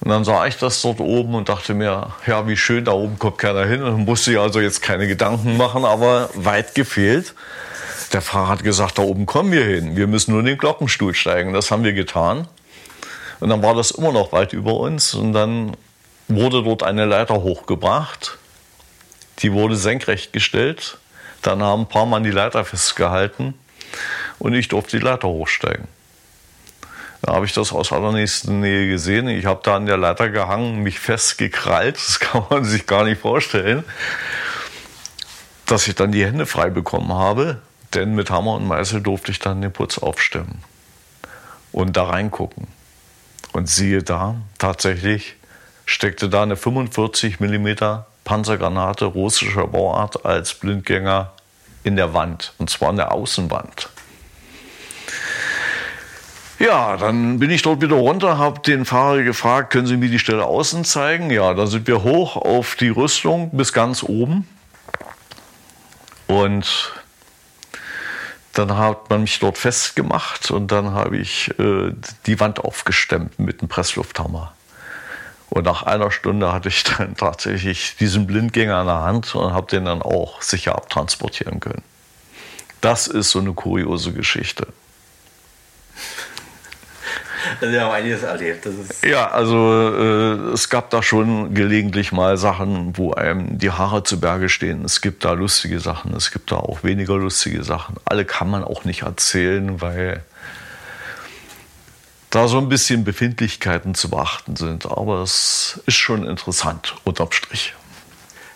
[0.04, 3.20] Und dann sah ich das dort oben und dachte mir, ja, wie schön, da oben
[3.20, 3.84] kommt keiner hin.
[3.84, 7.36] Und musste ich also jetzt keine Gedanken machen, aber weit gefehlt.
[8.12, 9.96] Der Fahrer hat gesagt, da oben kommen wir hin.
[9.96, 11.54] Wir müssen nur in den Glockenstuhl steigen.
[11.54, 12.48] Das haben wir getan.
[13.40, 15.14] Und dann war das immer noch weit über uns.
[15.14, 15.78] Und dann
[16.28, 18.40] wurde dort eine Leiter hochgebracht.
[19.40, 20.98] Die wurde senkrecht gestellt.
[21.44, 23.54] Dann haben ein paar Mann die Leiter festgehalten.
[24.40, 25.88] Und ich durfte die Leiter hochsteigen.
[27.22, 29.28] Da habe ich das aus allernächster Nähe gesehen.
[29.28, 31.96] Ich habe da an der Leiter gehangen, mich festgekrallt.
[32.08, 33.84] Das kann man sich gar nicht vorstellen.
[35.66, 37.62] Dass ich dann die Hände frei bekommen habe,
[37.94, 40.64] denn mit Hammer und Meißel durfte ich dann den Putz aufstemmen
[41.72, 42.68] und da reingucken.
[43.54, 45.36] Und siehe da, tatsächlich
[45.86, 47.70] steckte da eine 45 mm
[48.24, 51.34] Panzergranate russischer Bauart als Blindgänger
[51.84, 53.90] in der Wand, und zwar in der Außenwand.
[56.62, 60.20] Ja, dann bin ich dort wieder runter, habe den Fahrer gefragt, können Sie mir die
[60.20, 61.32] Stelle außen zeigen?
[61.32, 64.48] Ja, dann sind wir hoch auf die Rüstung bis ganz oben.
[66.28, 66.94] Und
[68.54, 71.94] dann hat man mich dort festgemacht und dann habe ich äh,
[72.28, 74.54] die Wand aufgestemmt mit einem Presslufthammer.
[75.50, 79.66] Und nach einer Stunde hatte ich dann tatsächlich diesen Blindgänger in der Hand und habe
[79.66, 81.82] den dann auch sicher abtransportieren können.
[82.82, 84.68] Das ist so eine kuriose Geschichte.
[87.60, 88.68] Also wir haben einiges erlebt.
[89.04, 94.20] ja, also äh, es gab da schon gelegentlich mal Sachen, wo einem die Haare zu
[94.20, 94.86] Berge stehen.
[94.86, 97.96] Es gibt da lustige Sachen, es gibt da auch weniger lustige Sachen.
[98.06, 100.24] Alle kann man auch nicht erzählen, weil
[102.32, 104.86] da so ein bisschen Befindlichkeiten zu beachten sind.
[104.86, 107.76] Aber es ist schon interessant, unterm Strich.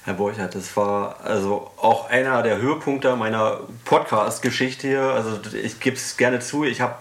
[0.06, 5.02] Herr Borchert, das war also auch einer der Höhepunkte meiner Podcast-Geschichte hier.
[5.02, 6.96] Also ich gebe es gerne zu, ich habe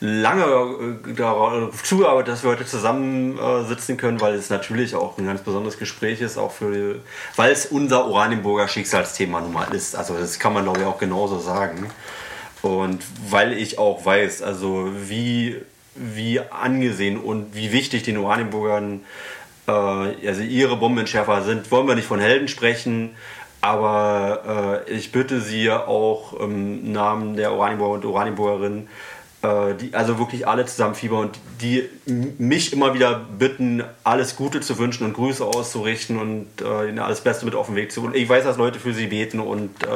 [0.00, 5.26] lange äh, darauf zugearbeitet, dass wir heute zusammen sitzen können, weil es natürlich auch ein
[5.26, 6.96] ganz besonderes Gespräch ist, auch für,
[7.36, 9.96] weil es unser Oranienburger Schicksalsthema nun mal ist.
[9.96, 11.90] Also das kann man glaube ich auch genauso sagen.
[12.62, 15.56] Und weil ich auch weiß, also wie,
[15.94, 19.00] wie angesehen und wie wichtig den Oranienburgern
[19.68, 23.14] äh, also ihre Bombenentschärfer sind, wollen wir nicht von Helden sprechen,
[23.60, 28.88] aber äh, ich bitte Sie auch im Namen der Oranienburger und Oranienburgerinnen,
[29.42, 34.78] die, also wirklich alle zusammen Fieber und die mich immer wieder bitten, alles Gute zu
[34.78, 38.02] wünschen und Grüße auszurichten und äh, ihnen alles Beste mit auf den Weg zu.
[38.02, 39.88] Und ich weiß, dass Leute für sie beten und äh,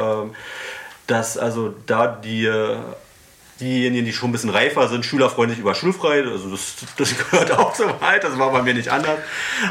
[1.09, 2.49] dass also da die
[3.63, 7.75] diejenigen, die schon ein bisschen reifer sind, schülerfreundlich über schulfrei, also das, das gehört auch
[7.75, 9.19] so weit, das war bei mir nicht anders.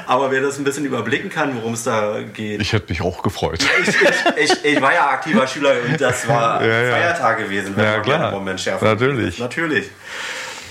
[0.07, 2.61] Aber wer das ein bisschen überblicken kann, worum es da geht.
[2.61, 3.63] Ich hätte mich auch gefreut.
[3.81, 3.95] Ich, ich,
[4.37, 6.91] ich, ich war ja aktiver Schüler und das war ja, ja.
[6.91, 8.31] Feiertag gewesen, wenn ja, man klar.
[8.31, 8.85] Moment schärfer.
[8.85, 9.39] Natürlich.
[9.39, 9.89] Natürlich.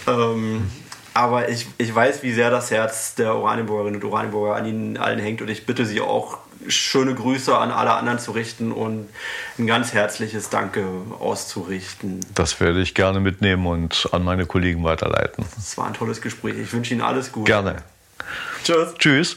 [0.06, 0.70] Ähm,
[1.12, 5.18] aber ich, ich weiß, wie sehr das Herz der Oranienburgerinnen und Oranienburger an ihnen allen
[5.18, 6.38] hängt und ich bitte sie auch
[6.68, 9.08] schöne Grüße an alle anderen zu richten und
[9.58, 10.86] ein ganz herzliches Danke
[11.18, 12.20] auszurichten.
[12.34, 15.44] Das werde ich gerne mitnehmen und an meine Kollegen weiterleiten.
[15.58, 16.56] Es war ein tolles Gespräch.
[16.58, 17.50] Ich wünsche Ihnen alles Gute.
[17.50, 17.82] Gerne.
[18.64, 18.94] Tschüss.
[18.98, 19.36] Tschüss.